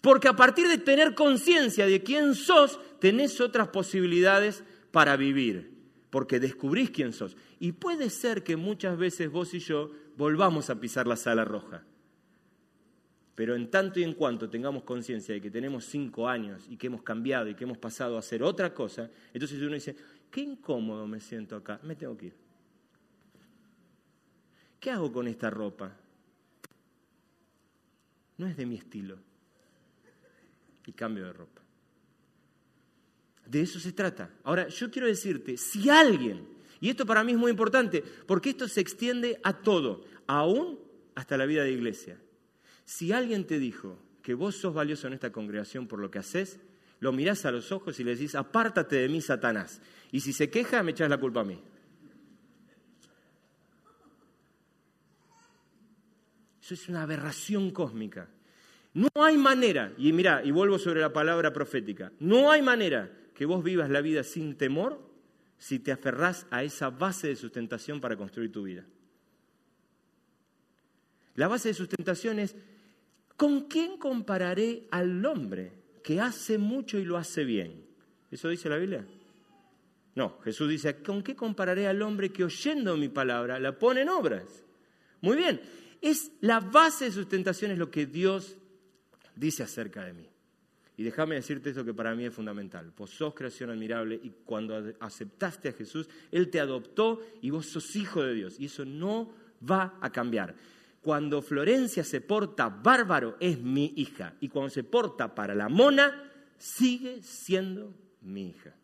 Porque 0.00 0.28
a 0.28 0.36
partir 0.36 0.68
de 0.68 0.78
tener 0.78 1.14
conciencia 1.14 1.86
de 1.86 2.02
quién 2.02 2.34
sos, 2.34 2.78
tenés 3.00 3.40
otras 3.40 3.68
posibilidades 3.68 4.64
para 4.90 5.16
vivir. 5.16 5.72
Porque 6.10 6.40
descubrís 6.40 6.90
quién 6.90 7.12
sos. 7.12 7.36
Y 7.60 7.72
puede 7.72 8.10
ser 8.10 8.42
que 8.42 8.56
muchas 8.56 8.98
veces 8.98 9.30
vos 9.30 9.54
y 9.54 9.60
yo 9.60 9.92
volvamos 10.16 10.70
a 10.70 10.80
pisar 10.80 11.06
la 11.06 11.16
sala 11.16 11.44
roja. 11.44 11.84
Pero 13.34 13.56
en 13.56 13.68
tanto 13.68 13.98
y 13.98 14.04
en 14.04 14.14
cuanto 14.14 14.48
tengamos 14.48 14.84
conciencia 14.84 15.34
de 15.34 15.40
que 15.40 15.50
tenemos 15.50 15.84
cinco 15.86 16.28
años 16.28 16.66
y 16.68 16.76
que 16.76 16.86
hemos 16.86 17.02
cambiado 17.02 17.48
y 17.48 17.54
que 17.54 17.64
hemos 17.64 17.78
pasado 17.78 18.16
a 18.16 18.20
hacer 18.20 18.42
otra 18.42 18.72
cosa, 18.72 19.10
entonces 19.32 19.60
uno 19.60 19.74
dice, 19.74 19.96
qué 20.30 20.40
incómodo 20.40 21.06
me 21.06 21.20
siento 21.20 21.56
acá, 21.56 21.80
me 21.82 21.96
tengo 21.96 22.16
que 22.16 22.26
ir. 22.26 22.34
¿Qué 24.78 24.90
hago 24.90 25.10
con 25.10 25.26
esta 25.26 25.50
ropa? 25.50 25.96
No 28.36 28.46
es 28.46 28.56
de 28.56 28.66
mi 28.66 28.76
estilo. 28.76 29.18
Y 30.86 30.92
cambio 30.92 31.24
de 31.24 31.32
ropa. 31.32 31.62
De 33.46 33.62
eso 33.62 33.80
se 33.80 33.92
trata. 33.92 34.30
Ahora, 34.44 34.68
yo 34.68 34.90
quiero 34.90 35.08
decirte, 35.08 35.56
si 35.56 35.88
alguien, 35.88 36.46
y 36.80 36.90
esto 36.90 37.06
para 37.06 37.24
mí 37.24 37.32
es 37.32 37.38
muy 37.38 37.50
importante, 37.50 38.02
porque 38.26 38.50
esto 38.50 38.68
se 38.68 38.80
extiende 38.80 39.40
a 39.42 39.54
todo, 39.54 40.04
aún 40.26 40.78
hasta 41.14 41.36
la 41.36 41.46
vida 41.46 41.64
de 41.64 41.72
iglesia. 41.72 42.18
Si 42.84 43.12
alguien 43.12 43.46
te 43.46 43.58
dijo 43.58 43.98
que 44.22 44.34
vos 44.34 44.56
sos 44.56 44.74
valioso 44.74 45.06
en 45.06 45.14
esta 45.14 45.32
congregación 45.32 45.86
por 45.86 45.98
lo 45.98 46.10
que 46.10 46.18
haces, 46.18 46.60
lo 47.00 47.12
mirás 47.12 47.44
a 47.44 47.50
los 47.50 47.72
ojos 47.72 47.98
y 48.00 48.04
le 48.04 48.12
decís, 48.12 48.34
apártate 48.34 48.96
de 48.96 49.08
mí, 49.08 49.20
Satanás. 49.20 49.80
Y 50.10 50.20
si 50.20 50.32
se 50.32 50.50
queja, 50.50 50.82
me 50.82 50.92
echas 50.92 51.10
la 51.10 51.18
culpa 51.18 51.40
a 51.40 51.44
mí. 51.44 51.60
Eso 56.62 56.74
es 56.74 56.88
una 56.88 57.02
aberración 57.02 57.70
cósmica. 57.72 58.28
No 58.94 59.10
hay 59.16 59.36
manera, 59.36 59.92
y 59.98 60.12
mira, 60.12 60.42
y 60.44 60.50
vuelvo 60.50 60.78
sobre 60.78 61.00
la 61.00 61.12
palabra 61.12 61.52
profética, 61.52 62.12
no 62.20 62.50
hay 62.50 62.62
manera 62.62 63.10
que 63.34 63.44
vos 63.44 63.62
vivas 63.62 63.90
la 63.90 64.00
vida 64.00 64.22
sin 64.22 64.56
temor 64.56 65.04
si 65.58 65.80
te 65.80 65.92
aferrás 65.92 66.46
a 66.50 66.62
esa 66.62 66.90
base 66.90 67.28
de 67.28 67.36
sustentación 67.36 68.00
para 68.00 68.16
construir 68.16 68.52
tu 68.52 68.62
vida. 68.62 68.86
La 71.34 71.48
base 71.48 71.68
de 71.68 71.74
sustentación 71.74 72.38
es 72.38 72.54
¿Con 73.36 73.68
quién 73.68 73.98
compararé 73.98 74.86
al 74.90 75.24
hombre 75.26 75.72
que 76.02 76.20
hace 76.20 76.58
mucho 76.58 76.98
y 76.98 77.04
lo 77.04 77.16
hace 77.16 77.44
bien? 77.44 77.84
¿Eso 78.30 78.48
dice 78.48 78.68
la 78.68 78.76
Biblia? 78.76 79.04
No, 80.14 80.38
Jesús 80.42 80.68
dice, 80.68 81.02
¿con 81.02 81.22
qué 81.22 81.34
compararé 81.34 81.88
al 81.88 82.00
hombre 82.02 82.30
que 82.30 82.44
oyendo 82.44 82.96
mi 82.96 83.08
palabra 83.08 83.58
la 83.58 83.76
pone 83.76 84.02
en 84.02 84.08
obras? 84.08 84.62
Muy 85.20 85.36
bien, 85.36 85.60
es 86.00 86.30
la 86.40 86.60
base 86.60 87.06
de 87.06 87.12
sustentación, 87.12 87.72
es 87.72 87.78
lo 87.78 87.90
que 87.90 88.06
Dios 88.06 88.56
dice 89.34 89.64
acerca 89.64 90.04
de 90.04 90.12
mí. 90.12 90.28
Y 90.96 91.02
déjame 91.02 91.34
decirte 91.34 91.70
esto 91.70 91.84
que 91.84 91.94
para 91.94 92.14
mí 92.14 92.24
es 92.24 92.32
fundamental. 92.32 92.92
Vos 92.96 93.10
sos 93.10 93.34
creación 93.34 93.70
admirable 93.70 94.20
y 94.22 94.30
cuando 94.44 94.94
aceptaste 95.00 95.70
a 95.70 95.72
Jesús, 95.72 96.08
Él 96.30 96.50
te 96.50 96.60
adoptó 96.60 97.20
y 97.42 97.50
vos 97.50 97.66
sos 97.66 97.96
hijo 97.96 98.22
de 98.22 98.34
Dios. 98.34 98.60
Y 98.60 98.66
eso 98.66 98.84
no 98.84 99.32
va 99.68 99.98
a 100.00 100.10
cambiar. 100.10 100.54
Cuando 101.04 101.42
Florencia 101.42 102.02
se 102.02 102.22
porta 102.22 102.70
bárbaro, 102.70 103.36
es 103.38 103.60
mi 103.60 103.92
hija. 103.96 104.32
Y 104.40 104.48
cuando 104.48 104.70
se 104.70 104.84
porta 104.84 105.34
para 105.34 105.54
la 105.54 105.68
mona, 105.68 106.32
sigue 106.56 107.22
siendo 107.22 107.94
mi 108.22 108.48
hija. 108.48 108.74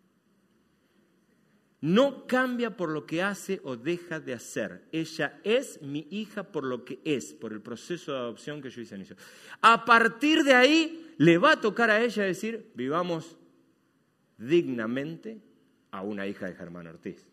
No 1.81 2.27
cambia 2.27 2.77
por 2.77 2.91
lo 2.91 3.07
que 3.07 3.23
hace 3.23 3.63
o 3.65 3.75
deja 3.75 4.21
de 4.21 4.35
hacer. 4.35 4.87
Ella 4.93 5.41
es 5.45 5.81
mi 5.81 6.07
hija 6.11 6.43
por 6.43 6.65
lo 6.65 6.85
que 6.85 7.01
es, 7.07 7.33
por 7.33 7.55
el 7.55 7.63
proceso 7.63 8.13
de 8.13 8.19
adopción 8.19 8.61
que 8.61 8.69
yo 8.69 8.83
hice 8.83 8.97
inicio. 8.97 9.17
A 9.63 9.87
partir 9.87 10.45
de 10.45 10.53
ahí, 10.53 11.15
le 11.17 11.39
va 11.39 11.53
a 11.53 11.61
tocar 11.63 11.89
a 11.89 12.03
ella 12.03 12.25
decir, 12.25 12.71
vivamos 12.75 13.39
dignamente 14.37 15.41
a 15.91 16.03
una 16.03 16.27
hija 16.27 16.45
de 16.45 16.55
Germán 16.55 16.87
Ortiz. 16.87 17.27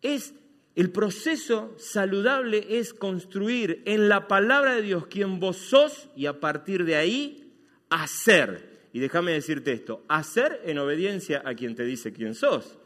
Es 0.00 0.32
el 0.74 0.90
proceso 0.90 1.74
saludable 1.78 2.78
es 2.78 2.94
construir 2.94 3.82
en 3.84 4.08
la 4.08 4.26
palabra 4.28 4.74
de 4.74 4.82
Dios 4.82 5.06
quien 5.06 5.38
vos 5.38 5.56
sos 5.56 6.08
y 6.16 6.26
a 6.26 6.40
partir 6.40 6.84
de 6.84 6.96
ahí 6.96 7.52
hacer 7.90 8.72
y 8.92 9.00
déjame 9.00 9.32
decirte 9.32 9.72
esto, 9.72 10.04
hacer 10.08 10.60
en 10.64 10.78
obediencia 10.78 11.42
a 11.44 11.54
quien 11.54 11.74
te 11.74 11.84
dice 11.84 12.12
quién 12.12 12.34
sos. 12.34 12.76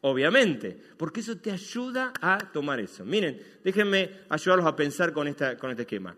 Obviamente, 0.00 0.76
porque 0.96 1.20
eso 1.20 1.38
te 1.38 1.50
ayuda 1.50 2.12
a 2.20 2.38
tomar 2.52 2.80
eso. 2.80 3.04
Miren, 3.04 3.40
déjenme 3.62 4.10
ayudarlos 4.28 4.66
a 4.66 4.76
pensar 4.76 5.12
con, 5.12 5.28
esta, 5.28 5.56
con 5.56 5.70
este 5.70 5.82
esquema. 5.82 6.14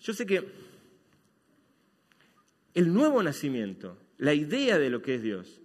Yo 0.00 0.12
sé 0.12 0.26
que 0.26 0.46
el 2.74 2.92
nuevo 2.92 3.22
nacimiento, 3.22 3.98
la 4.18 4.34
idea 4.34 4.78
de 4.78 4.90
lo 4.90 5.02
que 5.02 5.16
es 5.16 5.22
Dios, 5.22 5.60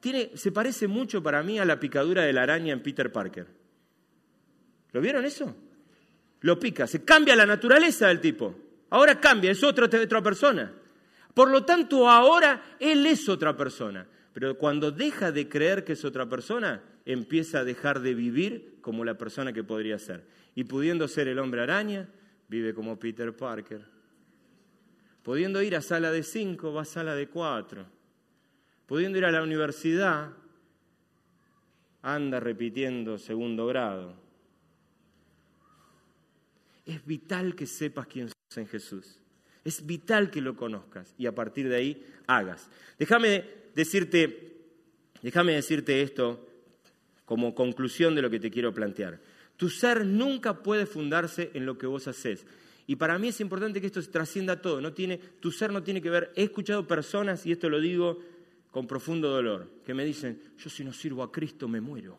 tiene, 0.00 0.30
se 0.34 0.50
parece 0.50 0.88
mucho 0.88 1.22
para 1.22 1.42
mí 1.42 1.58
a 1.58 1.64
la 1.66 1.78
picadura 1.78 2.22
de 2.22 2.32
la 2.32 2.42
araña 2.42 2.72
en 2.72 2.82
Peter 2.82 3.12
Parker. 3.12 3.59
¿Lo 4.92 5.00
vieron 5.00 5.24
eso? 5.24 5.54
Lo 6.40 6.58
pica, 6.58 6.86
se 6.86 7.04
cambia 7.04 7.36
la 7.36 7.46
naturaleza 7.46 8.08
del 8.08 8.20
tipo. 8.20 8.54
Ahora 8.90 9.20
cambia, 9.20 9.50
es 9.50 9.62
otra, 9.62 9.86
otra 9.86 10.22
persona. 10.22 10.72
Por 11.34 11.50
lo 11.50 11.64
tanto, 11.64 12.08
ahora 12.08 12.76
Él 12.78 13.06
es 13.06 13.28
otra 13.28 13.56
persona. 13.56 14.06
Pero 14.32 14.56
cuando 14.56 14.90
deja 14.90 15.32
de 15.32 15.48
creer 15.48 15.84
que 15.84 15.92
es 15.92 16.04
otra 16.04 16.28
persona, 16.28 16.82
empieza 17.04 17.60
a 17.60 17.64
dejar 17.64 18.00
de 18.00 18.14
vivir 18.14 18.78
como 18.80 19.04
la 19.04 19.18
persona 19.18 19.52
que 19.52 19.64
podría 19.64 19.98
ser. 19.98 20.24
Y 20.54 20.64
pudiendo 20.64 21.08
ser 21.08 21.28
el 21.28 21.38
hombre 21.38 21.62
araña, 21.62 22.08
vive 22.48 22.74
como 22.74 22.98
Peter 22.98 23.34
Parker. 23.34 23.84
Pudiendo 25.22 25.62
ir 25.62 25.76
a 25.76 25.82
sala 25.82 26.10
de 26.10 26.22
cinco, 26.22 26.72
va 26.72 26.82
a 26.82 26.86
sala 26.86 27.14
de 27.14 27.28
cuatro. 27.28 27.86
Pudiendo 28.86 29.18
ir 29.18 29.24
a 29.24 29.30
la 29.30 29.42
universidad, 29.42 30.32
anda 32.02 32.40
repitiendo 32.40 33.18
segundo 33.18 33.66
grado. 33.66 34.19
Es 36.90 37.06
vital 37.06 37.54
que 37.54 37.66
sepas 37.66 38.08
quién 38.08 38.26
sos 38.26 38.58
en 38.58 38.66
Jesús. 38.66 39.16
Es 39.62 39.86
vital 39.86 40.28
que 40.28 40.40
lo 40.40 40.56
conozcas 40.56 41.14
y 41.16 41.26
a 41.26 41.32
partir 41.32 41.68
de 41.68 41.76
ahí 41.76 42.04
hagas. 42.26 42.68
Déjame 42.98 43.44
decirte, 43.76 44.56
déjame 45.22 45.52
decirte 45.52 46.02
esto 46.02 46.48
como 47.24 47.54
conclusión 47.54 48.16
de 48.16 48.22
lo 48.22 48.28
que 48.28 48.40
te 48.40 48.50
quiero 48.50 48.74
plantear. 48.74 49.20
Tu 49.56 49.68
ser 49.68 50.04
nunca 50.04 50.64
puede 50.64 50.84
fundarse 50.84 51.52
en 51.54 51.64
lo 51.64 51.78
que 51.78 51.86
vos 51.86 52.08
haces. 52.08 52.44
Y 52.88 52.96
para 52.96 53.20
mí 53.20 53.28
es 53.28 53.40
importante 53.40 53.80
que 53.80 53.86
esto 53.86 54.02
se 54.02 54.10
trascienda 54.10 54.60
todo. 54.60 54.80
No 54.80 54.92
tiene, 54.92 55.18
tu 55.18 55.52
ser 55.52 55.70
no 55.70 55.84
tiene 55.84 56.02
que 56.02 56.10
ver. 56.10 56.32
He 56.34 56.42
escuchado 56.42 56.88
personas, 56.88 57.46
y 57.46 57.52
esto 57.52 57.70
lo 57.70 57.78
digo 57.80 58.18
con 58.72 58.88
profundo 58.88 59.30
dolor, 59.30 59.70
que 59.86 59.94
me 59.94 60.04
dicen, 60.04 60.42
yo 60.58 60.68
si 60.68 60.82
no 60.82 60.92
sirvo 60.92 61.22
a 61.22 61.30
Cristo 61.30 61.68
me 61.68 61.80
muero. 61.80 62.18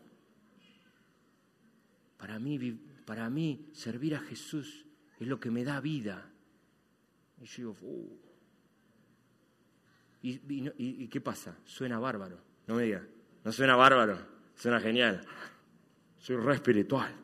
Para 2.16 2.38
mí, 2.38 2.56
para 3.12 3.28
mí 3.28 3.68
servir 3.72 4.14
a 4.14 4.20
Jesús 4.20 4.86
es 5.20 5.26
lo 5.26 5.38
que 5.38 5.50
me 5.50 5.64
da 5.64 5.82
vida. 5.82 6.30
Y 7.42 7.44
yo 7.44 7.56
digo, 7.56 7.76
uh". 7.82 8.18
¿Y, 10.22 11.08
qué 11.08 11.20
pasa? 11.20 11.58
Suena 11.66 11.98
bárbaro. 11.98 12.38
No 12.66 12.76
me 12.76 12.84
diga, 12.84 13.06
no 13.44 13.52
suena 13.52 13.76
bárbaro, 13.76 14.16
suena 14.54 14.80
genial. 14.80 15.20
Soy 16.16 16.36
re 16.36 16.54
espiritual. 16.54 17.14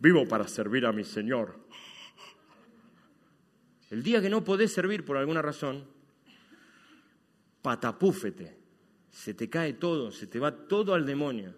Vivo 0.00 0.26
para 0.26 0.48
servir 0.48 0.86
a 0.86 0.92
mi 0.92 1.04
Señor. 1.04 1.60
El 3.90 4.02
día 4.02 4.20
que 4.20 4.28
no 4.28 4.42
podés 4.42 4.72
servir 4.72 5.04
por 5.04 5.18
alguna 5.18 5.40
razón, 5.40 5.84
patapúfete, 7.62 8.58
se 9.08 9.34
te 9.34 9.48
cae 9.48 9.74
todo, 9.74 10.10
se 10.10 10.26
te 10.26 10.40
va 10.40 10.50
todo 10.50 10.94
al 10.94 11.06
demonio. 11.06 11.54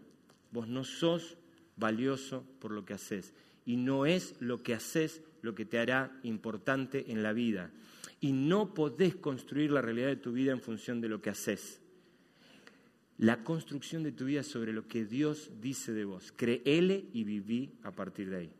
Vos 0.50 0.68
no 0.68 0.84
sos 0.84 1.38
valioso 1.78 2.44
por 2.58 2.72
lo 2.72 2.84
que 2.84 2.94
haces. 2.94 3.34
Y 3.64 3.76
no 3.76 4.06
es 4.06 4.34
lo 4.40 4.62
que 4.62 4.74
haces 4.74 5.22
lo 5.42 5.54
que 5.54 5.64
te 5.64 5.78
hará 5.78 6.18
importante 6.22 7.12
en 7.12 7.22
la 7.22 7.32
vida. 7.32 7.70
Y 8.20 8.32
no 8.32 8.74
podés 8.74 9.14
construir 9.14 9.70
la 9.70 9.82
realidad 9.82 10.08
de 10.08 10.16
tu 10.16 10.32
vida 10.32 10.52
en 10.52 10.60
función 10.60 11.00
de 11.00 11.08
lo 11.08 11.22
que 11.22 11.30
haces. 11.30 11.80
La 13.18 13.42
construcción 13.44 14.02
de 14.02 14.12
tu 14.12 14.26
vida 14.26 14.42
sobre 14.42 14.72
lo 14.72 14.86
que 14.86 15.04
Dios 15.04 15.50
dice 15.60 15.92
de 15.92 16.04
vos. 16.04 16.32
Créele 16.34 17.06
y 17.12 17.24
viví 17.24 17.72
a 17.82 17.92
partir 17.92 18.30
de 18.30 18.36
ahí. 18.36 18.52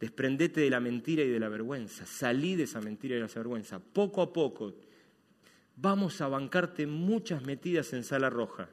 Desprendete 0.00 0.60
de 0.60 0.70
la 0.70 0.80
mentira 0.80 1.22
y 1.22 1.28
de 1.28 1.40
la 1.40 1.48
vergüenza. 1.48 2.04
Salí 2.04 2.56
de 2.56 2.64
esa 2.64 2.80
mentira 2.80 3.16
y 3.16 3.20
de 3.20 3.26
esa 3.26 3.40
vergüenza. 3.40 3.78
Poco 3.78 4.22
a 4.22 4.32
poco 4.32 4.74
vamos 5.76 6.20
a 6.20 6.28
bancarte 6.28 6.86
muchas 6.86 7.44
metidas 7.44 7.92
en 7.92 8.04
sala 8.04 8.30
roja. 8.30 8.68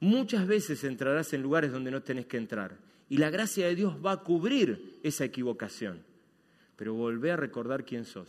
Muchas 0.00 0.46
veces 0.46 0.84
entrarás 0.84 1.32
en 1.32 1.42
lugares 1.42 1.72
donde 1.72 1.90
no 1.90 2.02
tenés 2.02 2.26
que 2.26 2.36
entrar 2.36 2.76
y 3.08 3.16
la 3.16 3.30
gracia 3.30 3.66
de 3.66 3.74
Dios 3.74 3.96
va 4.04 4.12
a 4.12 4.22
cubrir 4.22 5.00
esa 5.02 5.24
equivocación. 5.24 6.04
Pero 6.76 6.94
volvé 6.94 7.32
a 7.32 7.36
recordar 7.36 7.84
quién 7.84 8.04
sos. 8.04 8.28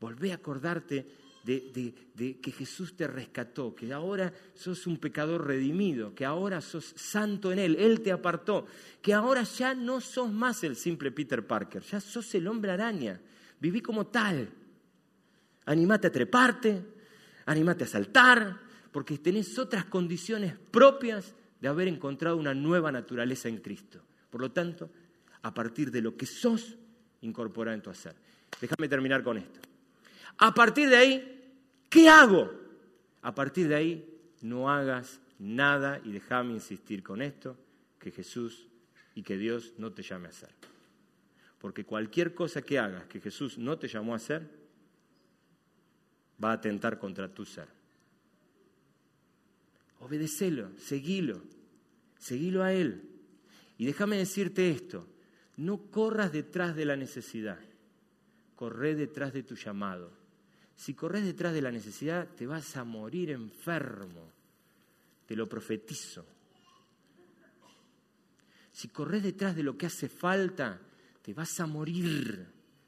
Volvé 0.00 0.32
a 0.32 0.36
acordarte 0.36 1.06
de, 1.44 2.38
que 2.42 2.52
Jesús 2.52 2.94
te 2.94 3.06
rescató, 3.06 3.74
que 3.74 3.92
ahora 3.92 4.32
sos 4.54 4.86
un 4.86 4.98
pecador 4.98 5.46
redimido, 5.46 6.14
que 6.14 6.24
ahora 6.24 6.60
sos 6.60 6.92
santo 6.96 7.50
en 7.50 7.58
Él, 7.58 7.76
Él 7.76 8.02
te 8.02 8.12
apartó, 8.12 8.66
que 9.00 9.14
ahora 9.14 9.42
ya 9.44 9.74
no 9.74 10.00
sos 10.00 10.30
más 10.30 10.62
el 10.62 10.76
simple 10.76 11.10
Peter 11.10 11.46
Parker, 11.46 11.82
ya 11.82 12.00
sos 12.00 12.34
el 12.34 12.46
hombre 12.46 12.72
araña, 12.72 13.20
viví 13.58 13.80
como 13.80 14.06
tal. 14.08 14.48
Animate 15.64 16.06
a 16.08 16.12
treparte, 16.12 16.82
animate 17.46 17.84
a 17.84 17.88
saltar, 17.88 18.67
porque 18.92 19.18
tenés 19.18 19.58
otras 19.58 19.84
condiciones 19.84 20.54
propias 20.70 21.34
de 21.60 21.68
haber 21.68 21.88
encontrado 21.88 22.36
una 22.36 22.54
nueva 22.54 22.92
naturaleza 22.92 23.48
en 23.48 23.58
Cristo. 23.58 24.00
Por 24.30 24.40
lo 24.40 24.50
tanto, 24.52 24.90
a 25.42 25.52
partir 25.52 25.90
de 25.90 26.02
lo 26.02 26.16
que 26.16 26.26
sos, 26.26 26.76
incorpora 27.22 27.74
en 27.74 27.82
tu 27.82 27.90
hacer. 27.90 28.14
Déjame 28.60 28.88
terminar 28.88 29.22
con 29.22 29.38
esto. 29.38 29.60
A 30.38 30.54
partir 30.54 30.88
de 30.88 30.96
ahí, 30.96 31.52
¿qué 31.88 32.08
hago? 32.08 32.50
A 33.22 33.34
partir 33.34 33.68
de 33.68 33.74
ahí, 33.74 34.20
no 34.40 34.70
hagas 34.70 35.20
nada, 35.38 36.00
y 36.04 36.12
déjame 36.12 36.54
insistir 36.54 37.02
con 37.02 37.22
esto, 37.22 37.56
que 37.98 38.10
Jesús 38.10 38.68
y 39.14 39.22
que 39.22 39.36
Dios 39.36 39.74
no 39.78 39.92
te 39.92 40.02
llame 40.02 40.26
a 40.26 40.30
hacer. 40.30 40.50
Porque 41.58 41.84
cualquier 41.84 42.34
cosa 42.34 42.62
que 42.62 42.78
hagas 42.78 43.06
que 43.06 43.20
Jesús 43.20 43.58
no 43.58 43.78
te 43.78 43.88
llamó 43.88 44.12
a 44.12 44.16
hacer, 44.16 44.48
va 46.42 46.50
a 46.50 46.54
atentar 46.54 46.98
contra 46.98 47.28
tu 47.28 47.44
ser. 47.44 47.77
Obedecelo, 50.00 50.70
seguilo, 50.78 51.42
seguilo 52.18 52.62
a 52.62 52.72
Él. 52.72 53.02
Y 53.78 53.86
déjame 53.86 54.16
decirte 54.16 54.70
esto, 54.70 55.06
no 55.56 55.90
corras 55.90 56.32
detrás 56.32 56.76
de 56.76 56.84
la 56.84 56.96
necesidad, 56.96 57.58
corre 58.54 58.94
detrás 58.94 59.32
de 59.32 59.42
tu 59.42 59.54
llamado. 59.54 60.12
Si 60.76 60.94
corres 60.94 61.24
detrás 61.24 61.52
de 61.52 61.62
la 61.62 61.72
necesidad, 61.72 62.28
te 62.36 62.46
vas 62.46 62.76
a 62.76 62.84
morir 62.84 63.30
enfermo, 63.30 64.30
te 65.26 65.34
lo 65.34 65.48
profetizo. 65.48 66.24
Si 68.72 68.88
corres 68.88 69.24
detrás 69.24 69.56
de 69.56 69.64
lo 69.64 69.76
que 69.76 69.86
hace 69.86 70.08
falta, 70.08 70.80
te 71.22 71.34
vas 71.34 71.58
a 71.58 71.66
morir. 71.66 72.46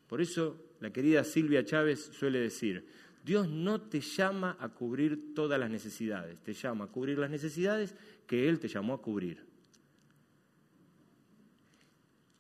Por 0.08 0.20
eso 0.20 0.70
la 0.78 0.92
querida 0.92 1.24
Silvia 1.24 1.64
Chávez 1.64 2.10
suele 2.12 2.38
decir, 2.38 2.86
Dios 3.24 3.48
no 3.48 3.80
te 3.80 4.00
llama 4.00 4.56
a 4.58 4.68
cubrir 4.70 5.34
todas 5.34 5.60
las 5.60 5.70
necesidades, 5.70 6.38
te 6.42 6.54
llama 6.54 6.86
a 6.86 6.88
cubrir 6.88 7.18
las 7.18 7.30
necesidades 7.30 7.94
que 8.26 8.48
Él 8.48 8.58
te 8.58 8.68
llamó 8.68 8.94
a 8.94 9.02
cubrir. 9.02 9.44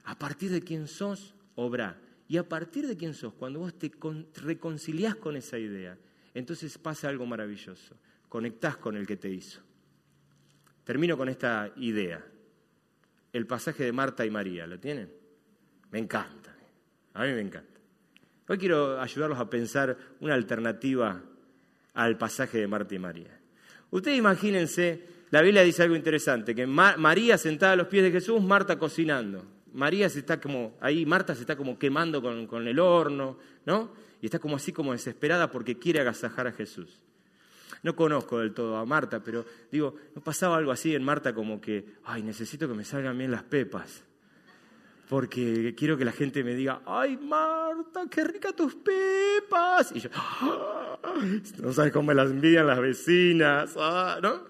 A 0.04 0.18
partir 0.18 0.50
de 0.50 0.62
quién 0.62 0.88
sos, 0.88 1.34
obra. 1.54 2.00
Y 2.26 2.36
a 2.36 2.48
partir 2.48 2.86
de 2.86 2.96
quién 2.96 3.14
sos, 3.14 3.34
cuando 3.34 3.60
vos 3.60 3.74
te 3.78 3.90
reconciliás 4.40 5.16
con 5.16 5.36
esa 5.36 5.58
idea, 5.58 5.98
entonces 6.32 6.78
pasa 6.78 7.08
algo 7.08 7.26
maravilloso. 7.26 7.96
Conectás 8.28 8.76
con 8.76 8.96
el 8.96 9.06
que 9.06 9.16
te 9.16 9.28
hizo. 9.28 9.60
Termino 10.84 11.16
con 11.16 11.28
esta 11.28 11.72
idea. 11.76 12.24
El 13.32 13.46
pasaje 13.46 13.84
de 13.84 13.92
Marta 13.92 14.24
y 14.24 14.30
María, 14.30 14.66
¿lo 14.66 14.78
tienen? 14.78 15.12
Me 15.90 15.98
encanta. 15.98 16.56
A 17.14 17.24
mí 17.24 17.32
me 17.32 17.40
encanta. 17.40 17.69
Hoy 18.50 18.58
quiero 18.58 19.00
ayudarlos 19.00 19.38
a 19.38 19.48
pensar 19.48 19.96
una 20.18 20.34
alternativa 20.34 21.22
al 21.94 22.18
pasaje 22.18 22.58
de 22.58 22.66
Marta 22.66 22.92
y 22.96 22.98
María. 22.98 23.38
Ustedes 23.92 24.18
imagínense, 24.18 25.06
la 25.30 25.40
Biblia 25.40 25.62
dice 25.62 25.84
algo 25.84 25.94
interesante, 25.94 26.52
que 26.52 26.66
María 26.66 27.38
sentada 27.38 27.74
a 27.74 27.76
los 27.76 27.86
pies 27.86 28.02
de 28.02 28.10
Jesús, 28.10 28.42
Marta 28.42 28.76
cocinando. 28.76 29.44
María 29.72 30.08
se 30.08 30.18
está 30.18 30.40
como, 30.40 30.76
ahí 30.80 31.06
Marta 31.06 31.36
se 31.36 31.42
está 31.42 31.54
como 31.54 31.78
quemando 31.78 32.20
con, 32.20 32.48
con 32.48 32.66
el 32.66 32.80
horno, 32.80 33.38
¿no? 33.66 33.92
Y 34.20 34.26
está 34.26 34.40
como 34.40 34.56
así 34.56 34.72
como 34.72 34.90
desesperada 34.90 35.48
porque 35.48 35.78
quiere 35.78 36.00
agasajar 36.00 36.48
a 36.48 36.52
Jesús. 36.52 37.00
No 37.84 37.94
conozco 37.94 38.40
del 38.40 38.52
todo 38.52 38.78
a 38.78 38.84
Marta, 38.84 39.22
pero 39.22 39.44
digo, 39.70 39.94
¿no 40.16 40.22
pasaba 40.22 40.56
algo 40.56 40.72
así 40.72 40.92
en 40.92 41.04
Marta 41.04 41.32
como 41.32 41.60
que, 41.60 41.84
ay, 42.02 42.24
necesito 42.24 42.66
que 42.66 42.74
me 42.74 42.84
salgan 42.84 43.16
bien 43.16 43.30
las 43.30 43.44
pepas? 43.44 44.02
Porque 45.10 45.74
quiero 45.76 45.98
que 45.98 46.04
la 46.04 46.12
gente 46.12 46.44
me 46.44 46.54
diga, 46.54 46.82
ay, 46.86 47.16
Marta, 47.16 48.06
qué 48.08 48.22
rica 48.22 48.52
tus 48.52 48.76
pepas. 48.76 49.90
Y 49.92 49.98
yo, 49.98 50.08
no 51.60 51.72
sabes 51.72 51.92
cómo 51.92 52.06
me 52.06 52.14
las 52.14 52.30
envidian 52.30 52.64
las 52.68 52.78
vecinas, 52.78 53.74
ah", 53.76 54.20
¿no? 54.22 54.44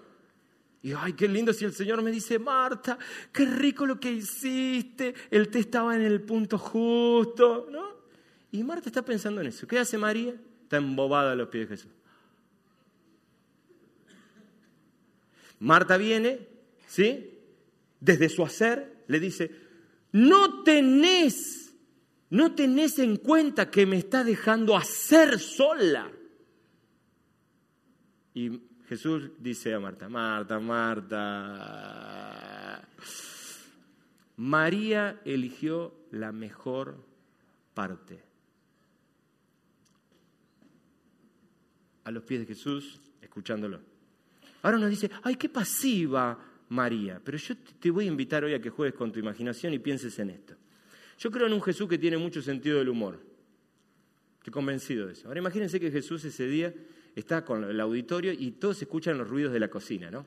Y 0.83 0.93
ay, 0.93 1.13
qué 1.13 1.27
lindo 1.27 1.51
si 1.51 1.65
el 1.65 1.73
Señor 1.73 2.03
me 2.03 2.11
dice, 2.11 2.37
Marta, 2.37 2.99
qué 3.33 3.43
rico 3.47 3.87
lo 3.87 3.99
que 3.99 4.11
hiciste, 4.11 5.15
el 5.31 5.49
té 5.49 5.57
estaba 5.57 5.95
en 5.95 6.03
el 6.03 6.21
punto 6.21 6.59
justo, 6.59 7.67
¿no? 7.71 7.95
Y 8.51 8.61
Marta 8.61 8.87
está 8.87 9.03
pensando 9.03 9.41
en 9.41 9.47
eso. 9.47 9.65
¿Qué 9.65 9.79
hace 9.79 9.97
María? 9.97 10.35
Está 10.61 10.77
embobada 10.77 11.31
a 11.31 11.35
los 11.35 11.47
pies 11.49 11.67
de 11.69 11.75
Jesús. 11.75 11.91
Marta 15.57 15.97
viene, 15.97 16.47
¿sí? 16.87 17.31
Desde 17.99 18.29
su 18.29 18.45
hacer 18.45 18.97
le 19.07 19.19
dice, 19.19 19.70
no 20.11 20.63
tenés, 20.63 21.73
no 22.29 22.53
tenés 22.53 22.99
en 22.99 23.17
cuenta 23.17 23.69
que 23.71 23.85
me 23.85 23.97
está 23.97 24.23
dejando 24.23 24.77
hacer 24.77 25.39
sola. 25.39 26.11
Y 28.33 28.61
Jesús 28.87 29.31
dice 29.39 29.73
a 29.73 29.79
Marta, 29.79 30.09
Marta, 30.09 30.59
Marta, 30.59 31.61
María 34.37 35.21
eligió 35.25 35.93
la 36.11 36.31
mejor 36.31 37.03
parte. 37.73 38.23
A 42.03 42.11
los 42.11 42.23
pies 42.23 42.39
de 42.41 42.47
Jesús, 42.47 42.99
escuchándolo. 43.21 43.79
Ahora 44.63 44.77
nos 44.77 44.89
dice, 44.89 45.09
ay, 45.23 45.35
qué 45.35 45.49
pasiva 45.49 46.37
María. 46.71 47.21
Pero 47.23 47.37
yo 47.37 47.55
te 47.79 47.91
voy 47.91 48.05
a 48.05 48.07
invitar 48.07 48.43
hoy 48.45 48.53
a 48.53 48.61
que 48.61 48.69
juegues 48.69 48.95
con 48.95 49.11
tu 49.11 49.19
imaginación 49.19 49.73
y 49.73 49.79
pienses 49.79 50.17
en 50.19 50.29
esto. 50.29 50.55
Yo 51.19 51.29
creo 51.29 51.47
en 51.47 51.53
un 51.53 51.61
Jesús 51.61 51.87
que 51.87 51.97
tiene 51.97 52.17
mucho 52.17 52.41
sentido 52.41 52.79
del 52.79 52.87
humor. 52.87 53.19
Estoy 54.37 54.53
convencido 54.53 55.07
de 55.07 55.13
eso. 55.13 55.27
Ahora 55.27 55.39
imagínense 55.39 55.79
que 55.79 55.91
Jesús 55.91 56.23
ese 56.23 56.47
día 56.47 56.73
está 57.13 57.43
con 57.43 57.65
el 57.65 57.79
auditorio 57.79 58.31
y 58.31 58.51
todos 58.51 58.81
escuchan 58.81 59.17
los 59.17 59.29
ruidos 59.29 59.51
de 59.51 59.59
la 59.59 59.67
cocina, 59.67 60.09
¿no? 60.09 60.25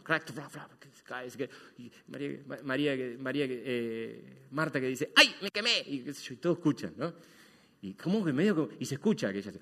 María, 2.63 2.95
María, 3.19 3.47
eh, 3.49 4.47
Marta 4.51 4.79
que 4.81 4.89
dice, 4.89 5.13
¡ay, 5.17 5.35
me 5.41 5.49
quemé! 5.51 5.83
Y, 5.87 6.01
todos 6.37 6.59
escuchan, 6.59 6.93
¿no? 6.99 7.15
Y 7.81 7.95
como 7.95 8.23
que 8.23 8.35
medio, 8.35 8.69
y 8.79 8.85
se 8.85 8.97
escucha 8.97 9.33
que 9.33 9.39
ella 9.39 9.51
hace, 9.51 9.61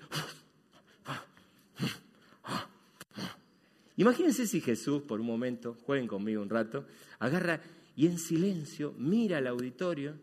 Imagínense 3.97 4.47
si 4.47 4.59
Jesús, 4.59 5.03
por 5.03 5.19
un 5.21 5.27
momento, 5.27 5.77
jueguen 5.85 6.07
conmigo 6.07 6.41
un 6.41 6.49
rato, 6.49 6.85
agarra 7.19 7.61
y 7.95 8.07
en 8.07 8.17
silencio 8.17 8.93
mira 8.97 9.37
al 9.37 9.47
auditorio. 9.47 10.15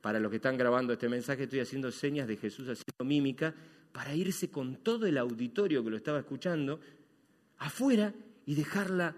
Para 0.00 0.20
los 0.20 0.30
que 0.30 0.36
están 0.36 0.56
grabando 0.56 0.92
este 0.92 1.08
mensaje, 1.08 1.44
estoy 1.44 1.60
haciendo 1.60 1.90
señas 1.90 2.28
de 2.28 2.36
Jesús 2.36 2.68
haciendo 2.68 3.04
mímica 3.04 3.54
para 3.92 4.14
irse 4.14 4.48
con 4.48 4.76
todo 4.76 5.06
el 5.06 5.18
auditorio 5.18 5.82
que 5.82 5.90
lo 5.90 5.96
estaba 5.96 6.20
escuchando 6.20 6.78
afuera 7.58 8.14
y 8.46 8.54
dejarla 8.54 9.16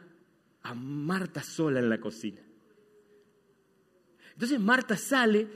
a 0.62 0.74
Marta 0.74 1.42
sola 1.42 1.80
en 1.80 1.90
la 1.90 2.00
cocina. 2.00 2.40
Entonces 4.32 4.58
Marta 4.58 4.96
sale 4.96 5.48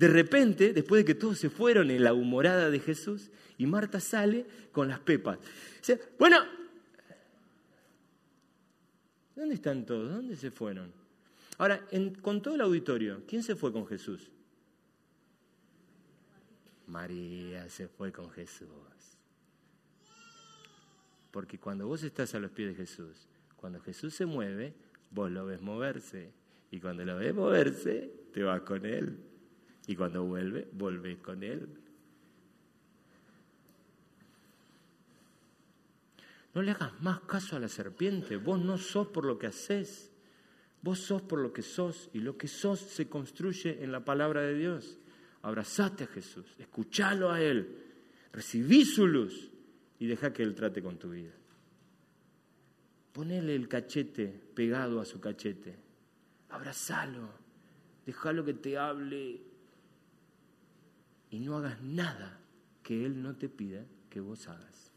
de 0.00 0.08
repente, 0.08 0.72
después 0.72 1.00
de 1.00 1.04
que 1.04 1.14
todos 1.14 1.38
se 1.38 1.50
fueron 1.50 1.90
en 1.90 2.02
la 2.02 2.14
humorada 2.14 2.70
de 2.70 2.80
Jesús, 2.80 3.30
y 3.60 3.66
Marta 3.66 4.00
sale 4.00 4.46
con 4.72 4.88
las 4.88 5.00
pepas. 5.00 5.38
bueno, 6.18 6.38
¿dónde 9.36 9.54
están 9.54 9.84
todos? 9.84 10.10
¿Dónde 10.10 10.34
se 10.34 10.50
fueron? 10.50 10.90
Ahora, 11.58 11.86
con 12.22 12.40
todo 12.40 12.54
el 12.54 12.62
auditorio, 12.62 13.22
¿quién 13.28 13.42
se 13.42 13.54
fue 13.54 13.70
con 13.70 13.86
Jesús? 13.86 14.30
María 16.86 17.68
se 17.68 17.86
fue 17.86 18.10
con 18.10 18.30
Jesús. 18.30 18.66
Porque 21.30 21.58
cuando 21.58 21.86
vos 21.86 22.02
estás 22.02 22.34
a 22.34 22.38
los 22.38 22.52
pies 22.52 22.68
de 22.68 22.74
Jesús, 22.76 23.28
cuando 23.56 23.78
Jesús 23.82 24.14
se 24.14 24.24
mueve, 24.24 24.72
vos 25.10 25.30
lo 25.30 25.44
ves 25.44 25.60
moverse. 25.60 26.32
Y 26.70 26.80
cuando 26.80 27.04
lo 27.04 27.16
ves 27.16 27.34
moverse, 27.34 28.10
te 28.32 28.42
vas 28.42 28.62
con 28.62 28.86
Él. 28.86 29.18
Y 29.86 29.96
cuando 29.96 30.24
vuelve, 30.24 30.66
volvés 30.72 31.18
con 31.18 31.42
Él. 31.42 31.68
No 36.54 36.62
le 36.62 36.72
hagas 36.72 37.00
más 37.00 37.20
caso 37.20 37.56
a 37.56 37.60
la 37.60 37.68
serpiente. 37.68 38.36
Vos 38.36 38.60
no 38.60 38.76
sos 38.76 39.08
por 39.08 39.24
lo 39.24 39.38
que 39.38 39.46
haces. 39.46 40.10
Vos 40.82 40.98
sos 40.98 41.22
por 41.22 41.38
lo 41.38 41.52
que 41.52 41.62
sos. 41.62 42.10
Y 42.12 42.20
lo 42.20 42.36
que 42.36 42.48
sos 42.48 42.80
se 42.80 43.08
construye 43.08 43.82
en 43.84 43.92
la 43.92 44.04
palabra 44.04 44.42
de 44.42 44.54
Dios. 44.54 44.98
Abrazate 45.42 46.04
a 46.04 46.06
Jesús. 46.08 46.46
Escuchalo 46.58 47.30
a 47.30 47.40
Él. 47.40 47.78
Recibí 48.32 48.84
su 48.84 49.06
luz. 49.06 49.50
Y 49.98 50.06
deja 50.06 50.32
que 50.32 50.42
Él 50.42 50.54
trate 50.54 50.82
con 50.82 50.98
tu 50.98 51.10
vida. 51.10 51.32
Ponele 53.12 53.54
el 53.54 53.68
cachete 53.68 54.26
pegado 54.54 55.00
a 55.00 55.04
su 55.04 55.20
cachete. 55.20 55.76
Abrazalo. 56.48 57.28
Déjalo 58.06 58.44
que 58.44 58.54
te 58.54 58.76
hable. 58.76 59.40
Y 61.30 61.38
no 61.38 61.58
hagas 61.58 61.80
nada 61.80 62.40
que 62.82 63.06
Él 63.06 63.22
no 63.22 63.36
te 63.36 63.48
pida 63.48 63.84
que 64.08 64.18
vos 64.18 64.48
hagas. 64.48 64.89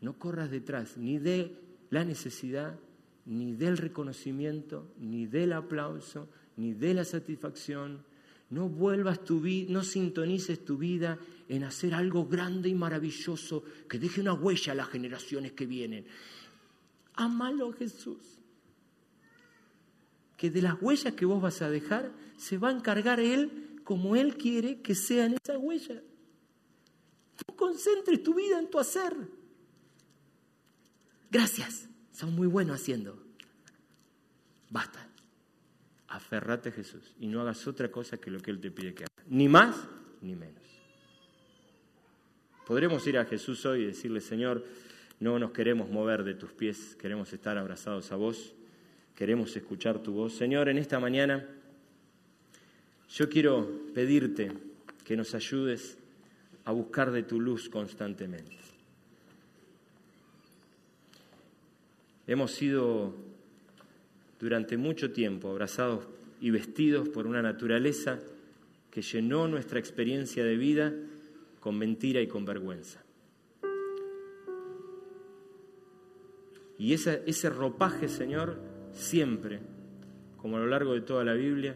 No 0.00 0.18
corras 0.18 0.50
detrás 0.50 0.96
ni 0.96 1.18
de 1.18 1.56
la 1.90 2.04
necesidad, 2.04 2.78
ni 3.26 3.52
del 3.52 3.76
reconocimiento, 3.76 4.92
ni 4.98 5.26
del 5.26 5.52
aplauso, 5.52 6.28
ni 6.56 6.72
de 6.72 6.94
la 6.94 7.04
satisfacción. 7.04 8.04
No 8.48 8.68
vuelvas 8.68 9.22
tu 9.24 9.40
vida, 9.40 9.72
no 9.72 9.84
sintonices 9.84 10.64
tu 10.64 10.78
vida 10.78 11.18
en 11.48 11.64
hacer 11.64 11.94
algo 11.94 12.26
grande 12.26 12.68
y 12.68 12.74
maravilloso 12.74 13.62
que 13.88 13.98
deje 13.98 14.20
una 14.20 14.32
huella 14.32 14.72
a 14.72 14.76
las 14.76 14.88
generaciones 14.88 15.52
que 15.52 15.66
vienen. 15.66 16.06
Amalo 17.14 17.72
Jesús. 17.72 18.38
Que 20.36 20.50
de 20.50 20.62
las 20.62 20.80
huellas 20.80 21.14
que 21.14 21.26
vos 21.26 21.40
vas 21.40 21.60
a 21.62 21.70
dejar 21.70 22.10
se 22.36 22.56
va 22.56 22.70
a 22.70 22.72
encargar 22.72 23.20
Él 23.20 23.80
como 23.84 24.16
Él 24.16 24.36
quiere 24.36 24.80
que 24.80 24.94
sean 24.94 25.34
esas 25.34 25.58
huellas. 25.58 26.02
No 27.46 27.56
concentres 27.56 28.22
tu 28.22 28.34
vida 28.34 28.58
en 28.58 28.70
tu 28.70 28.78
hacer. 28.78 29.14
Gracias, 31.30 31.88
son 32.12 32.34
muy 32.34 32.46
buenos 32.46 32.80
haciendo. 32.80 33.16
Basta. 34.68 35.06
Aferrate 36.08 36.70
a 36.70 36.72
Jesús 36.72 37.14
y 37.20 37.28
no 37.28 37.40
hagas 37.40 37.66
otra 37.68 37.90
cosa 37.90 38.16
que 38.16 38.30
lo 38.30 38.40
que 38.40 38.50
Él 38.50 38.60
te 38.60 38.70
pide 38.70 38.94
que 38.94 39.04
hagas. 39.04 39.26
Ni 39.28 39.48
más 39.48 39.76
ni 40.20 40.34
menos. 40.34 40.62
Podremos 42.66 43.06
ir 43.06 43.18
a 43.18 43.24
Jesús 43.24 43.64
hoy 43.66 43.82
y 43.82 43.86
decirle, 43.86 44.20
Señor, 44.20 44.64
no 45.20 45.38
nos 45.38 45.52
queremos 45.52 45.88
mover 45.88 46.24
de 46.24 46.34
tus 46.34 46.52
pies, 46.52 46.96
queremos 46.96 47.32
estar 47.32 47.58
abrazados 47.58 48.10
a 48.10 48.16
vos, 48.16 48.54
queremos 49.14 49.56
escuchar 49.56 49.98
tu 50.00 50.12
voz. 50.12 50.34
Señor, 50.34 50.68
en 50.68 50.78
esta 50.78 50.98
mañana 50.98 51.46
yo 53.08 53.28
quiero 53.28 53.68
pedirte 53.94 54.52
que 55.04 55.16
nos 55.16 55.34
ayudes 55.34 55.98
a 56.64 56.72
buscar 56.72 57.10
de 57.10 57.22
tu 57.22 57.40
luz 57.40 57.68
constantemente. 57.68 58.69
Hemos 62.30 62.52
sido 62.52 63.12
durante 64.38 64.76
mucho 64.76 65.10
tiempo 65.10 65.50
abrazados 65.50 66.06
y 66.40 66.52
vestidos 66.52 67.08
por 67.08 67.26
una 67.26 67.42
naturaleza 67.42 68.20
que 68.92 69.02
llenó 69.02 69.48
nuestra 69.48 69.80
experiencia 69.80 70.44
de 70.44 70.56
vida 70.56 70.94
con 71.58 71.76
mentira 71.76 72.20
y 72.20 72.28
con 72.28 72.44
vergüenza. 72.44 73.02
Y 76.78 76.92
ese 76.94 77.50
ropaje, 77.50 78.06
Señor, 78.06 78.60
siempre, 78.92 79.58
como 80.36 80.56
a 80.56 80.60
lo 80.60 80.68
largo 80.68 80.94
de 80.94 81.00
toda 81.00 81.24
la 81.24 81.34
Biblia, 81.34 81.74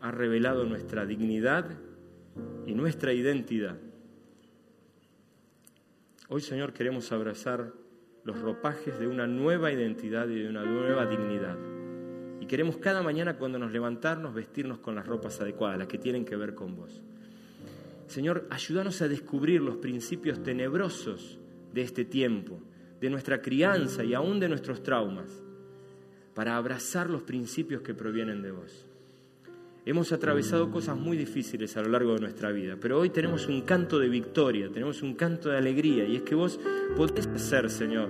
ha 0.00 0.10
revelado 0.10 0.64
nuestra 0.64 1.06
dignidad 1.06 1.70
y 2.66 2.74
nuestra 2.74 3.12
identidad. 3.12 3.76
Hoy, 6.28 6.40
Señor, 6.40 6.72
queremos 6.72 7.12
abrazar 7.12 7.83
los 8.24 8.40
ropajes 8.40 8.98
de 8.98 9.06
una 9.06 9.26
nueva 9.26 9.70
identidad 9.70 10.28
y 10.28 10.40
de 10.40 10.48
una 10.48 10.64
nueva 10.64 11.06
dignidad. 11.06 11.56
Y 12.40 12.46
queremos 12.46 12.78
cada 12.78 13.02
mañana 13.02 13.36
cuando 13.36 13.58
nos 13.58 13.72
levantarnos 13.72 14.34
vestirnos 14.34 14.78
con 14.78 14.94
las 14.94 15.06
ropas 15.06 15.40
adecuadas, 15.40 15.78
las 15.78 15.88
que 15.88 15.98
tienen 15.98 16.24
que 16.24 16.36
ver 16.36 16.54
con 16.54 16.74
vos. 16.74 17.02
Señor, 18.06 18.46
ayúdanos 18.50 19.00
a 19.02 19.08
descubrir 19.08 19.60
los 19.60 19.76
principios 19.76 20.42
tenebrosos 20.42 21.38
de 21.72 21.82
este 21.82 22.04
tiempo, 22.04 22.60
de 23.00 23.10
nuestra 23.10 23.40
crianza 23.40 24.04
y 24.04 24.14
aún 24.14 24.40
de 24.40 24.48
nuestros 24.48 24.82
traumas, 24.82 25.42
para 26.34 26.56
abrazar 26.56 27.08
los 27.08 27.22
principios 27.22 27.82
que 27.82 27.94
provienen 27.94 28.42
de 28.42 28.50
vos. 28.50 28.86
Hemos 29.86 30.12
atravesado 30.12 30.70
cosas 30.70 30.96
muy 30.96 31.14
difíciles 31.14 31.76
a 31.76 31.82
lo 31.82 31.90
largo 31.90 32.14
de 32.14 32.20
nuestra 32.20 32.50
vida, 32.50 32.76
pero 32.80 32.98
hoy 32.98 33.10
tenemos 33.10 33.48
un 33.48 33.60
canto 33.62 33.98
de 33.98 34.08
victoria, 34.08 34.70
tenemos 34.72 35.02
un 35.02 35.12
canto 35.12 35.50
de 35.50 35.58
alegría, 35.58 36.06
y 36.06 36.16
es 36.16 36.22
que 36.22 36.34
vos 36.34 36.58
podés 36.96 37.26
hacer, 37.26 37.68
Señor, 37.68 38.08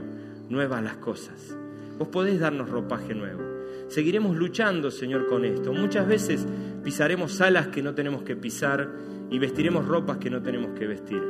nuevas 0.48 0.84
las 0.84 0.98
cosas. 0.98 1.56
Vos 1.98 2.06
podés 2.06 2.38
darnos 2.38 2.70
ropaje 2.70 3.12
nuevo. 3.12 3.42
Seguiremos 3.88 4.36
luchando, 4.36 4.92
Señor, 4.92 5.26
con 5.26 5.44
esto. 5.44 5.72
Muchas 5.72 6.06
veces 6.06 6.46
pisaremos 6.84 7.40
alas 7.40 7.66
que 7.66 7.82
no 7.82 7.92
tenemos 7.92 8.22
que 8.22 8.36
pisar 8.36 8.88
y 9.28 9.40
vestiremos 9.40 9.84
ropas 9.84 10.18
que 10.18 10.30
no 10.30 10.40
tenemos 10.40 10.78
que 10.78 10.86
vestir. 10.86 11.22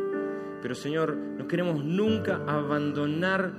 Pero 0.61 0.75
Señor, 0.75 1.17
no 1.17 1.49
queremos 1.49 1.83
nunca 1.83 2.43
abandonar, 2.47 3.51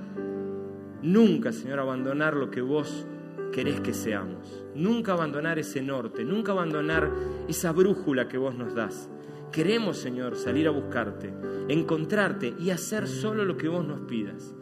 nunca, 1.01 1.51
Señor, 1.51 1.79
abandonar 1.79 2.35
lo 2.35 2.51
que 2.51 2.61
vos 2.61 3.07
querés 3.55 3.79
que 3.79 3.93
seamos. 3.93 4.65
Nunca 4.75 5.13
abandonar 5.13 5.57
ese 5.57 5.81
norte, 5.81 6.25
nunca 6.25 6.51
abandonar 6.51 7.09
esa 7.47 7.71
brújula 7.71 8.27
que 8.27 8.37
vos 8.37 8.53
nos 8.53 8.75
das. 8.75 9.09
Queremos, 9.53 9.95
Señor, 9.95 10.35
salir 10.35 10.67
a 10.67 10.71
buscarte, 10.71 11.33
encontrarte 11.69 12.53
y 12.59 12.71
hacer 12.71 13.07
solo 13.07 13.45
lo 13.45 13.55
que 13.55 13.69
vos 13.69 13.87
nos 13.87 14.01
pidas. 14.01 14.53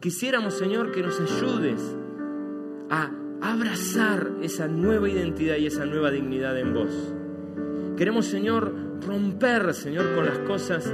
Quisiéramos, 0.00 0.54
Señor, 0.54 0.92
que 0.92 1.02
nos 1.02 1.20
ayudes 1.20 1.78
a 2.88 3.10
abrazar 3.42 4.32
esa 4.40 4.66
nueva 4.66 5.10
identidad 5.10 5.56
y 5.56 5.66
esa 5.66 5.84
nueva 5.84 6.10
dignidad 6.10 6.58
en 6.58 6.72
vos. 6.72 7.14
Queremos, 7.98 8.24
Señor, 8.24 8.74
romper, 9.06 9.74
Señor, 9.74 10.14
con 10.14 10.24
las 10.24 10.38
cosas 10.38 10.90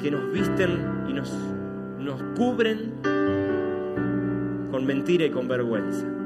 que 0.00 0.12
nos 0.12 0.32
visten 0.32 1.08
y 1.08 1.14
nos, 1.14 1.32
nos 1.98 2.22
cubren 2.36 2.94
con 4.70 4.86
mentira 4.86 5.24
y 5.24 5.30
con 5.30 5.48
vergüenza. 5.48 6.19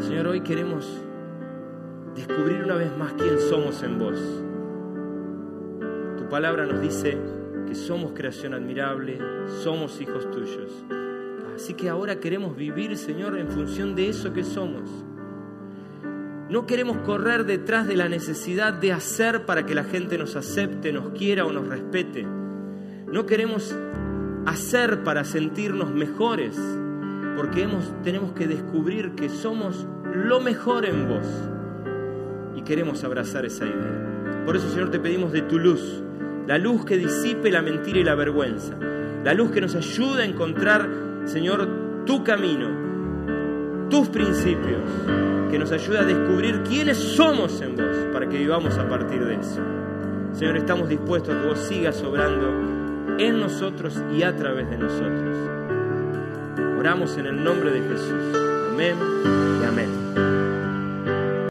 Señor, 0.00 0.28
hoy 0.28 0.40
queremos 0.40 0.88
descubrir 2.16 2.64
una 2.64 2.74
vez 2.74 2.96
más 2.96 3.12
quién 3.12 3.38
somos 3.38 3.82
en 3.82 3.98
vos. 3.98 4.18
Tu 6.16 6.26
palabra 6.30 6.64
nos 6.64 6.80
dice 6.80 7.18
que 7.68 7.74
somos 7.74 8.12
creación 8.12 8.54
admirable, 8.54 9.18
somos 9.62 10.00
hijos 10.00 10.30
tuyos. 10.30 10.72
Así 11.54 11.74
que 11.74 11.90
ahora 11.90 12.18
queremos 12.18 12.56
vivir, 12.56 12.96
Señor, 12.96 13.38
en 13.38 13.48
función 13.48 13.94
de 13.94 14.08
eso 14.08 14.32
que 14.32 14.42
somos. 14.42 14.90
No 16.48 16.66
queremos 16.66 16.96
correr 16.98 17.44
detrás 17.44 17.86
de 17.86 17.96
la 17.96 18.08
necesidad 18.08 18.72
de 18.72 18.92
hacer 18.92 19.44
para 19.44 19.66
que 19.66 19.74
la 19.74 19.84
gente 19.84 20.16
nos 20.16 20.34
acepte, 20.34 20.94
nos 20.94 21.10
quiera 21.10 21.44
o 21.44 21.52
nos 21.52 21.68
respete. 21.68 22.26
No 23.06 23.26
queremos 23.26 23.76
hacer 24.46 25.04
para 25.04 25.24
sentirnos 25.24 25.92
mejores, 25.92 26.58
porque 27.40 27.66
tenemos 28.04 28.32
que 28.32 28.46
descubrir 28.46 29.12
que 29.14 29.30
somos 29.30 29.86
lo 30.14 30.40
mejor 30.40 30.84
en 30.84 31.08
vos. 31.08 31.26
Y 32.54 32.60
queremos 32.60 33.02
abrazar 33.02 33.46
esa 33.46 33.64
idea. 33.64 34.42
Por 34.44 34.56
eso, 34.56 34.68
Señor, 34.68 34.90
te 34.90 35.00
pedimos 35.00 35.32
de 35.32 35.40
tu 35.40 35.58
luz, 35.58 36.02
la 36.46 36.58
luz 36.58 36.84
que 36.84 36.98
disipe 36.98 37.50
la 37.50 37.62
mentira 37.62 37.98
y 37.98 38.04
la 38.04 38.14
vergüenza, 38.14 38.74
la 39.24 39.32
luz 39.32 39.52
que 39.52 39.62
nos 39.62 39.74
ayuda 39.74 40.20
a 40.22 40.26
encontrar, 40.26 40.86
Señor, 41.24 42.04
tu 42.04 42.22
camino, 42.22 43.88
tus 43.88 44.10
principios, 44.10 44.82
que 45.50 45.58
nos 45.58 45.72
ayuda 45.72 46.00
a 46.00 46.04
descubrir 46.04 46.60
quiénes 46.68 46.98
somos 46.98 47.62
en 47.62 47.74
vos, 47.74 47.96
para 48.12 48.28
que 48.28 48.36
vivamos 48.36 48.76
a 48.76 48.86
partir 48.86 49.24
de 49.24 49.36
eso. 49.36 49.62
Señor, 50.34 50.58
estamos 50.58 50.90
dispuestos 50.90 51.34
a 51.34 51.40
que 51.40 51.48
vos 51.48 51.58
sigas 51.58 52.02
obrando 52.02 53.16
en 53.18 53.40
nosotros 53.40 53.98
y 54.14 54.24
a 54.24 54.36
través 54.36 54.68
de 54.68 54.76
nosotros. 54.76 55.59
Oramos 56.78 57.16
en 57.18 57.26
el 57.26 57.42
nombre 57.42 57.70
de 57.70 57.80
Jesús. 57.80 58.34
Amén 58.72 58.96
y 59.60 59.64
amén. 59.64 60.39